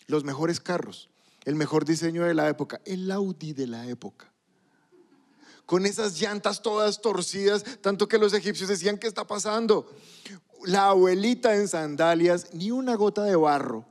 Los 0.06 0.22
mejores 0.22 0.60
carros, 0.60 1.08
el 1.46 1.54
mejor 1.54 1.86
diseño 1.86 2.24
de 2.24 2.34
la 2.34 2.46
época, 2.50 2.82
el 2.84 3.10
Audi 3.10 3.54
de 3.54 3.66
la 3.66 3.88
época. 3.88 4.29
Con 5.70 5.86
esas 5.86 6.20
llantas 6.20 6.62
todas 6.62 7.00
torcidas, 7.00 7.64
tanto 7.80 8.08
que 8.08 8.18
los 8.18 8.32
egipcios 8.32 8.68
decían, 8.68 8.98
¿qué 8.98 9.06
está 9.06 9.24
pasando? 9.24 9.88
La 10.64 10.86
abuelita 10.88 11.54
en 11.54 11.68
sandalias, 11.68 12.52
ni 12.52 12.72
una 12.72 12.96
gota 12.96 13.22
de 13.22 13.36
barro. 13.36 13.86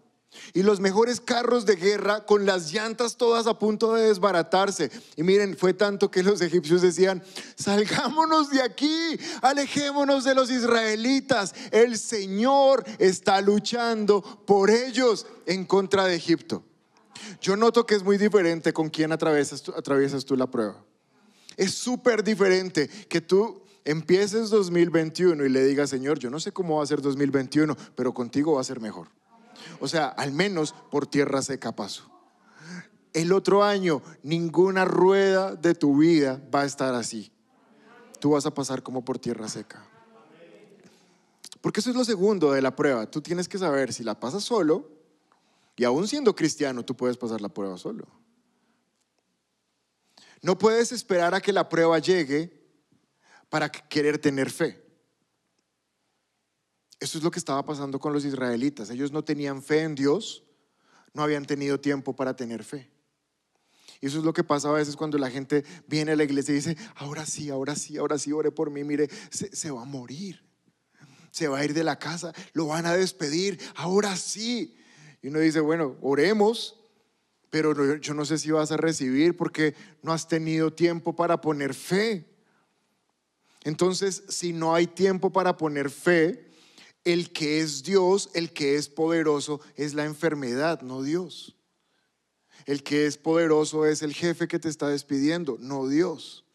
Y 0.53 0.63
los 0.63 0.82
mejores 0.82 1.21
carros 1.21 1.65
de 1.65 1.77
guerra 1.77 2.25
con 2.25 2.45
las 2.45 2.73
llantas 2.73 3.15
todas 3.15 3.47
a 3.47 3.57
punto 3.57 3.93
de 3.93 4.07
desbaratarse. 4.07 4.91
Y 5.15 5.23
miren, 5.23 5.55
fue 5.55 5.73
tanto 5.73 6.11
que 6.11 6.21
los 6.21 6.41
egipcios 6.41 6.82
decían, 6.82 7.23
salgámonos 7.55 8.49
de 8.49 8.61
aquí, 8.61 9.17
alejémonos 9.41 10.25
de 10.25 10.36
los 10.36 10.51
israelitas. 10.51 11.55
El 11.71 11.97
Señor 11.97 12.84
está 12.97 13.39
luchando 13.39 14.21
por 14.45 14.69
ellos 14.69 15.27
en 15.45 15.63
contra 15.63 16.03
de 16.07 16.15
Egipto. 16.15 16.61
Yo 17.39 17.55
noto 17.55 17.86
que 17.86 17.95
es 17.95 18.03
muy 18.03 18.17
diferente 18.17 18.73
con 18.73 18.89
quién 18.89 19.13
atraviesas 19.13 19.61
tú, 19.61 19.71
atraviesas 19.71 20.25
tú 20.25 20.36
la 20.36 20.47
prueba. 20.47 20.89
Es 21.60 21.74
súper 21.74 22.24
diferente 22.24 22.88
que 23.10 23.20
tú 23.20 23.62
empieces 23.84 24.49
2021 24.49 25.43
y 25.43 25.49
le 25.49 25.66
digas, 25.66 25.89
Señor, 25.89 26.18
yo 26.18 26.30
no 26.30 26.39
sé 26.39 26.53
cómo 26.53 26.78
va 26.78 26.84
a 26.84 26.88
ser 26.88 27.01
2021, 27.01 27.76
pero 27.95 28.14
contigo 28.14 28.53
va 28.53 28.62
a 28.62 28.64
ser 28.64 28.80
mejor. 28.80 29.10
O 29.82 29.89
sea, 29.89 30.07
al 30.07 30.32
menos 30.32 30.74
por 30.89 31.05
tierra 31.05 31.41
seca 31.41 31.76
paso. 31.76 32.10
El 33.12 33.34
otro 33.34 33.62
año, 33.62 34.01
ninguna 34.24 34.86
rueda 34.86 35.53
de 35.53 35.76
tu 35.76 35.97
vida 35.97 36.41
va 36.55 36.62
a 36.62 36.66
estar 36.66 36.95
así. 36.95 37.30
Tú 38.22 38.30
vas 38.32 38.45
a 38.45 38.53
pasar 38.53 38.82
como 38.82 39.03
por 39.03 39.20
tierra 39.20 39.49
seca. 39.49 39.86
Porque 41.60 41.82
eso 41.82 41.89
es 41.89 41.95
lo 41.97 42.05
segundo 42.05 42.53
de 42.53 42.62
la 42.62 42.74
prueba. 42.74 43.05
Tú 43.12 43.20
tienes 43.20 43.49
que 43.49 43.57
saber 43.57 43.91
si 43.91 44.05
la 44.05 44.18
pasas 44.18 44.45
solo, 44.45 44.88
y 45.76 45.84
aún 45.84 46.07
siendo 46.07 46.34
cristiano, 46.38 46.86
tú 46.86 46.95
puedes 46.95 47.18
pasar 47.18 47.41
la 47.41 47.49
prueba 47.49 47.78
solo. 47.78 48.07
No 50.42 50.58
puedes 50.58 50.92
esperar 50.92 51.34
a 51.36 51.42
que 51.42 51.54
la 51.54 51.68
prueba 51.68 52.00
llegue 52.00 52.60
para 53.50 53.70
querer 53.70 54.18
tener 54.18 54.50
fe. 54.50 54.82
Eso 57.00 57.18
es 57.18 57.24
lo 57.24 57.32
que 57.32 57.40
estaba 57.40 57.64
pasando 57.66 58.00
con 58.00 58.14
los 58.14 58.26
israelitas. 58.26 58.90
Ellos 58.90 59.12
no 59.12 59.24
tenían 59.24 59.64
fe 59.64 59.82
en 59.82 59.96
Dios, 59.96 60.44
no 61.14 61.24
habían 61.24 61.46
tenido 61.46 61.80
tiempo 61.80 62.16
para 62.16 62.36
tener 62.36 62.64
fe. 62.64 62.90
Y 64.02 64.08
eso 64.08 64.20
es 64.20 64.24
lo 64.24 64.34
que 64.34 64.44
pasa 64.44 64.70
a 64.70 64.74
veces 64.74 64.96
cuando 64.96 65.18
la 65.18 65.30
gente 65.30 65.66
viene 65.88 66.14
a 66.14 66.16
la 66.16 66.24
iglesia 66.24 66.54
y 66.54 66.56
dice, 66.56 66.78
ahora 66.96 67.26
sí, 67.26 67.50
ahora 67.50 67.76
sí, 67.76 67.98
ahora 67.98 68.18
sí, 68.18 68.32
ore 68.32 68.52
por 68.52 68.70
mí, 68.70 68.84
mire, 68.84 69.10
se, 69.30 69.54
se 69.54 69.72
va 69.72 69.82
a 69.82 69.86
morir, 69.86 70.42
se 71.32 71.50
va 71.50 71.60
a 71.60 71.66
ir 71.66 71.74
de 71.74 71.84
la 71.84 72.00
casa, 72.00 72.34
lo 72.54 72.68
van 72.68 72.86
a 72.86 72.94
despedir, 72.94 73.60
ahora 73.76 74.16
sí. 74.16 74.78
Y 75.22 75.28
uno 75.28 75.40
dice, 75.40 75.60
bueno, 75.60 75.98
oremos, 76.02 76.78
pero 77.50 77.95
yo 77.95 78.14
no 78.14 78.26
sé 78.26 78.38
si 78.38 78.52
vas 78.52 78.72
a 78.72 78.78
recibir 78.78 79.36
porque 79.36 79.76
no 80.02 80.14
has 80.14 80.28
tenido 80.28 80.72
tiempo 80.72 81.16
para 81.16 81.41
poner 81.41 81.74
fe. 81.74 82.26
Entonces, 83.64 84.24
si 84.30 84.54
no 84.54 84.74
hay 84.76 84.88
tiempo 84.88 85.32
para 85.32 85.58
poner 85.58 85.89
fe, 85.89 86.50
el 87.04 87.32
que 87.32 87.62
es 87.62 87.84
Dios, 87.84 88.30
el 88.34 88.52
que 88.52 88.76
es 88.76 88.88
poderoso, 88.89 89.62
es 89.76 89.93
la 89.93 90.06
enfermedad, 90.06 90.82
no 90.82 91.02
Dios. 91.02 91.56
El 92.66 92.84
que 92.84 93.06
es 93.06 93.18
poderoso 93.18 93.86
es 93.86 94.02
el 94.02 94.14
jefe 94.14 94.47
que 94.47 94.60
te 94.60 94.70
está 94.70 94.88
despidiendo, 94.88 95.58
no 95.60 95.88
Dios. 95.88 96.45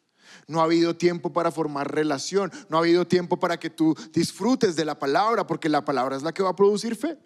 No 0.47 0.61
ha 0.61 0.65
habido 0.65 0.97
tiempo 0.97 1.33
para 1.33 1.51
formar 1.51 1.93
relación, 1.95 2.53
no 2.69 2.77
ha 2.77 2.81
habido 2.81 3.07
tiempo 3.07 3.39
para 3.39 3.59
que 3.59 3.71
tú 3.71 3.97
disfrutes 4.13 4.77
de 4.77 4.85
la 4.85 4.99
palabra, 4.99 5.47
porque 5.47 5.69
la 5.69 5.85
palabra 5.85 6.17
es 6.17 6.23
la 6.23 6.33
que 6.33 6.43
va 6.43 6.51
a 6.51 6.57
producir 6.57 6.97
fe. 6.97 7.19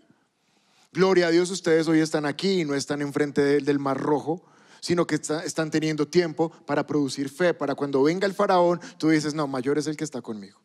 Gloria 0.98 1.28
a 1.28 1.30
Dios, 1.30 1.48
ustedes 1.52 1.86
hoy 1.86 2.00
están 2.00 2.26
aquí 2.26 2.62
y 2.62 2.64
no 2.64 2.74
están 2.74 3.02
enfrente 3.02 3.60
del 3.60 3.78
mar 3.78 4.00
rojo, 4.00 4.42
sino 4.80 5.06
que 5.06 5.14
están 5.14 5.70
teniendo 5.70 6.08
tiempo 6.08 6.50
para 6.66 6.88
producir 6.88 7.28
fe, 7.28 7.54
para 7.54 7.76
cuando 7.76 8.02
venga 8.02 8.26
el 8.26 8.34
faraón, 8.34 8.80
tú 8.98 9.10
dices, 9.10 9.32
no, 9.32 9.46
mayor 9.46 9.78
es 9.78 9.86
el 9.86 9.96
que 9.96 10.02
está 10.02 10.20
conmigo. 10.20 10.60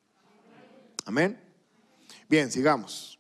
Amén. 1.06 1.40
Bien, 2.28 2.52
sigamos. 2.52 3.20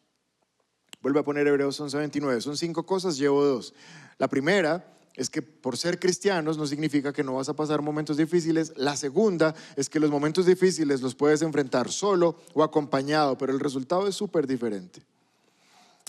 Vuelve 1.03 1.19
a 1.19 1.23
poner 1.23 1.45
Hebreos 1.45 1.79
11:29. 1.79 2.41
Son 2.41 2.57
cinco 2.57 2.83
cosas, 2.83 3.15
llevo 3.15 3.45
dos. 3.45 3.75
La 4.17 4.27
primera 4.27 4.97
es 5.13 5.29
que 5.29 5.43
por 5.43 5.77
ser 5.77 5.99
cristianos 5.99 6.57
no 6.57 6.65
significa 6.65 7.13
que 7.13 7.23
no 7.23 7.35
vas 7.35 7.47
a 7.47 7.55
pasar 7.55 7.83
momentos 7.83 8.17
difíciles. 8.17 8.73
La 8.75 8.97
segunda 8.97 9.53
es 9.75 9.87
que 9.87 9.99
los 9.99 10.09
momentos 10.09 10.47
difíciles 10.47 11.03
los 11.03 11.13
puedes 11.13 11.43
enfrentar 11.43 11.91
solo 11.91 12.39
o 12.55 12.63
acompañado, 12.63 13.37
pero 13.37 13.53
el 13.53 13.59
resultado 13.59 14.07
es 14.07 14.15
súper 14.15 14.47
diferente. 14.47 15.03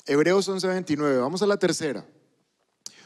Hebreos 0.06 0.48
11:29. 0.48 1.20
Vamos 1.20 1.42
a 1.42 1.46
la 1.46 1.56
tercera. 1.56 2.04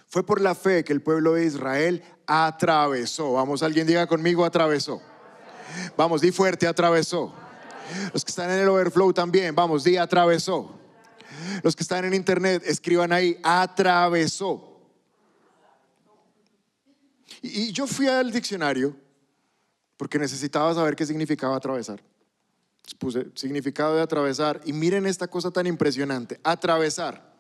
Fue 0.06 0.24
por 0.24 0.40
la 0.40 0.54
fe 0.54 0.84
que 0.84 0.92
el 0.92 1.02
pueblo 1.02 1.34
de 1.34 1.44
Israel 1.44 2.02
atravesó. 2.26 3.34
Vamos, 3.34 3.62
alguien 3.62 3.86
diga 3.86 4.06
conmigo, 4.06 4.44
atravesó. 4.44 5.02
Vamos, 5.96 6.22
di 6.22 6.32
fuerte, 6.32 6.66
atravesó. 6.66 7.32
Los 8.12 8.24
que 8.24 8.30
están 8.30 8.50
en 8.50 8.60
el 8.60 8.68
overflow 8.68 9.12
también, 9.12 9.54
vamos, 9.54 9.84
di 9.84 9.96
atravesó. 9.96 10.74
Los 11.62 11.76
que 11.76 11.82
están 11.82 12.04
en 12.04 12.14
internet, 12.14 12.62
escriban 12.64 13.12
ahí, 13.12 13.38
atravesó. 13.42 14.80
Y, 17.42 17.72
yo 17.72 17.86
fui 17.86 18.08
al 18.08 18.32
diccionario 18.32 18.96
porque 19.96 20.18
necesitaba 20.18 20.74
saber 20.74 20.96
qué 20.96 21.06
significaba 21.06 21.56
atravesar. 21.56 22.02
Puse 22.96 23.30
significado 23.34 23.96
de 23.96 24.02
atravesar 24.02 24.60
y 24.64 24.72
miren 24.72 25.06
esta 25.06 25.28
cosa 25.28 25.50
tan 25.50 25.66
impresionante. 25.66 26.40
Atravesar, 26.42 27.34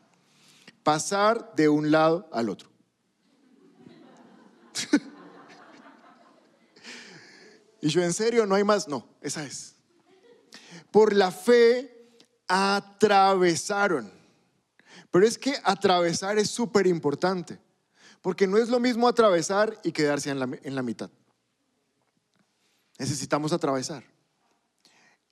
pasar 0.82 1.54
de 1.56 1.68
un 1.68 1.90
lado 1.90 2.28
al 2.32 2.48
otro. 2.48 2.68
y 7.80 7.88
yo, 7.88 8.02
¿en 8.02 8.12
serio? 8.12 8.46
¿No 8.46 8.54
hay 8.54 8.64
más? 8.64 8.86
No, 8.88 9.08
esa 9.22 9.44
es 9.44 9.78
por 10.90 11.12
la 11.12 11.30
fe 11.30 12.16
atravesaron. 12.46 14.10
Pero 15.10 15.26
es 15.26 15.38
que 15.38 15.54
atravesar 15.64 16.38
es 16.38 16.50
súper 16.50 16.86
importante, 16.86 17.58
porque 18.20 18.46
no 18.46 18.58
es 18.58 18.68
lo 18.68 18.80
mismo 18.80 19.08
atravesar 19.08 19.78
y 19.82 19.92
quedarse 19.92 20.30
en 20.30 20.38
la, 20.38 20.48
en 20.62 20.74
la 20.74 20.82
mitad. 20.82 21.10
Necesitamos 22.98 23.52
atravesar. 23.52 24.04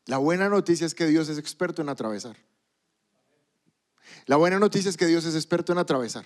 La 0.06 0.18
buena 0.18 0.48
noticia 0.48 0.86
es 0.86 0.94
que 0.94 1.06
Dios 1.06 1.28
es 1.28 1.38
experto 1.38 1.82
en 1.82 1.88
atravesar. 1.88 2.36
La 4.26 4.36
buena 4.36 4.58
noticia 4.58 4.88
es 4.88 4.96
que 4.96 5.06
Dios 5.06 5.24
es 5.24 5.34
experto 5.34 5.72
en 5.72 5.78
atravesar. 5.78 6.24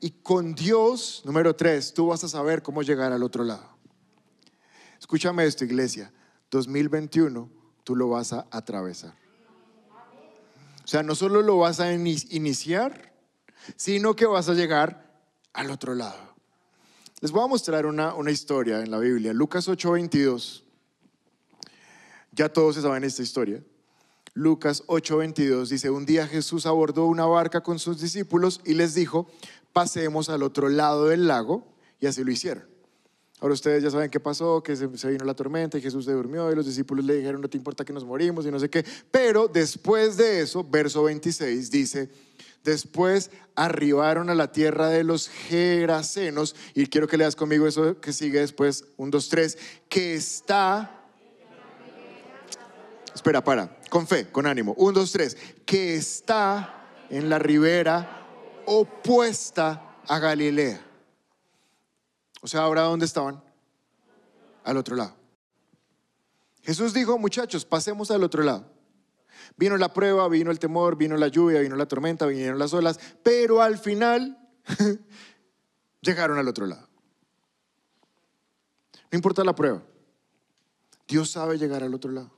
Y 0.00 0.10
con 0.10 0.54
Dios, 0.54 1.22
número 1.24 1.54
tres, 1.54 1.94
tú 1.94 2.08
vas 2.08 2.24
a 2.24 2.28
saber 2.28 2.62
cómo 2.62 2.82
llegar 2.82 3.12
al 3.12 3.22
otro 3.22 3.44
lado. 3.44 3.76
Escúchame 4.98 5.44
esto, 5.44 5.64
iglesia. 5.64 6.12
2021 6.50 7.50
tú 7.84 7.94
lo 7.96 8.08
vas 8.08 8.32
a 8.32 8.46
atravesar. 8.50 9.14
O 10.84 10.88
sea, 10.88 11.02
no 11.02 11.14
solo 11.14 11.42
lo 11.42 11.58
vas 11.58 11.80
a 11.80 11.92
iniciar, 11.92 13.12
sino 13.76 14.14
que 14.14 14.26
vas 14.26 14.48
a 14.48 14.54
llegar 14.54 15.20
al 15.52 15.70
otro 15.70 15.94
lado. 15.94 16.34
Les 17.20 17.32
voy 17.32 17.42
a 17.42 17.48
mostrar 17.48 17.86
una, 17.86 18.14
una 18.14 18.30
historia 18.30 18.80
en 18.80 18.90
la 18.90 18.98
Biblia, 18.98 19.32
Lucas 19.32 19.68
8:22. 19.68 20.65
Ya 22.36 22.50
todos 22.50 22.74
se 22.74 22.82
saben 22.82 23.02
esta 23.02 23.22
historia. 23.22 23.64
Lucas 24.34 24.84
8:22 24.88 25.70
dice, 25.70 25.88
un 25.88 26.04
día 26.04 26.26
Jesús 26.26 26.66
abordó 26.66 27.06
una 27.06 27.24
barca 27.24 27.62
con 27.62 27.78
sus 27.78 27.98
discípulos 27.98 28.60
y 28.66 28.74
les 28.74 28.94
dijo, 28.94 29.26
pasemos 29.72 30.28
al 30.28 30.42
otro 30.42 30.68
lado 30.68 31.06
del 31.06 31.26
lago, 31.26 31.66
y 31.98 32.06
así 32.06 32.22
lo 32.22 32.30
hicieron. 32.30 32.64
Ahora 33.40 33.54
ustedes 33.54 33.82
ya 33.82 33.90
saben 33.90 34.10
qué 34.10 34.20
pasó, 34.20 34.62
que 34.62 34.76
se, 34.76 34.86
vino 34.86 35.24
la 35.24 35.32
tormenta 35.32 35.78
y 35.78 35.80
Jesús 35.80 36.04
se 36.04 36.12
durmió 36.12 36.52
y 36.52 36.54
los 36.54 36.66
discípulos 36.66 37.06
le 37.06 37.14
dijeron, 37.14 37.40
no 37.40 37.48
te 37.48 37.56
importa 37.56 37.86
que 37.86 37.94
nos 37.94 38.04
morimos 38.04 38.44
y 38.44 38.50
no 38.50 38.58
sé 38.58 38.68
qué. 38.68 38.84
Pero 39.10 39.48
después 39.48 40.18
de 40.18 40.42
eso, 40.42 40.62
verso 40.62 41.04
26 41.04 41.70
dice, 41.70 42.10
después 42.64 43.30
arribaron 43.54 44.28
a 44.28 44.34
la 44.34 44.52
tierra 44.52 44.90
de 44.90 45.04
los 45.04 45.28
Gerasenos, 45.28 46.54
y 46.74 46.86
quiero 46.86 47.08
que 47.08 47.16
leas 47.16 47.34
conmigo 47.34 47.66
eso 47.66 47.98
que 47.98 48.12
sigue 48.12 48.40
después, 48.40 48.84
un, 48.98 49.10
dos, 49.10 49.30
tres, 49.30 49.56
que 49.88 50.14
está... 50.14 50.95
Espera, 53.26 53.42
para, 53.42 53.76
con 53.90 54.06
fe, 54.06 54.30
con 54.30 54.46
ánimo. 54.46 54.72
Un, 54.78 54.94
dos, 54.94 55.10
tres, 55.10 55.36
que 55.64 55.96
está 55.96 57.06
en 57.10 57.28
la 57.28 57.40
ribera 57.40 58.24
opuesta 58.66 59.96
a 60.06 60.20
Galilea. 60.20 60.80
O 62.40 62.46
sea, 62.46 62.60
ahora 62.60 62.82
¿dónde 62.82 63.04
estaban? 63.04 63.42
Al 64.62 64.76
otro 64.76 64.94
lado. 64.94 65.16
Jesús 66.62 66.94
dijo, 66.94 67.18
muchachos, 67.18 67.64
pasemos 67.64 68.12
al 68.12 68.22
otro 68.22 68.44
lado. 68.44 68.70
Vino 69.56 69.76
la 69.76 69.92
prueba, 69.92 70.28
vino 70.28 70.52
el 70.52 70.60
temor, 70.60 70.96
vino 70.96 71.16
la 71.16 71.26
lluvia, 71.26 71.58
vino 71.58 71.74
la 71.74 71.86
tormenta, 71.86 72.26
vinieron 72.26 72.60
las 72.60 72.74
olas, 72.74 73.00
pero 73.24 73.60
al 73.60 73.76
final 73.76 74.38
llegaron 76.00 76.38
al 76.38 76.46
otro 76.46 76.64
lado. 76.66 76.88
No 79.10 79.16
importa 79.16 79.42
la 79.42 79.56
prueba, 79.56 79.82
Dios 81.08 81.28
sabe 81.32 81.58
llegar 81.58 81.82
al 81.82 81.92
otro 81.92 82.12
lado. 82.12 82.35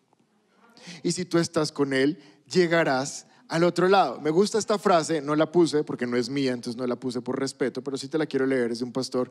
Y 1.02 1.12
si 1.12 1.24
tú 1.24 1.38
estás 1.38 1.72
con 1.72 1.92
Él, 1.92 2.18
llegarás 2.46 3.26
al 3.48 3.64
otro 3.64 3.88
lado. 3.88 4.20
Me 4.20 4.30
gusta 4.30 4.58
esta 4.58 4.78
frase, 4.78 5.20
no 5.20 5.34
la 5.34 5.50
puse 5.50 5.82
porque 5.84 6.06
no 6.06 6.16
es 6.16 6.28
mía, 6.28 6.52
entonces 6.52 6.76
no 6.76 6.86
la 6.86 6.96
puse 6.96 7.22
por 7.22 7.38
respeto, 7.38 7.82
pero 7.82 7.96
sí 7.96 8.08
te 8.08 8.18
la 8.18 8.26
quiero 8.26 8.46
leer, 8.46 8.70
es 8.70 8.80
de 8.80 8.84
un 8.84 8.92
pastor. 8.92 9.30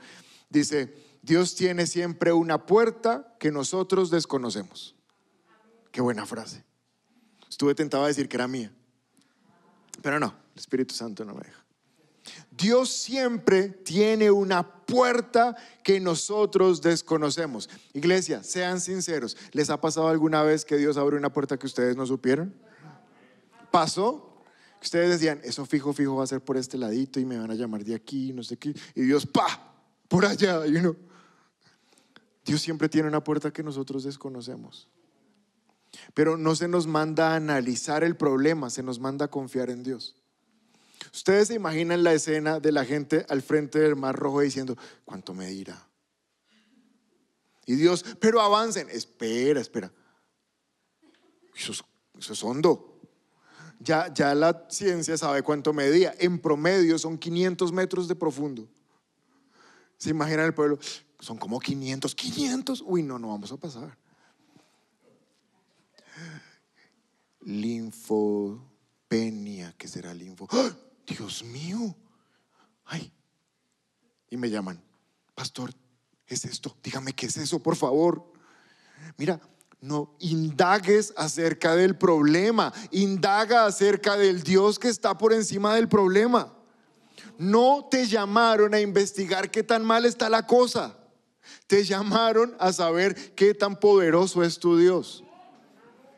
Dice, 0.50 0.94
Dios 1.22 1.56
tiene 1.56 1.86
siempre 1.86 2.34
una 2.34 2.66
puerta 2.66 3.36
que 3.40 3.52
nosotros 3.52 4.10
desconocemos. 4.10 4.96
Qué 5.92 6.02
buena 6.02 6.26
frase. 6.26 6.64
Estuve 7.50 7.76
tentado 7.76 8.04
a 8.04 8.08
decir 8.08 8.28
que 8.28 8.38
era 8.38 8.48
mía, 8.48 8.74
pero 10.02 10.20
no, 10.20 10.28
el 10.54 10.60
Espíritu 10.60 10.94
Santo 10.94 11.24
no 11.24 11.34
me 11.34 11.42
deja. 11.42 11.67
Dios 12.52 12.90
siempre 12.90 13.70
tiene 13.70 14.32
una 14.32 14.86
puerta 14.86 15.56
que 15.84 16.00
nosotros 16.00 16.82
desconocemos. 16.82 17.70
Iglesia, 17.94 18.44
sean 18.44 18.82
sinceros. 18.82 19.38
¿Les 19.52 19.70
ha 19.70 19.80
pasado 19.80 20.08
alguna 20.08 20.44
vez 20.44 20.66
que 20.66 20.78
Dios 20.78 20.98
abre 20.98 21.18
una 21.18 21.32
puerta 21.32 21.58
que 21.58 21.66
ustedes 21.66 21.96
no 21.96 22.06
supieron? 22.06 22.54
pasó, 23.78 24.42
ustedes 24.82 25.10
decían, 25.10 25.40
eso 25.44 25.66
fijo, 25.66 25.94
fijo 25.94 26.16
va 26.16 26.24
a 26.24 26.28
ser 26.28 26.42
por 26.42 26.58
este 26.58 26.78
ladito 26.80 27.20
y 27.20 27.26
me 27.26 27.38
van 27.38 27.52
a 27.52 27.56
llamar 27.56 27.84
de 27.84 27.96
aquí, 27.96 28.34
no 28.34 28.44
sé 28.44 28.58
qué. 28.58 28.74
Y 28.96 29.02
Dios, 29.02 29.26
pa, 29.26 29.76
por 30.08 30.26
allá, 30.26 30.66
y 30.66 30.76
uno. 30.78 30.96
Dios 32.44 32.62
siempre 32.62 32.90
tiene 32.90 33.08
una 33.08 33.24
puerta 33.24 33.52
que 33.52 33.62
nosotros 33.62 34.04
desconocemos. 34.04 34.88
Pero 36.14 36.38
no 36.38 36.56
se 36.56 36.68
nos 36.68 36.88
manda 36.88 37.34
a 37.34 37.36
analizar 37.36 38.04
el 38.04 38.16
problema, 38.16 38.70
se 38.70 38.84
nos 38.84 39.00
manda 39.00 39.26
a 39.26 39.28
confiar 39.28 39.70
en 39.70 39.84
Dios. 39.84 40.16
Ustedes 41.14 41.50
se 41.50 41.56
imaginan 41.56 42.04
la 42.04 42.14
escena 42.14 42.60
de 42.60 42.72
la 42.72 42.86
gente 42.86 43.26
al 43.30 43.42
frente 43.42 43.80
del 43.80 43.96
mar 43.96 44.16
rojo 44.16 44.42
diciendo, 44.42 44.78
¿cuánto 45.06 45.34
me 45.34 45.48
dirá? 45.48 45.88
Y 47.66 47.76
Dios, 47.76 48.06
pero 48.20 48.42
avancen, 48.42 48.90
espera, 48.90 49.60
espera. 49.60 49.92
Eso 51.56 51.74
es, 52.18 52.44
hondo 52.44 53.02
ya, 53.80 54.12
ya 54.14 54.34
la 54.34 54.66
ciencia 54.70 55.18
sabe 55.18 55.44
cuánto 55.44 55.74
medía. 55.74 56.14
En 56.20 56.40
promedio 56.40 56.98
son 56.98 57.18
500 57.18 57.72
metros 57.72 58.08
de 58.08 58.16
profundo. 58.16 58.68
¿Se 59.98 60.12
imaginan 60.12 60.46
el 60.46 60.54
pueblo? 60.54 60.80
Son 61.20 61.38
como 61.38 61.60
500, 61.60 62.16
500. 62.16 62.84
Uy, 62.86 63.04
no, 63.04 63.20
no 63.20 63.28
vamos 63.30 63.52
a 63.52 63.58
pasar. 63.58 63.98
Linfopenia, 67.42 68.64
¿qué 69.78 69.88
será 69.88 70.14
linfo? 70.14 70.48
¡Ah! 70.52 70.76
Dios 71.08 71.44
mío. 71.44 71.96
Ay. 72.86 73.12
Y 74.30 74.38
me 74.38 74.50
llaman, 74.50 74.84
pastor, 75.34 75.72
¿es 76.28 76.46
esto? 76.46 76.76
Dígame 76.84 77.14
qué 77.14 77.28
es 77.28 77.38
eso, 77.38 77.64
por 77.64 77.76
favor. 77.76 78.34
Mira, 79.18 79.40
no 79.80 80.16
indagues 80.20 81.14
acerca 81.16 81.76
del 81.76 81.98
problema, 81.98 82.74
indaga 82.92 83.66
acerca 83.66 84.18
del 84.18 84.44
Dios 84.44 84.80
que 84.80 84.90
está 84.90 85.18
por 85.18 85.34
encima 85.34 85.76
del 85.76 85.88
problema. 85.88 86.54
No 87.38 87.88
te 87.90 88.08
llamaron 88.08 88.74
a 88.74 88.80
investigar 88.80 89.52
qué 89.52 89.64
tan 89.64 89.86
mal 89.86 90.06
está 90.06 90.30
la 90.30 90.46
cosa. 90.46 90.98
Te 91.68 91.84
llamaron 91.84 92.56
a 92.60 92.74
saber 92.74 93.36
qué 93.36 93.54
tan 93.54 93.80
poderoso 93.80 94.44
es 94.44 94.60
tu 94.60 94.78
Dios. 94.78 95.24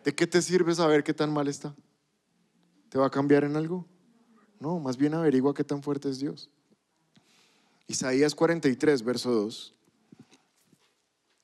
¿De 0.03 0.15
qué 0.15 0.25
te 0.25 0.41
sirve 0.41 0.73
saber 0.73 1.03
qué 1.03 1.13
tan 1.13 1.31
mal 1.31 1.47
está? 1.47 1.75
¿Te 2.87 2.97
va 2.97 3.07
a 3.07 3.11
cambiar 3.11 3.43
en 3.43 3.55
algo? 3.55 3.85
No, 4.59 4.79
más 4.79 4.97
bien 4.97 5.13
averigua 5.13 5.53
qué 5.53 5.63
tan 5.63 5.81
fuerte 5.81 6.09
es 6.09 6.19
Dios. 6.19 6.49
Isaías 7.87 8.35
43, 8.35 9.03
verso 9.03 9.31
2. 9.31 9.73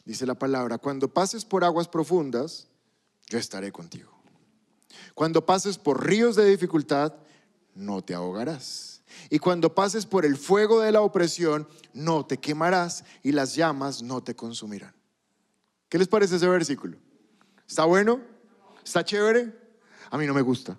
Dice 0.06 0.26
la 0.26 0.36
palabra, 0.36 0.78
cuando 0.78 1.12
pases 1.12 1.44
por 1.44 1.64
aguas 1.64 1.88
profundas, 1.88 2.68
yo 3.28 3.40
estaré 3.40 3.72
contigo. 3.72 4.12
Cuando 5.16 5.46
pases 5.46 5.78
por 5.78 6.06
ríos 6.06 6.36
de 6.36 6.46
dificultad, 6.46 7.14
no 7.74 8.04
te 8.04 8.14
ahogarás. 8.14 9.02
Y 9.30 9.40
cuando 9.40 9.74
pases 9.74 10.06
por 10.06 10.26
el 10.26 10.38
fuego 10.38 10.82
de 10.82 10.92
la 10.92 11.02
opresión, 11.02 11.68
no 11.94 12.26
te 12.26 12.38
quemarás 12.38 13.04
y 13.24 13.32
las 13.32 13.56
llamas 13.56 14.04
no 14.04 14.22
te 14.22 14.36
consumirán. 14.36 14.94
¿Qué 15.90 15.98
les 15.98 16.08
parece 16.08 16.36
ese 16.36 16.48
versículo? 16.48 16.98
¿Está 17.68 17.86
bueno? 17.86 18.20
¿Está 18.84 19.04
chévere? 19.04 19.54
A 20.12 20.18
mí 20.18 20.28
no 20.28 20.34
me 20.34 20.42
gusta. 20.42 20.78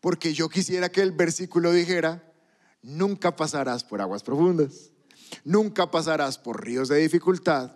Porque 0.00 0.32
yo 0.32 0.48
quisiera 0.48 0.90
que 0.90 1.02
el 1.02 1.12
versículo 1.12 1.72
dijera, 1.72 2.32
nunca 2.82 3.36
pasarás 3.36 3.84
por 3.84 4.00
aguas 4.00 4.22
profundas. 4.22 4.90
Nunca 5.44 5.90
pasarás 5.90 6.38
por 6.38 6.64
ríos 6.64 6.88
de 6.88 6.96
dificultad, 6.96 7.72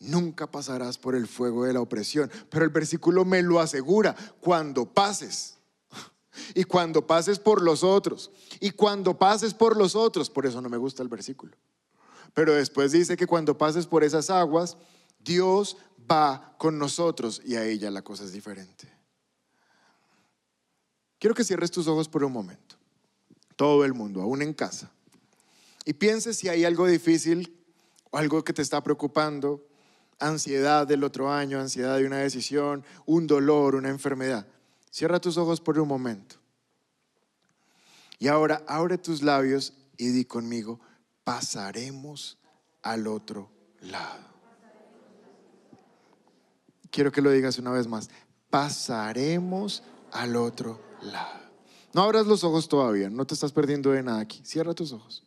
nunca 0.00 0.50
pasarás 0.50 0.98
por 0.98 1.14
el 1.14 1.26
fuego 1.26 1.64
de 1.64 1.72
la 1.72 1.80
opresión. 1.80 2.30
Pero 2.50 2.64
el 2.64 2.70
versículo 2.70 3.24
me 3.24 3.42
lo 3.42 3.60
asegura, 3.60 4.14
cuando 4.40 4.92
pases. 4.92 5.56
Y 6.54 6.64
cuando 6.64 7.06
pases 7.06 7.38
por 7.38 7.62
los 7.62 7.82
otros. 7.82 8.30
Y 8.60 8.70
cuando 8.70 9.18
pases 9.18 9.52
por 9.52 9.76
los 9.76 9.94
otros. 9.96 10.30
Por 10.30 10.46
eso 10.46 10.60
no 10.60 10.68
me 10.68 10.76
gusta 10.76 11.02
el 11.02 11.08
versículo. 11.08 11.56
Pero 12.34 12.54
después 12.54 12.92
dice 12.92 13.16
que 13.16 13.26
cuando 13.26 13.58
pases 13.58 13.86
por 13.86 14.04
esas 14.04 14.30
aguas, 14.30 14.76
Dios 15.18 15.76
va 16.10 16.54
con 16.58 16.78
nosotros 16.78 17.42
y 17.44 17.56
a 17.56 17.64
ella 17.64 17.90
la 17.90 18.02
cosa 18.02 18.24
es 18.24 18.32
diferente. 18.32 18.99
Quiero 21.20 21.36
que 21.36 21.44
cierres 21.44 21.70
tus 21.70 21.86
ojos 21.86 22.08
por 22.08 22.24
un 22.24 22.32
momento. 22.32 22.74
Todo 23.54 23.84
el 23.84 23.94
mundo, 23.94 24.20
aún 24.20 24.42
en 24.42 24.52
casa 24.52 24.90
y 25.84 25.94
pienses 25.94 26.36
si 26.36 26.48
hay 26.48 26.64
algo 26.64 26.86
difícil 26.86 27.56
o 28.10 28.18
algo 28.18 28.44
que 28.44 28.52
te 28.52 28.62
está 28.62 28.82
preocupando, 28.82 29.66
ansiedad 30.18 30.86
del 30.86 31.04
otro 31.04 31.32
año, 31.32 31.58
ansiedad 31.58 31.96
de 31.96 32.06
una 32.06 32.18
decisión, 32.18 32.84
un 33.06 33.26
dolor, 33.26 33.74
una 33.74 33.88
enfermedad. 33.88 34.46
Cierra 34.90 35.20
tus 35.20 35.36
ojos 35.36 35.60
por 35.60 35.78
un 35.78 35.88
momento. 35.88 36.36
Y 38.18 38.28
ahora 38.28 38.62
abre 38.66 38.98
tus 38.98 39.22
labios 39.22 39.72
y 39.96 40.08
di 40.08 40.24
conmigo, 40.24 40.80
pasaremos 41.24 42.38
al 42.82 43.06
otro 43.06 43.50
lado. 43.80 44.28
Quiero 46.90 47.12
que 47.12 47.22
lo 47.22 47.30
digas 47.30 47.58
una 47.58 47.70
vez 47.70 47.86
más, 47.86 48.10
pasaremos 48.50 49.82
al 50.12 50.36
otro 50.36 50.72
lado. 50.72 50.89
No 51.92 52.02
abras 52.02 52.26
los 52.26 52.44
ojos 52.44 52.68
todavía, 52.68 53.10
no 53.10 53.26
te 53.26 53.34
estás 53.34 53.52
perdiendo 53.52 53.90
de 53.90 54.02
nada 54.02 54.20
aquí. 54.20 54.40
Cierra 54.44 54.74
tus 54.74 54.92
ojos. 54.92 55.24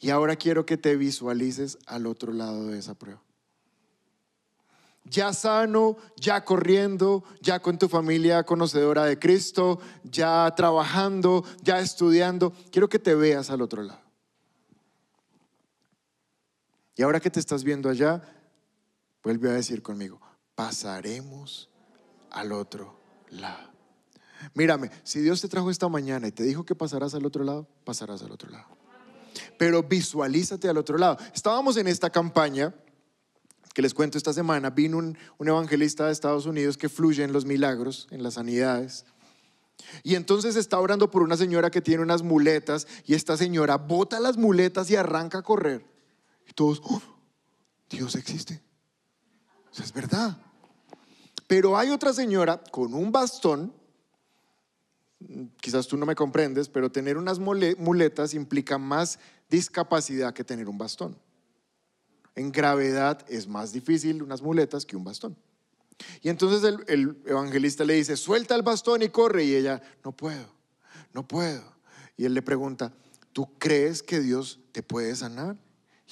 Y 0.00 0.10
ahora 0.10 0.36
quiero 0.36 0.66
que 0.66 0.76
te 0.76 0.96
visualices 0.96 1.78
al 1.86 2.06
otro 2.06 2.32
lado 2.32 2.66
de 2.66 2.78
esa 2.78 2.94
prueba. 2.94 3.22
Ya 5.04 5.32
sano, 5.32 5.96
ya 6.16 6.44
corriendo, 6.44 7.24
ya 7.40 7.60
con 7.60 7.78
tu 7.78 7.88
familia 7.88 8.44
conocedora 8.44 9.04
de 9.04 9.18
Cristo, 9.18 9.80
ya 10.04 10.52
trabajando, 10.56 11.44
ya 11.62 11.80
estudiando. 11.80 12.52
Quiero 12.70 12.88
que 12.88 12.98
te 12.98 13.14
veas 13.14 13.50
al 13.50 13.62
otro 13.62 13.82
lado. 13.82 14.00
Y 16.94 17.02
ahora 17.02 17.20
que 17.20 17.30
te 17.30 17.40
estás 17.40 17.64
viendo 17.64 17.88
allá, 17.88 18.22
vuelve 19.22 19.50
a 19.50 19.54
decir 19.54 19.82
conmigo, 19.82 20.20
pasaremos 20.54 21.68
al 22.30 22.52
otro 22.52 22.96
lado. 23.30 23.71
Mírame, 24.54 24.90
si 25.02 25.20
Dios 25.20 25.40
te 25.40 25.48
trajo 25.48 25.70
esta 25.70 25.88
mañana 25.88 26.28
y 26.28 26.32
te 26.32 26.42
dijo 26.42 26.64
que 26.64 26.74
pasarás 26.74 27.14
al 27.14 27.26
otro 27.26 27.44
lado, 27.44 27.68
pasarás 27.84 28.22
al 28.22 28.32
otro 28.32 28.50
lado 28.50 28.82
pero 29.58 29.82
visualízate 29.82 30.68
al 30.68 30.76
otro 30.76 30.98
lado. 30.98 31.18
Estábamos 31.34 31.76
en 31.76 31.86
esta 31.86 32.10
campaña 32.10 32.74
que 33.74 33.82
les 33.82 33.94
cuento 33.94 34.18
esta 34.18 34.32
semana, 34.32 34.70
vino 34.70 34.98
un, 34.98 35.16
evangelista 35.38 36.06
de 36.06 36.12
Estados 36.12 36.46
Unidos 36.46 36.76
que 36.76 36.88
fluye 36.88 37.24
en 37.24 37.32
los 37.32 37.44
milagros, 37.44 38.06
en 38.10 38.22
las 38.22 38.34
sanidades. 38.34 39.06
Y 40.02 40.14
entonces 40.14 40.56
está 40.56 40.78
orando 40.78 41.10
por 41.10 41.22
una 41.22 41.36
señora 41.36 41.70
que 41.70 41.80
tiene 41.80 42.02
unas 42.02 42.22
muletas 42.22 42.86
y 43.06 43.14
esta 43.14 43.36
señora 43.36 43.76
bota 43.76 44.20
las 44.20 44.36
muletas 44.36 44.90
y 44.90 44.96
arranca 44.96 45.38
a 45.38 45.42
correr. 45.42 45.86
Y 46.48 46.52
todos, 46.52 46.80
oh, 46.84 47.00
Dios 47.88 48.14
existe. 48.16 48.62
Es 49.80 49.92
verdad. 49.92 50.36
Pero 51.46 51.78
hay 51.78 51.90
otra 51.90 52.12
señora 52.12 52.62
con 52.70 52.94
un 52.94 53.10
bastón 53.10 53.72
quizás 55.60 55.86
tú 55.86 55.96
no 55.96 56.06
me 56.06 56.14
comprendes, 56.14 56.68
pero 56.68 56.90
tener 56.90 57.16
unas 57.16 57.38
muletas 57.38 58.34
implica 58.34 58.78
más 58.78 59.18
discapacidad 59.48 60.32
que 60.32 60.44
tener 60.44 60.68
un 60.68 60.78
bastón. 60.78 61.18
En 62.34 62.50
gravedad 62.50 63.24
es 63.28 63.46
más 63.46 63.72
difícil 63.72 64.22
unas 64.22 64.42
muletas 64.42 64.86
que 64.86 64.96
un 64.96 65.04
bastón. 65.04 65.36
Y 66.22 66.30
entonces 66.30 66.64
el, 66.64 66.84
el, 66.88 67.22
evangelista 67.26 67.84
le 67.84 67.94
dice, 67.94 68.16
suelta 68.16 68.54
el 68.54 68.62
bastón 68.62 69.02
y 69.02 69.08
corre. 69.08 69.44
Y 69.44 69.54
ella, 69.54 69.82
no 70.04 70.12
puedo, 70.12 70.46
no 71.12 71.26
puedo. 71.26 71.62
Y 72.16 72.24
él 72.24 72.34
le 72.34 72.42
pregunta, 72.42 72.92
¿tú 73.32 73.58
crees 73.58 74.02
que 74.02 74.20
Dios 74.20 74.60
te 74.72 74.82
puede 74.82 75.14
sanar? 75.14 75.56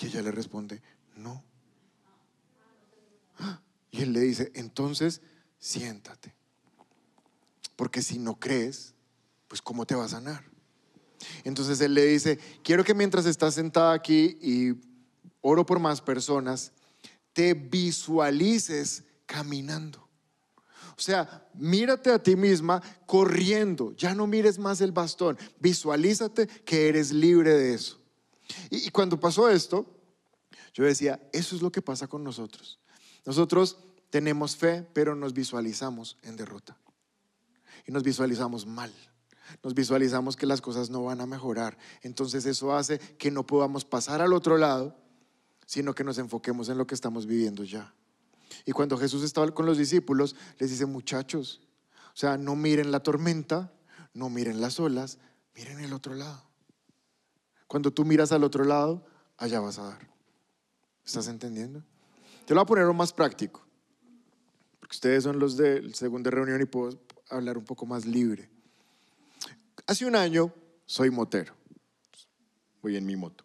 Y 0.01 0.07
ella 0.07 0.23
le 0.23 0.31
responde, 0.31 0.83
no. 1.17 1.45
Y 3.91 4.03
él 4.03 4.13
le 4.13 4.21
dice, 4.21 4.53
entonces 4.55 5.21
siéntate. 5.59 6.35
Porque 7.77 8.03
si 8.03 8.19
no 8.19 8.39
crees, 8.39 8.95
pues 9.51 9.61
¿cómo 9.61 9.85
te 9.85 9.97
va 9.97 10.05
a 10.05 10.09
sanar? 10.09 10.45
Entonces 11.43 11.81
él 11.81 11.93
le 11.93 12.07
dice, 12.07 12.39
quiero 12.63 12.85
que 12.85 12.95
mientras 12.95 13.27
estás 13.27 13.55
sentada 13.55 13.93
aquí 13.93 14.39
y 14.41 14.75
oro 15.41 15.67
por 15.67 15.81
más 15.81 16.01
personas, 16.01 16.71
te 17.33 17.55
visualices 17.55 19.03
caminando. 19.27 20.09
O 20.97 21.01
sea, 21.03 21.49
mírate 21.55 22.13
a 22.13 22.23
ti 22.23 22.37
misma 22.37 22.81
corriendo, 23.07 23.93
ya 23.97 24.15
no 24.15 24.29
mires 24.29 24.57
más 24.57 24.81
el 24.83 24.93
bastón, 24.93 25.37
visualízate 25.59 26.47
que 26.47 26.89
eres 26.89 27.11
libre 27.11 27.51
de 27.51 27.75
eso. 27.75 27.99
Y, 28.71 28.87
y 28.87 28.91
cuando 28.91 29.19
pasó 29.19 29.49
esto, 29.51 29.85
yo 30.73 30.85
decía, 30.85 31.21
eso 31.33 31.57
es 31.57 31.63
lo 31.63 31.73
que 31.73 31.83
pasa 31.83 32.07
con 32.07 32.23
nosotros. 32.23 32.79
Nosotros 33.27 33.79
tenemos 34.11 34.55
fe, 34.55 34.87
pero 34.93 35.17
nos 35.17 35.33
visualizamos 35.33 36.19
en 36.23 36.37
derrota. 36.37 36.79
Y 37.85 37.91
nos 37.91 38.05
visualizamos 38.05 38.65
mal. 38.65 38.93
Nos 39.63 39.75
visualizamos 39.75 40.37
que 40.37 40.47
las 40.47 40.61
cosas 40.61 40.91
no 40.91 41.05
van 41.05 41.21
a 41.21 41.27
mejorar. 41.27 41.77
Entonces 42.03 42.47
eso 42.47 42.75
hace 42.75 42.99
que 42.99 43.31
no 43.31 43.47
podamos 43.47 43.85
pasar 43.85 44.21
al 44.21 44.33
otro 44.33 44.57
lado, 44.57 44.97
sino 45.67 45.95
que 45.95 46.05
nos 46.05 46.19
enfoquemos 46.19 46.69
en 46.69 46.79
lo 46.79 46.87
que 46.87 46.95
estamos 46.95 47.27
viviendo 47.27 47.65
ya. 47.65 47.95
Y 48.65 48.73
cuando 48.73 48.97
Jesús 48.97 49.23
estaba 49.23 49.49
con 49.53 49.67
los 49.67 49.79
discípulos, 49.79 50.37
les 50.59 50.71
dice, 50.71 50.87
muchachos, 50.87 51.61
o 52.09 52.17
sea, 52.17 52.37
no 52.37 52.57
miren 52.57 52.91
la 52.91 53.01
tormenta, 53.01 53.73
no 54.13 54.29
miren 54.29 54.61
las 54.61 54.81
olas, 54.81 55.19
miren 55.55 55.81
el 55.81 55.93
otro 55.93 56.15
lado. 56.15 56.43
Cuando 57.67 57.93
tú 57.93 58.05
miras 58.05 58.33
al 58.33 58.43
otro 58.45 58.65
lado, 58.65 59.07
allá 59.37 59.61
vas 59.61 59.79
a 59.79 59.85
dar. 59.85 60.11
¿Estás 61.05 61.29
entendiendo? 61.29 61.85
Te 62.47 62.55
lo 62.55 62.61
voy 62.61 62.65
a 62.65 62.67
poner 62.67 62.95
más 62.95 63.13
práctico, 63.13 63.65
porque 64.81 64.95
ustedes 64.95 65.23
son 65.23 65.39
los 65.39 65.57
de 65.57 65.93
segunda 65.95 66.31
reunión 66.31 66.61
y 66.61 66.65
puedo 66.65 67.01
hablar 67.29 67.57
un 67.57 67.65
poco 67.65 67.87
más 67.87 68.07
libre. 68.07 68.51
Hace 69.91 70.07
un 70.07 70.14
año 70.14 70.55
soy 70.86 71.11
motero, 71.11 71.53
voy 72.80 72.97
en 72.97 73.05
mi 73.05 73.16
moto. 73.16 73.43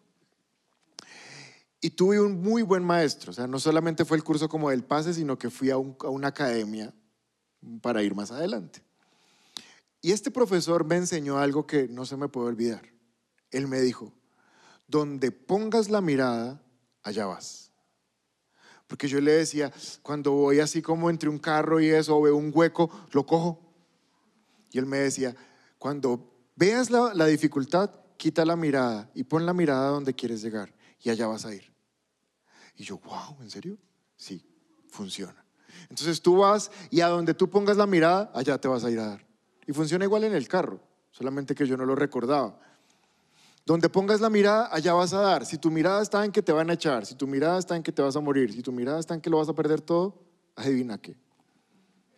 Y 1.80 1.90
tuve 1.90 2.20
un 2.20 2.40
muy 2.40 2.62
buen 2.62 2.84
maestro, 2.84 3.32
o 3.32 3.34
sea, 3.34 3.48
no 3.48 3.58
solamente 3.58 4.04
fue 4.04 4.16
el 4.16 4.22
curso 4.22 4.48
como 4.48 4.70
del 4.70 4.84
pase, 4.84 5.12
sino 5.12 5.36
que 5.36 5.50
fui 5.50 5.70
a, 5.70 5.76
una 5.76 6.28
academia 6.28 6.94
para 7.82 8.00
ir 8.04 8.14
más 8.14 8.30
adelante. 8.30 8.80
Y 10.00 10.12
este 10.12 10.30
profesor 10.30 10.84
me 10.84 10.94
enseñó 10.94 11.38
algo 11.38 11.66
que 11.66 11.88
no 11.88 12.06
se 12.06 12.16
me 12.16 12.28
puede 12.28 12.46
olvidar. 12.46 12.82
Él 13.50 13.66
me 13.66 13.80
dijo, 13.80 14.12
donde 14.86 15.32
pongas 15.32 15.90
la 15.90 16.00
mirada, 16.00 16.62
allá 17.02 17.26
vas. 17.26 17.72
Porque 18.86 19.08
yo 19.08 19.20
le 19.20 19.32
decía, 19.32 19.72
cuando 20.00 20.30
voy 20.30 20.60
así 20.60 20.80
como 20.80 21.10
entre 21.10 21.28
un 21.28 21.40
carro 21.40 21.80
y 21.80 21.88
eso, 21.88 22.16
o 22.16 22.22
veo 22.22 22.36
un 22.36 22.52
hueco, 22.54 22.88
lo 23.10 23.26
cojo. 23.26 23.60
Y 24.70 24.78
él 24.78 24.86
me 24.86 24.98
decía, 24.98 25.34
cuando 25.78 26.35
veas 26.56 26.90
la, 26.90 27.14
la 27.14 27.26
dificultad, 27.26 27.90
quita 28.16 28.44
la 28.44 28.56
mirada 28.56 29.10
y 29.14 29.24
pon 29.24 29.46
la 29.46 29.52
mirada 29.52 29.90
donde 29.90 30.14
quieres 30.14 30.42
llegar 30.42 30.74
y 31.00 31.10
allá 31.10 31.26
vas 31.28 31.46
a 31.46 31.54
ir. 31.54 31.72
Y 32.76 32.84
yo, 32.84 32.98
wow, 32.98 33.40
¿en 33.40 33.50
serio? 33.50 33.78
Sí, 34.16 34.44
funciona. 34.88 35.44
Entonces 35.88 36.20
tú 36.20 36.38
vas 36.38 36.70
y 36.90 37.00
a 37.00 37.08
donde 37.08 37.34
tú 37.34 37.48
pongas 37.48 37.76
la 37.76 37.86
mirada, 37.86 38.30
allá 38.34 38.58
te 38.58 38.68
vas 38.68 38.84
a 38.84 38.90
ir 38.90 38.98
a 38.98 39.06
dar. 39.06 39.26
Y 39.66 39.72
funciona 39.72 40.04
igual 40.04 40.24
en 40.24 40.34
el 40.34 40.48
carro, 40.48 40.80
solamente 41.10 41.54
que 41.54 41.66
yo 41.66 41.76
no 41.76 41.84
lo 41.84 41.94
recordaba. 41.94 42.58
Donde 43.64 43.88
pongas 43.88 44.20
la 44.20 44.30
mirada, 44.30 44.68
allá 44.72 44.92
vas 44.92 45.12
a 45.12 45.20
dar. 45.20 45.44
Si 45.44 45.58
tu 45.58 45.70
mirada 45.70 46.00
está 46.00 46.24
en 46.24 46.32
que 46.32 46.42
te 46.42 46.52
van 46.52 46.70
a 46.70 46.74
echar, 46.74 47.04
si 47.04 47.16
tu 47.16 47.26
mirada 47.26 47.58
está 47.58 47.74
en 47.76 47.82
que 47.82 47.92
te 47.92 48.00
vas 48.00 48.14
a 48.14 48.20
morir, 48.20 48.52
si 48.52 48.62
tu 48.62 48.72
mirada 48.72 49.00
está 49.00 49.14
en 49.14 49.20
que 49.20 49.28
lo 49.28 49.38
vas 49.38 49.48
a 49.48 49.54
perder 49.54 49.80
todo, 49.80 50.22
adivina 50.54 50.98
qué. 50.98 51.16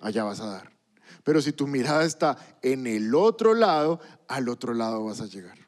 Allá 0.01 0.24
vas 0.24 0.41
a 0.41 0.47
dar. 0.47 0.77
Pero 1.24 1.40
si 1.40 1.52
tu 1.52 1.66
mirada 1.66 2.04
está 2.04 2.36
en 2.62 2.86
el 2.86 3.14
otro 3.14 3.54
lado, 3.54 4.00
al 4.26 4.48
otro 4.48 4.74
lado 4.74 5.04
vas 5.04 5.20
a 5.20 5.26
llegar. 5.26 5.59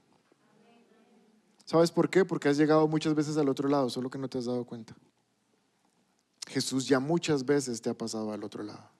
¿Sabes 1.64 1.92
por 1.92 2.10
qué? 2.10 2.24
Porque 2.24 2.48
has 2.48 2.56
llegado 2.56 2.88
muchas 2.88 3.14
veces 3.14 3.36
al 3.36 3.48
otro 3.48 3.68
lado, 3.68 3.90
solo 3.90 4.10
que 4.10 4.18
no 4.18 4.28
te 4.28 4.38
has 4.38 4.46
dado 4.46 4.64
cuenta. 4.64 4.96
Jesús 6.48 6.88
ya 6.88 6.98
muchas 6.98 7.44
veces 7.44 7.80
te 7.80 7.90
ha 7.90 7.94
pasado 7.94 8.32
al 8.32 8.42
otro 8.42 8.64
lado. 8.64 8.90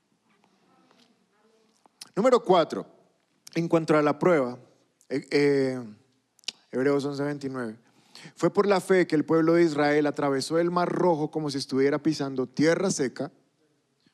Número 2.15 2.43
cuatro, 2.45 2.87
en 3.55 3.67
cuanto 3.67 3.97
a 3.97 4.03
la 4.03 4.19
prueba, 4.19 4.59
eh, 5.09 5.27
eh, 5.31 5.85
Hebreos 6.71 7.05
11:29, 7.05 7.77
fue 8.37 8.51
por 8.51 8.67
la 8.67 8.81
fe 8.81 9.07
que 9.07 9.17
el 9.17 9.25
pueblo 9.25 9.55
de 9.55 9.65
Israel 9.65 10.07
atravesó 10.07 10.59
el 10.59 10.71
mar 10.71 10.89
rojo 10.89 11.31
como 11.31 11.51
si 11.51 11.59
estuviera 11.59 11.99
pisando 11.99 12.47
tierra 12.47 12.91
seca. 12.91 13.33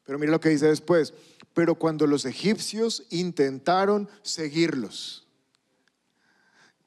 Pero 0.06 0.18
mira 0.18 0.32
lo 0.32 0.40
que 0.40 0.48
dice 0.48 0.66
después, 0.66 1.12
pero 1.52 1.74
cuando 1.74 2.06
los 2.06 2.24
egipcios 2.24 3.04
intentaron 3.10 4.08
seguirlos, 4.22 5.26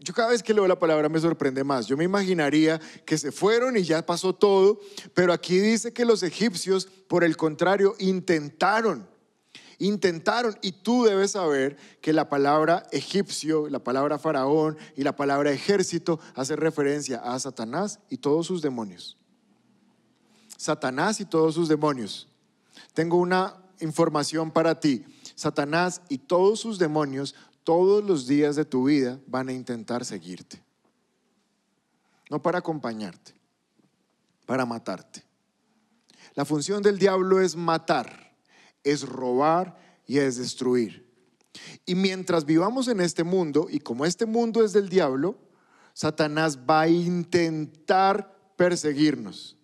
yo 0.02 0.14
cada 0.14 0.30
vez 0.30 0.42
que 0.42 0.54
leo 0.54 0.66
la 0.66 0.80
palabra 0.80 1.10
me 1.10 1.20
sorprende 1.20 1.66
más. 1.66 1.86
Yo 1.86 1.98
me 1.98 2.06
imaginaría 2.06 2.80
que 3.06 3.18
se 3.18 3.34
fueron 3.34 3.76
y 3.76 3.84
ya 3.84 4.06
pasó 4.06 4.34
todo, 4.34 4.80
pero 5.14 5.34
aquí 5.34 5.60
dice 5.60 5.92
que 5.92 6.06
los 6.06 6.24
egipcios, 6.24 6.86
por 6.86 7.26
el 7.26 7.36
contrario, 7.36 7.96
intentaron. 8.00 9.06
Intentaron, 9.78 10.58
y 10.62 10.72
tú 10.72 11.04
debes 11.04 11.32
saber 11.32 11.76
que 12.02 12.14
la 12.14 12.30
palabra 12.30 12.88
egipcio, 12.92 13.70
la 13.70 13.80
palabra 13.80 14.20
faraón 14.20 14.78
y 14.96 15.04
la 15.04 15.16
palabra 15.16 15.52
ejército 15.52 16.20
hace 16.34 16.56
referencia 16.56 17.18
a 17.18 17.38
Satanás 17.38 18.00
y 18.10 18.18
todos 18.18 18.48
sus 18.48 18.62
demonios. 18.62 19.18
Satanás 20.56 21.20
y 21.20 21.26
todos 21.26 21.56
sus 21.56 21.68
demonios. 21.68 22.29
Tengo 22.94 23.18
una 23.18 23.56
información 23.80 24.52
para 24.52 24.80
ti. 24.80 25.06
Satanás 25.36 26.02
y 26.10 26.18
todos 26.18 26.60
sus 26.60 26.80
demonios 26.80 27.36
todos 27.70 28.04
los 28.04 28.26
días 28.26 28.56
de 28.56 28.66
tu 28.66 28.86
vida 28.86 29.20
van 29.28 29.48
a 29.48 29.54
intentar 29.54 30.04
seguirte. 30.04 30.60
No 32.32 32.42
para 32.42 32.58
acompañarte, 32.58 33.36
para 34.48 34.66
matarte. 34.66 35.24
La 36.34 36.46
función 36.46 36.82
del 36.82 36.98
diablo 36.98 37.42
es 37.42 37.56
matar, 37.56 38.36
es 38.84 39.08
robar 39.08 39.78
y 40.08 40.18
es 40.18 40.38
destruir. 40.38 41.08
Y 41.86 41.94
mientras 41.94 42.44
vivamos 42.44 42.88
en 42.88 43.02
este 43.02 43.24
mundo, 43.24 43.68
y 43.70 43.80
como 43.82 44.04
este 44.04 44.26
mundo 44.26 44.66
es 44.66 44.74
del 44.74 44.90
diablo, 44.90 45.38
Satanás 45.94 46.58
va 46.68 46.82
a 46.82 46.90
intentar 46.90 48.36
perseguirnos. 48.56 49.59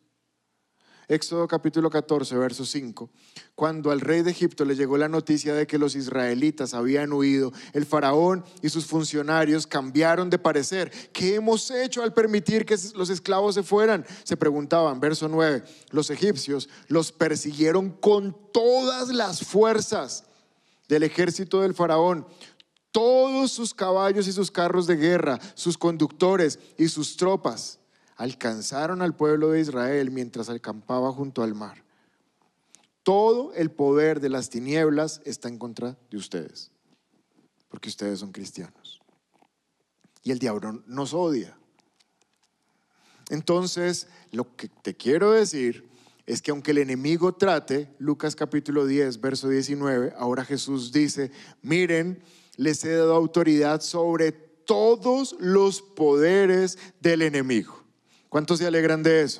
Éxodo 1.07 1.47
capítulo 1.47 1.89
14, 1.89 2.35
verso 2.35 2.65
5. 2.65 3.09
Cuando 3.53 3.91
al 3.91 4.01
rey 4.01 4.23
de 4.23 4.31
Egipto 4.31 4.65
le 4.65 4.75
llegó 4.75 4.97
la 4.97 5.07
noticia 5.07 5.53
de 5.53 5.67
que 5.67 5.77
los 5.77 5.95
israelitas 5.95 6.73
habían 6.73 7.13
huido, 7.13 7.53
el 7.73 7.85
faraón 7.85 8.43
y 8.63 8.69
sus 8.69 8.87
funcionarios 8.87 9.67
cambiaron 9.67 10.31
de 10.31 10.39
parecer. 10.39 10.91
¿Qué 11.13 11.35
hemos 11.35 11.69
hecho 11.69 12.01
al 12.01 12.13
permitir 12.13 12.65
que 12.65 12.75
los 12.95 13.11
esclavos 13.11 13.53
se 13.53 13.63
fueran? 13.63 14.05
Se 14.23 14.35
preguntaban, 14.35 14.99
verso 14.99 15.27
9. 15.27 15.63
Los 15.91 16.09
egipcios 16.09 16.69
los 16.87 17.11
persiguieron 17.11 17.91
con 17.91 18.35
todas 18.51 19.09
las 19.09 19.45
fuerzas 19.45 20.23
del 20.87 21.03
ejército 21.03 21.61
del 21.61 21.75
faraón 21.75 22.25
todos 22.91 23.51
sus 23.51 23.73
caballos 23.73 24.25
y 24.25 24.31
sus 24.31 24.49
carros 24.49 24.87
de 24.87 24.95
guerra, 24.95 25.37
sus 25.53 25.77
conductores 25.77 26.59
y 26.77 26.87
sus 26.87 27.17
tropas 27.17 27.77
alcanzaron 28.15 29.01
al 29.01 29.15
pueblo 29.15 29.51
de 29.51 29.61
Israel 29.61 30.11
mientras 30.11 30.49
acampaba 30.49 31.11
junto 31.11 31.43
al 31.43 31.53
mar. 31.53 31.83
Todo 33.03 33.53
el 33.53 33.69
poder 33.69 34.19
de 34.19 34.29
las 34.29 34.49
tinieblas 34.49 35.21
está 35.25 35.47
en 35.47 35.59
contra 35.59 35.97
de 36.09 36.17
ustedes, 36.17 36.71
porque 37.69 37.89
ustedes 37.89 38.19
son 38.19 38.31
cristianos. 38.31 39.01
Y 40.23 40.31
el 40.31 40.39
diablo 40.39 40.83
nos 40.87 41.13
odia. 41.13 41.55
Entonces, 43.29 44.07
lo 44.31 44.55
que 44.55 44.69
te 44.69 44.95
quiero 44.95 45.31
decir 45.31 45.87
es 46.25 46.41
que 46.41 46.51
aunque 46.51 46.71
el 46.71 46.79
enemigo 46.79 47.35
trate, 47.35 47.93
Lucas 47.99 48.35
capítulo 48.35 48.87
10, 48.87 49.21
verso 49.21 49.49
19, 49.49 50.13
ahora 50.17 50.43
Jesús 50.43 50.91
dice, 50.91 51.31
miren, 51.61 52.23
les 52.57 52.83
he 52.83 52.95
dado 52.95 53.15
autoridad 53.15 53.81
sobre 53.81 54.31
todos 54.31 55.35
los 55.39 55.81
poderes 55.83 56.79
del 56.99 57.21
enemigo. 57.21 57.84
¿Cuántos 58.35 58.59
se 58.59 58.67
alegran 58.67 59.01
de 59.01 59.21
eso? 59.21 59.39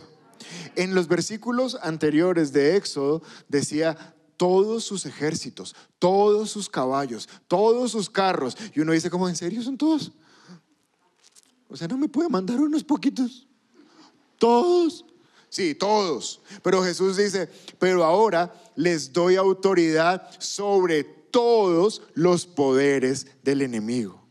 En 0.73 0.95
los 0.95 1.09
versículos 1.09 1.77
anteriores 1.81 2.53
de 2.53 2.77
Éxodo 2.77 3.21
decía 3.49 4.15
todos 4.37 4.85
sus 4.85 5.05
ejércitos, 5.05 5.75
todos 5.99 6.49
sus 6.49 6.69
caballos, 6.69 7.27
todos 7.49 7.91
sus 7.91 8.09
carros. 8.09 8.55
Y 8.73 8.79
uno 8.79 8.93
dice, 8.93 9.09
¿cómo 9.09 9.27
en 9.27 9.35
serio 9.35 9.61
son 9.61 9.77
todos? 9.77 10.13
O 11.67 11.75
sea, 11.75 11.89
no 11.89 11.97
me 11.97 12.07
puede 12.07 12.29
mandar 12.29 12.57
unos 12.61 12.85
poquitos. 12.85 13.49
Todos. 14.37 15.03
Sí, 15.49 15.75
todos. 15.75 16.39
Pero 16.63 16.81
Jesús 16.81 17.17
dice, 17.17 17.49
pero 17.77 18.01
ahora 18.01 18.53
les 18.77 19.11
doy 19.11 19.35
autoridad 19.35 20.25
sobre 20.39 21.03
todos 21.03 22.01
los 22.13 22.45
poderes 22.45 23.27
del 23.43 23.61
enemigo 23.61 24.24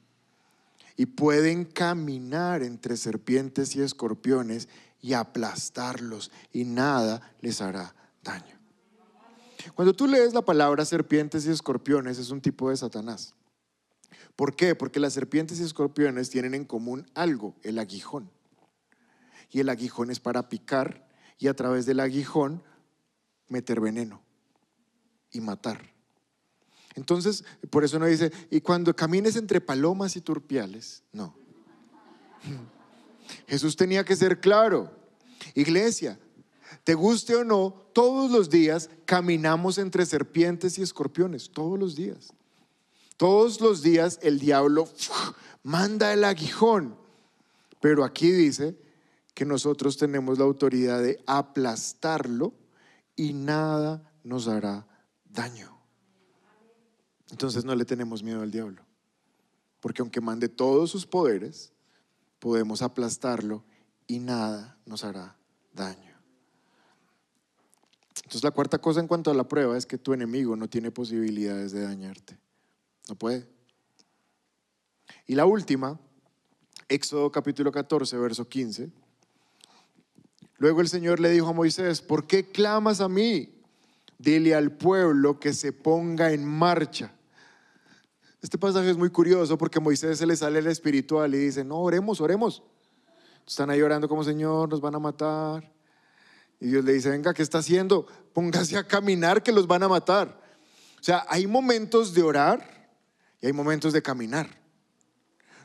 y 0.97 1.07
pueden 1.07 1.65
caminar 1.65 2.63
entre 2.63 2.97
serpientes 2.97 3.75
y 3.77 3.83
escorpiones 3.83 4.69
y 5.01 5.13
aplastarlos 5.13 6.31
y 6.53 6.65
nada 6.65 7.35
les 7.41 7.61
hará 7.61 7.95
daño. 8.23 8.59
Cuando 9.75 9.95
tú 9.95 10.07
lees 10.07 10.35
la 10.35 10.43
palabra 10.43 10.85
serpientes 10.85 11.47
y 11.47 11.51
escorpiones 11.51 12.19
es 12.19 12.31
un 12.31 12.41
tipo 12.41 12.71
de 12.71 12.77
Satanás. 12.77 13.35
¿Por 14.37 14.55
qué? 14.57 14.75
Porque 14.75 15.01
las 15.01 15.13
serpientes 15.13 15.61
y 15.61 15.65
escorpiones 15.65 16.31
tienen 16.31 16.55
en 16.55 16.65
común 16.65 17.07
algo, 17.15 17.55
el 17.63 17.79
aguijón. 17.79 18.31
Y 19.51 19.61
el 19.61 19.69
aguijón 19.69 20.11
es 20.11 20.21
para 20.21 20.49
picar 20.49 21.07
y 21.39 21.49
a 21.49 21.55
través 21.55 21.87
del 21.87 22.01
aguijón 22.01 22.63
meter 23.49 23.81
veneno 23.81 24.23
y 25.31 25.41
matar. 25.41 25.94
Entonces, 26.95 27.45
por 27.71 27.85
eso 27.85 27.99
no 27.99 28.07
dice, 28.07 28.33
y 28.51 28.61
cuando 28.61 28.95
camines 28.95 29.37
entre 29.37 29.61
palomas 29.61 30.17
y 30.17 30.21
turpiales, 30.21 31.03
no. 31.13 31.37
Jesús 33.49 33.77
tenía 33.77 34.05
que 34.05 34.17
ser 34.17 34.41
claro. 34.41 34.93
Iglesia, 35.55 36.19
te 36.85 36.95
guste 36.95 37.35
o 37.35 37.45
no, 37.45 37.75
todos 37.93 38.31
los 38.31 38.51
días 38.51 38.91
caminamos 39.05 39.79
entre 39.79 40.07
serpientes 40.07 40.79
y 40.79 40.83
escorpiones, 40.83 41.51
todos 41.51 41.79
los 41.79 41.95
días. 41.95 42.33
Todos 43.17 43.61
los 43.61 43.83
días 43.83 44.19
el 44.23 44.39
diablo 44.39 44.89
manda 45.63 46.13
el 46.13 46.25
aguijón, 46.25 46.97
pero 47.81 48.05
aquí 48.05 48.31
dice 48.31 48.77
que 49.35 49.45
nosotros 49.45 49.97
tenemos 49.97 50.39
la 50.39 50.45
autoridad 50.45 51.03
de 51.03 51.23
aplastarlo 51.27 52.55
y 53.17 53.33
nada 53.33 54.13
nos 54.25 54.49
hará 54.49 54.87
daño. 55.25 55.74
Entonces 57.35 57.65
no 57.65 57.75
le 57.75 57.85
tenemos 57.85 58.23
miedo 58.23 58.43
al 58.43 58.53
diablo, 58.53 58.81
porque 59.81 60.03
aunque 60.03 60.21
mande 60.21 60.49
todos 60.49 60.89
sus 60.89 61.05
poderes, 61.05 61.73
podemos 62.39 62.81
aplastarlo 62.81 63.65
y 64.07 64.21
nada 64.21 64.79
nos 64.87 65.03
hará 65.03 65.37
daño. 65.73 66.17
Entonces 68.19 68.45
la 68.45 68.53
cuarta 68.53 68.79
cosa 68.79 69.01
en 69.01 69.09
cuanto 69.09 69.33
a 69.33 69.35
la 69.35 69.49
prueba 69.49 69.77
es 69.77 69.85
que 69.85 69.99
tu 69.99 70.13
enemigo 70.13 70.55
no 70.55 70.69
tiene 70.69 70.93
posibilidades 70.93 71.73
de 71.73 71.81
dañarte. 71.81 72.39
No 73.09 73.17
puede. 73.17 73.49
Y 75.27 75.35
la 75.35 75.45
última, 75.45 75.99
Éxodo 76.89 77.33
capítulo 77.33 77.73
14, 77.73 78.17
verso 78.17 78.49
15. 78.49 78.93
Luego 80.59 80.81
el 80.81 80.89
Señor 80.89 81.19
le 81.19 81.31
dijo 81.31 81.49
a 81.49 81.53
Moisés, 81.53 82.01
¿por 82.01 82.29
qué 82.29 82.53
clamas 82.53 83.01
a 83.01 83.09
mí? 83.09 83.61
Dile 84.19 84.55
al 84.55 84.71
pueblo 84.71 85.41
que 85.41 85.53
se 85.53 85.73
ponga 85.73 86.31
en 86.31 86.45
marcha. 86.45 87.13
Este 88.45 88.59
pasaje 88.59 88.91
es 88.91 88.99
muy 88.99 89.09
curioso 89.09 89.57
porque 89.57 89.81
Moisés 89.81 90.19
se 90.19 90.27
le 90.27 90.37
sale 90.37 90.59
el 90.59 90.67
espiritual 90.67 91.35
y 91.35 91.39
dice, 91.39 91.65
no, 91.65 91.81
oremos, 91.81 92.21
oremos. 92.21 92.63
Están 93.47 93.71
ahí 93.71 93.81
orando 93.81 94.07
como 94.07 94.23
Señor, 94.23 94.69
nos 94.69 94.83
van 94.83 94.95
a 94.95 94.99
matar. 94.99 95.73
Y 96.61 96.67
Dios 96.67 96.85
le 96.85 96.93
dice, 96.93 97.09
venga, 97.09 97.33
¿qué 97.33 97.43
está 97.43 97.57
haciendo? 97.57 98.07
Póngase 98.35 98.77
a 98.77 98.87
caminar 98.87 99.43
que 99.43 99.51
los 99.51 99.67
van 99.67 99.83
a 99.83 99.89
matar. 99.89 100.39
O 101.01 101.03
sea, 101.03 101.25
hay 101.31 101.47
momentos 101.47 102.13
de 102.13 102.23
orar 102.23 102.91
y 103.41 103.47
hay 103.47 103.55
momentos 103.55 103.95
de 103.95 104.03
caminar. 104.03 104.47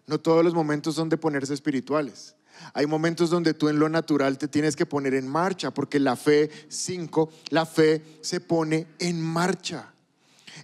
No 0.08 0.18
todos 0.18 0.42
los 0.42 0.54
momentos 0.54 0.96
son 0.96 1.10
de 1.10 1.18
ponerse 1.18 1.54
espirituales. 1.54 2.38
Hay 2.74 2.86
momentos 2.86 3.30
donde 3.30 3.54
tú 3.54 3.68
en 3.68 3.78
lo 3.78 3.90
natural 3.90 4.38
te 4.38 4.48
tienes 4.48 4.78
que 4.78 4.86
poner 4.86 5.16
en 5.16 5.28
marcha, 5.28 5.72
porque 5.72 6.00
la 6.00 6.16
fe 6.16 6.50
5, 6.70 7.30
la 7.50 7.66
fe 7.66 8.20
se 8.22 8.40
pone 8.40 8.88
en 9.00 9.22
marcha. 9.22 9.94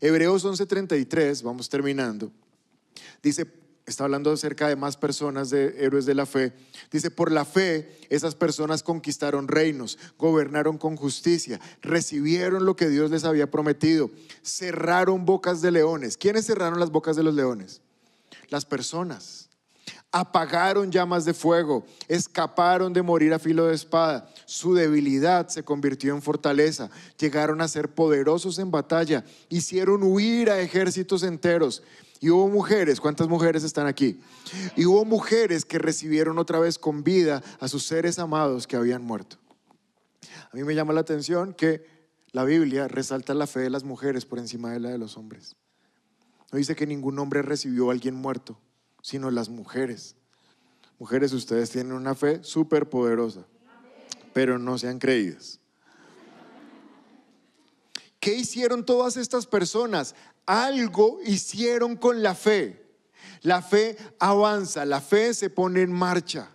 Hebreos 0.02 0.46
11:33, 0.46 1.42
vamos 1.44 1.70
terminando. 1.70 2.32
Dice, 3.22 3.48
está 3.86 4.06
hablando 4.06 4.32
acerca 4.32 4.68
de 4.68 4.76
más 4.76 4.98
personas 4.98 5.50
de 5.50 5.76
héroes 5.80 6.06
de 6.06 6.16
la 6.16 6.26
fe. 6.26 6.54
Dice, 6.92 7.12
por 7.12 7.32
la 7.32 7.46
fe 7.46 8.00
esas 8.10 8.36
personas 8.36 8.84
conquistaron 8.84 9.48
reinos, 9.48 9.98
gobernaron 10.18 10.78
con 10.78 10.96
justicia, 10.96 11.60
recibieron 11.82 12.66
lo 12.66 12.76
que 12.76 12.90
Dios 12.90 13.12
les 13.12 13.24
había 13.24 13.52
prometido, 13.52 14.12
cerraron 14.44 15.26
bocas 15.26 15.62
de 15.62 15.72
leones. 15.72 16.18
¿Quiénes 16.18 16.46
cerraron 16.46 16.80
las 16.80 16.92
bocas 16.92 17.16
de 17.16 17.24
los 17.24 17.36
leones? 17.36 17.82
Las 18.50 18.66
personas 18.66 19.45
apagaron 20.16 20.94
llamas 20.94 21.26
de 21.26 21.34
fuego, 21.34 21.86
escaparon 22.08 22.94
de 22.94 23.02
morir 23.02 23.34
a 23.34 23.40
filo 23.40 23.66
de 23.66 23.76
espada. 23.76 24.30
Su 24.46 24.74
debilidad 24.74 25.50
se 25.50 25.64
convirtió 25.64 26.16
en 26.16 26.22
fortaleza, 26.22 26.90
llegaron 27.20 27.60
a 27.60 27.68
ser 27.68 27.94
poderosos 27.94 28.58
en 28.60 28.72
batalla, 28.72 29.26
hicieron 29.50 30.04
huir 30.04 30.50
a 30.50 30.62
ejércitos 30.62 31.22
enteros. 31.24 31.84
Y 32.22 32.30
hubo 32.30 32.48
mujeres, 32.48 33.02
¿cuántas 33.02 33.28
mujeres 33.28 33.66
están 33.66 33.88
aquí? 33.88 34.22
Y 34.78 34.86
hubo 34.86 35.04
mujeres 35.04 35.66
que 35.66 35.80
recibieron 35.80 36.40
otra 36.40 36.60
vez 36.60 36.80
con 36.80 37.04
vida 37.04 37.44
a 37.60 37.68
sus 37.68 37.86
seres 37.86 38.18
amados 38.18 38.68
que 38.68 38.78
habían 38.78 39.04
muerto. 39.04 39.36
A 40.50 40.56
mí 40.56 40.64
me 40.64 40.76
llama 40.76 40.94
la 40.94 41.02
atención 41.02 41.54
que 41.54 41.86
la 42.32 42.46
Biblia 42.46 42.88
resalta 42.88 43.34
la 43.34 43.48
fe 43.48 43.60
de 43.60 43.70
las 43.70 43.84
mujeres 43.84 44.26
por 44.26 44.40
encima 44.40 44.72
de 44.72 44.80
la 44.80 44.92
de 44.92 44.98
los 44.98 45.18
hombres. 45.18 45.58
No 46.54 46.58
dice 46.58 46.74
que 46.74 46.88
ningún 46.88 47.20
hombre 47.20 47.42
recibió 47.42 47.90
a 47.90 47.92
alguien 47.92 48.16
muerto 48.16 48.58
sino 49.06 49.30
las 49.30 49.50
mujeres. 49.50 50.16
Mujeres, 50.98 51.32
ustedes 51.32 51.70
tienen 51.70 51.94
una 51.94 52.16
fe 52.16 52.44
súper 52.44 52.90
poderosa, 52.90 53.46
pero 54.34 54.58
no 54.58 54.80
sean 54.80 54.98
creídas. 54.98 55.60
¿Qué 58.20 58.34
hicieron 58.34 58.84
todas 58.84 59.16
estas 59.16 59.46
personas? 59.46 60.16
Algo 60.48 61.20
hicieron 61.24 61.98
con 61.98 62.24
la 62.24 62.34
fe. 62.34 62.84
La 63.44 63.62
fe 63.62 63.96
avanza, 64.18 64.86
la 64.86 65.02
fe 65.02 65.36
se 65.36 65.52
pone 65.52 65.84
en 65.84 65.92
marcha. 65.92 66.50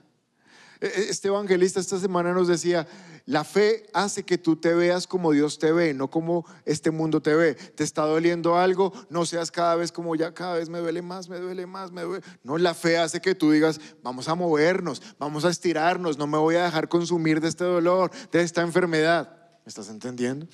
E, 0.81 0.87
e, 0.87 1.09
este 1.09 1.29
evangelista 1.29 1.79
esta 1.79 2.01
semana 2.01 2.33
nos 2.33 2.49
decía, 2.49 2.85
la 3.31 3.45
fe 3.45 3.87
hace 3.93 4.25
que 4.25 4.39
tú 4.39 4.57
te 4.57 4.75
veas 4.75 5.07
como 5.07 5.31
Dios 5.31 5.61
te 5.61 5.71
ve, 5.71 5.95
no 5.95 6.11
como 6.11 6.45
este 6.65 6.91
mundo 6.91 7.23
te 7.23 7.33
ve. 7.33 7.55
¿Te 7.55 7.85
está 7.85 8.03
doliendo 8.03 8.59
algo? 8.59 8.93
No 9.09 9.25
seas 9.25 9.53
cada 9.53 9.77
vez 9.77 9.93
como 9.93 10.17
ya 10.17 10.35
cada 10.35 10.55
vez 10.55 10.69
me 10.69 10.81
duele 10.81 11.01
más, 11.01 11.29
me 11.29 11.39
duele 11.39 11.65
más, 11.65 11.93
me 11.93 12.03
duele. 12.03 12.25
No, 12.43 12.59
la 12.59 12.75
fe 12.75 12.99
hace 12.99 13.21
que 13.21 13.37
tú 13.37 13.53
digas, 13.53 13.81
vamos 14.03 14.27
a 14.29 14.35
movernos, 14.35 15.01
vamos 15.17 15.45
a 15.45 15.51
estirarnos, 15.51 16.19
no 16.19 16.27
me 16.27 16.39
voy 16.39 16.57
a 16.57 16.65
dejar 16.65 16.89
consumir 16.89 17.41
de 17.41 17.47
este 17.47 17.63
dolor, 17.63 18.11
de 18.33 18.43
esta 18.43 18.63
enfermedad. 18.63 19.31
¿Me 19.65 19.69
estás 19.69 19.91
entendiendo? 19.91 20.49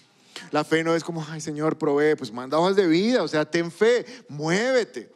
La 0.51 0.62
fe 0.62 0.85
no 0.85 0.95
es 0.95 1.03
como, 1.03 1.24
ay 1.31 1.41
Señor, 1.41 1.79
provee, 1.79 2.14
pues 2.14 2.31
manda 2.31 2.59
hojas 2.59 2.77
de 2.77 2.87
vida, 2.87 3.22
o 3.22 3.29
sea, 3.29 3.51
ten 3.51 3.72
fe, 3.72 4.05
muévete. 4.29 5.16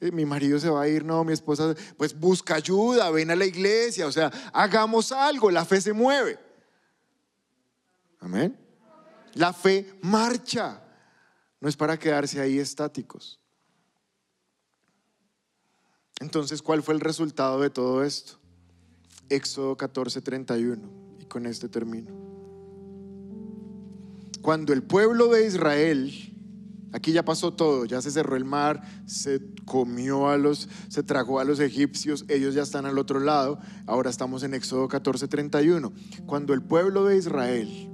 Eh, 0.00 0.12
mi 0.12 0.24
marido 0.24 0.60
se 0.60 0.70
va 0.70 0.82
a 0.82 0.88
ir, 0.88 1.04
no, 1.04 1.24
mi 1.24 1.32
esposa, 1.32 1.74
pues 1.96 2.18
busca 2.18 2.54
ayuda, 2.54 3.10
ven 3.10 3.30
a 3.30 3.36
la 3.36 3.44
iglesia, 3.44 4.06
o 4.06 4.12
sea, 4.12 4.30
hagamos 4.52 5.10
algo, 5.10 5.50
la 5.50 5.64
fe 5.64 5.80
se 5.80 5.92
mueve. 5.92 6.38
Amén. 8.20 8.56
La 9.34 9.52
fe 9.52 9.94
marcha, 10.02 10.82
no 11.60 11.68
es 11.68 11.76
para 11.76 11.98
quedarse 11.98 12.40
ahí 12.40 12.58
estáticos. 12.58 13.40
Entonces, 16.20 16.62
¿cuál 16.62 16.82
fue 16.82 16.94
el 16.94 17.00
resultado 17.00 17.60
de 17.60 17.70
todo 17.70 18.04
esto? 18.04 18.38
Éxodo 19.28 19.76
14, 19.76 20.20
31, 20.20 20.88
y 21.18 21.24
con 21.24 21.46
este 21.46 21.68
termino. 21.68 22.12
Cuando 24.42 24.72
el 24.72 24.82
pueblo 24.82 25.28
de 25.28 25.46
Israel 25.46 26.30
Aquí 26.92 27.12
ya 27.12 27.24
pasó 27.24 27.52
todo, 27.52 27.84
ya 27.84 28.02
se 28.02 28.10
cerró 28.10 28.36
el 28.36 28.44
mar, 28.44 28.82
se 29.06 29.40
comió 29.64 30.28
a 30.28 30.36
los, 30.36 30.68
se 30.88 31.02
tragó 31.02 31.38
a 31.38 31.44
los 31.44 31.60
egipcios, 31.60 32.24
ellos 32.28 32.54
ya 32.54 32.62
están 32.62 32.84
al 32.86 32.98
otro 32.98 33.20
lado. 33.20 33.60
Ahora 33.86 34.10
estamos 34.10 34.42
en 34.42 34.54
Éxodo 34.54 34.88
14:31. 34.88 35.92
Cuando 36.26 36.52
el 36.52 36.62
pueblo 36.62 37.04
de 37.04 37.16
Israel 37.16 37.90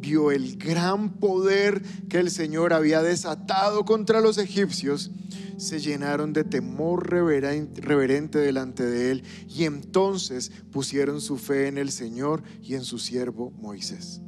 vio 0.00 0.32
el 0.32 0.56
gran 0.56 1.10
poder 1.20 1.82
que 2.08 2.18
el 2.18 2.30
Señor 2.30 2.72
había 2.72 3.02
desatado 3.02 3.84
contra 3.84 4.20
los 4.20 4.38
egipcios, 4.38 5.10
se 5.58 5.78
llenaron 5.78 6.32
de 6.32 6.42
temor 6.42 7.08
reverente 7.08 8.38
delante 8.38 8.84
de 8.84 9.12
él 9.12 9.24
y 9.48 9.64
entonces 9.64 10.50
pusieron 10.72 11.20
su 11.20 11.38
fe 11.38 11.68
en 11.68 11.78
el 11.78 11.92
Señor 11.92 12.42
y 12.62 12.74
en 12.74 12.82
su 12.82 12.98
siervo 12.98 13.52
Moisés. 13.52 14.22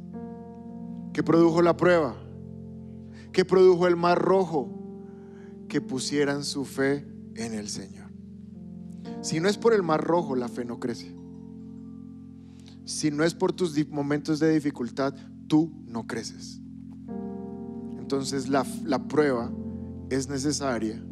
¿Qué 1.11 1.23
produjo 1.23 1.61
la 1.61 1.75
prueba? 1.75 2.24
¿Qué 3.35 3.43
produjo 3.43 3.85
el 3.85 3.97
mar 3.97 4.17
rojo? 4.17 4.69
Que 5.67 5.81
pusieran 5.81 6.45
su 6.45 6.63
fe 6.63 7.05
en 7.35 7.53
el 7.53 7.67
Señor. 7.67 8.09
Si 9.19 9.41
no 9.41 9.49
es 9.49 9.57
por 9.57 9.73
el 9.73 9.83
mar 9.83 10.01
rojo, 10.01 10.37
la 10.37 10.47
fe 10.47 10.63
no 10.63 10.79
crece. 10.79 11.13
Si 12.85 13.11
no 13.11 13.25
es 13.25 13.33
por 13.33 13.51
tus 13.51 13.75
momentos 13.89 14.39
de 14.39 14.53
dificultad, 14.53 15.13
tú 15.49 15.69
no 15.85 16.07
creces. 16.07 16.61
Entonces 17.97 18.47
la, 18.47 18.65
la 18.85 19.05
prueba 19.05 19.51
es 20.09 20.29
necesaria 20.29 21.05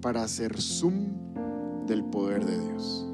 para 0.00 0.22
hacer 0.22 0.62
zoom 0.62 1.86
del 1.88 2.04
poder 2.04 2.46
de 2.46 2.56
Dios 2.68 3.13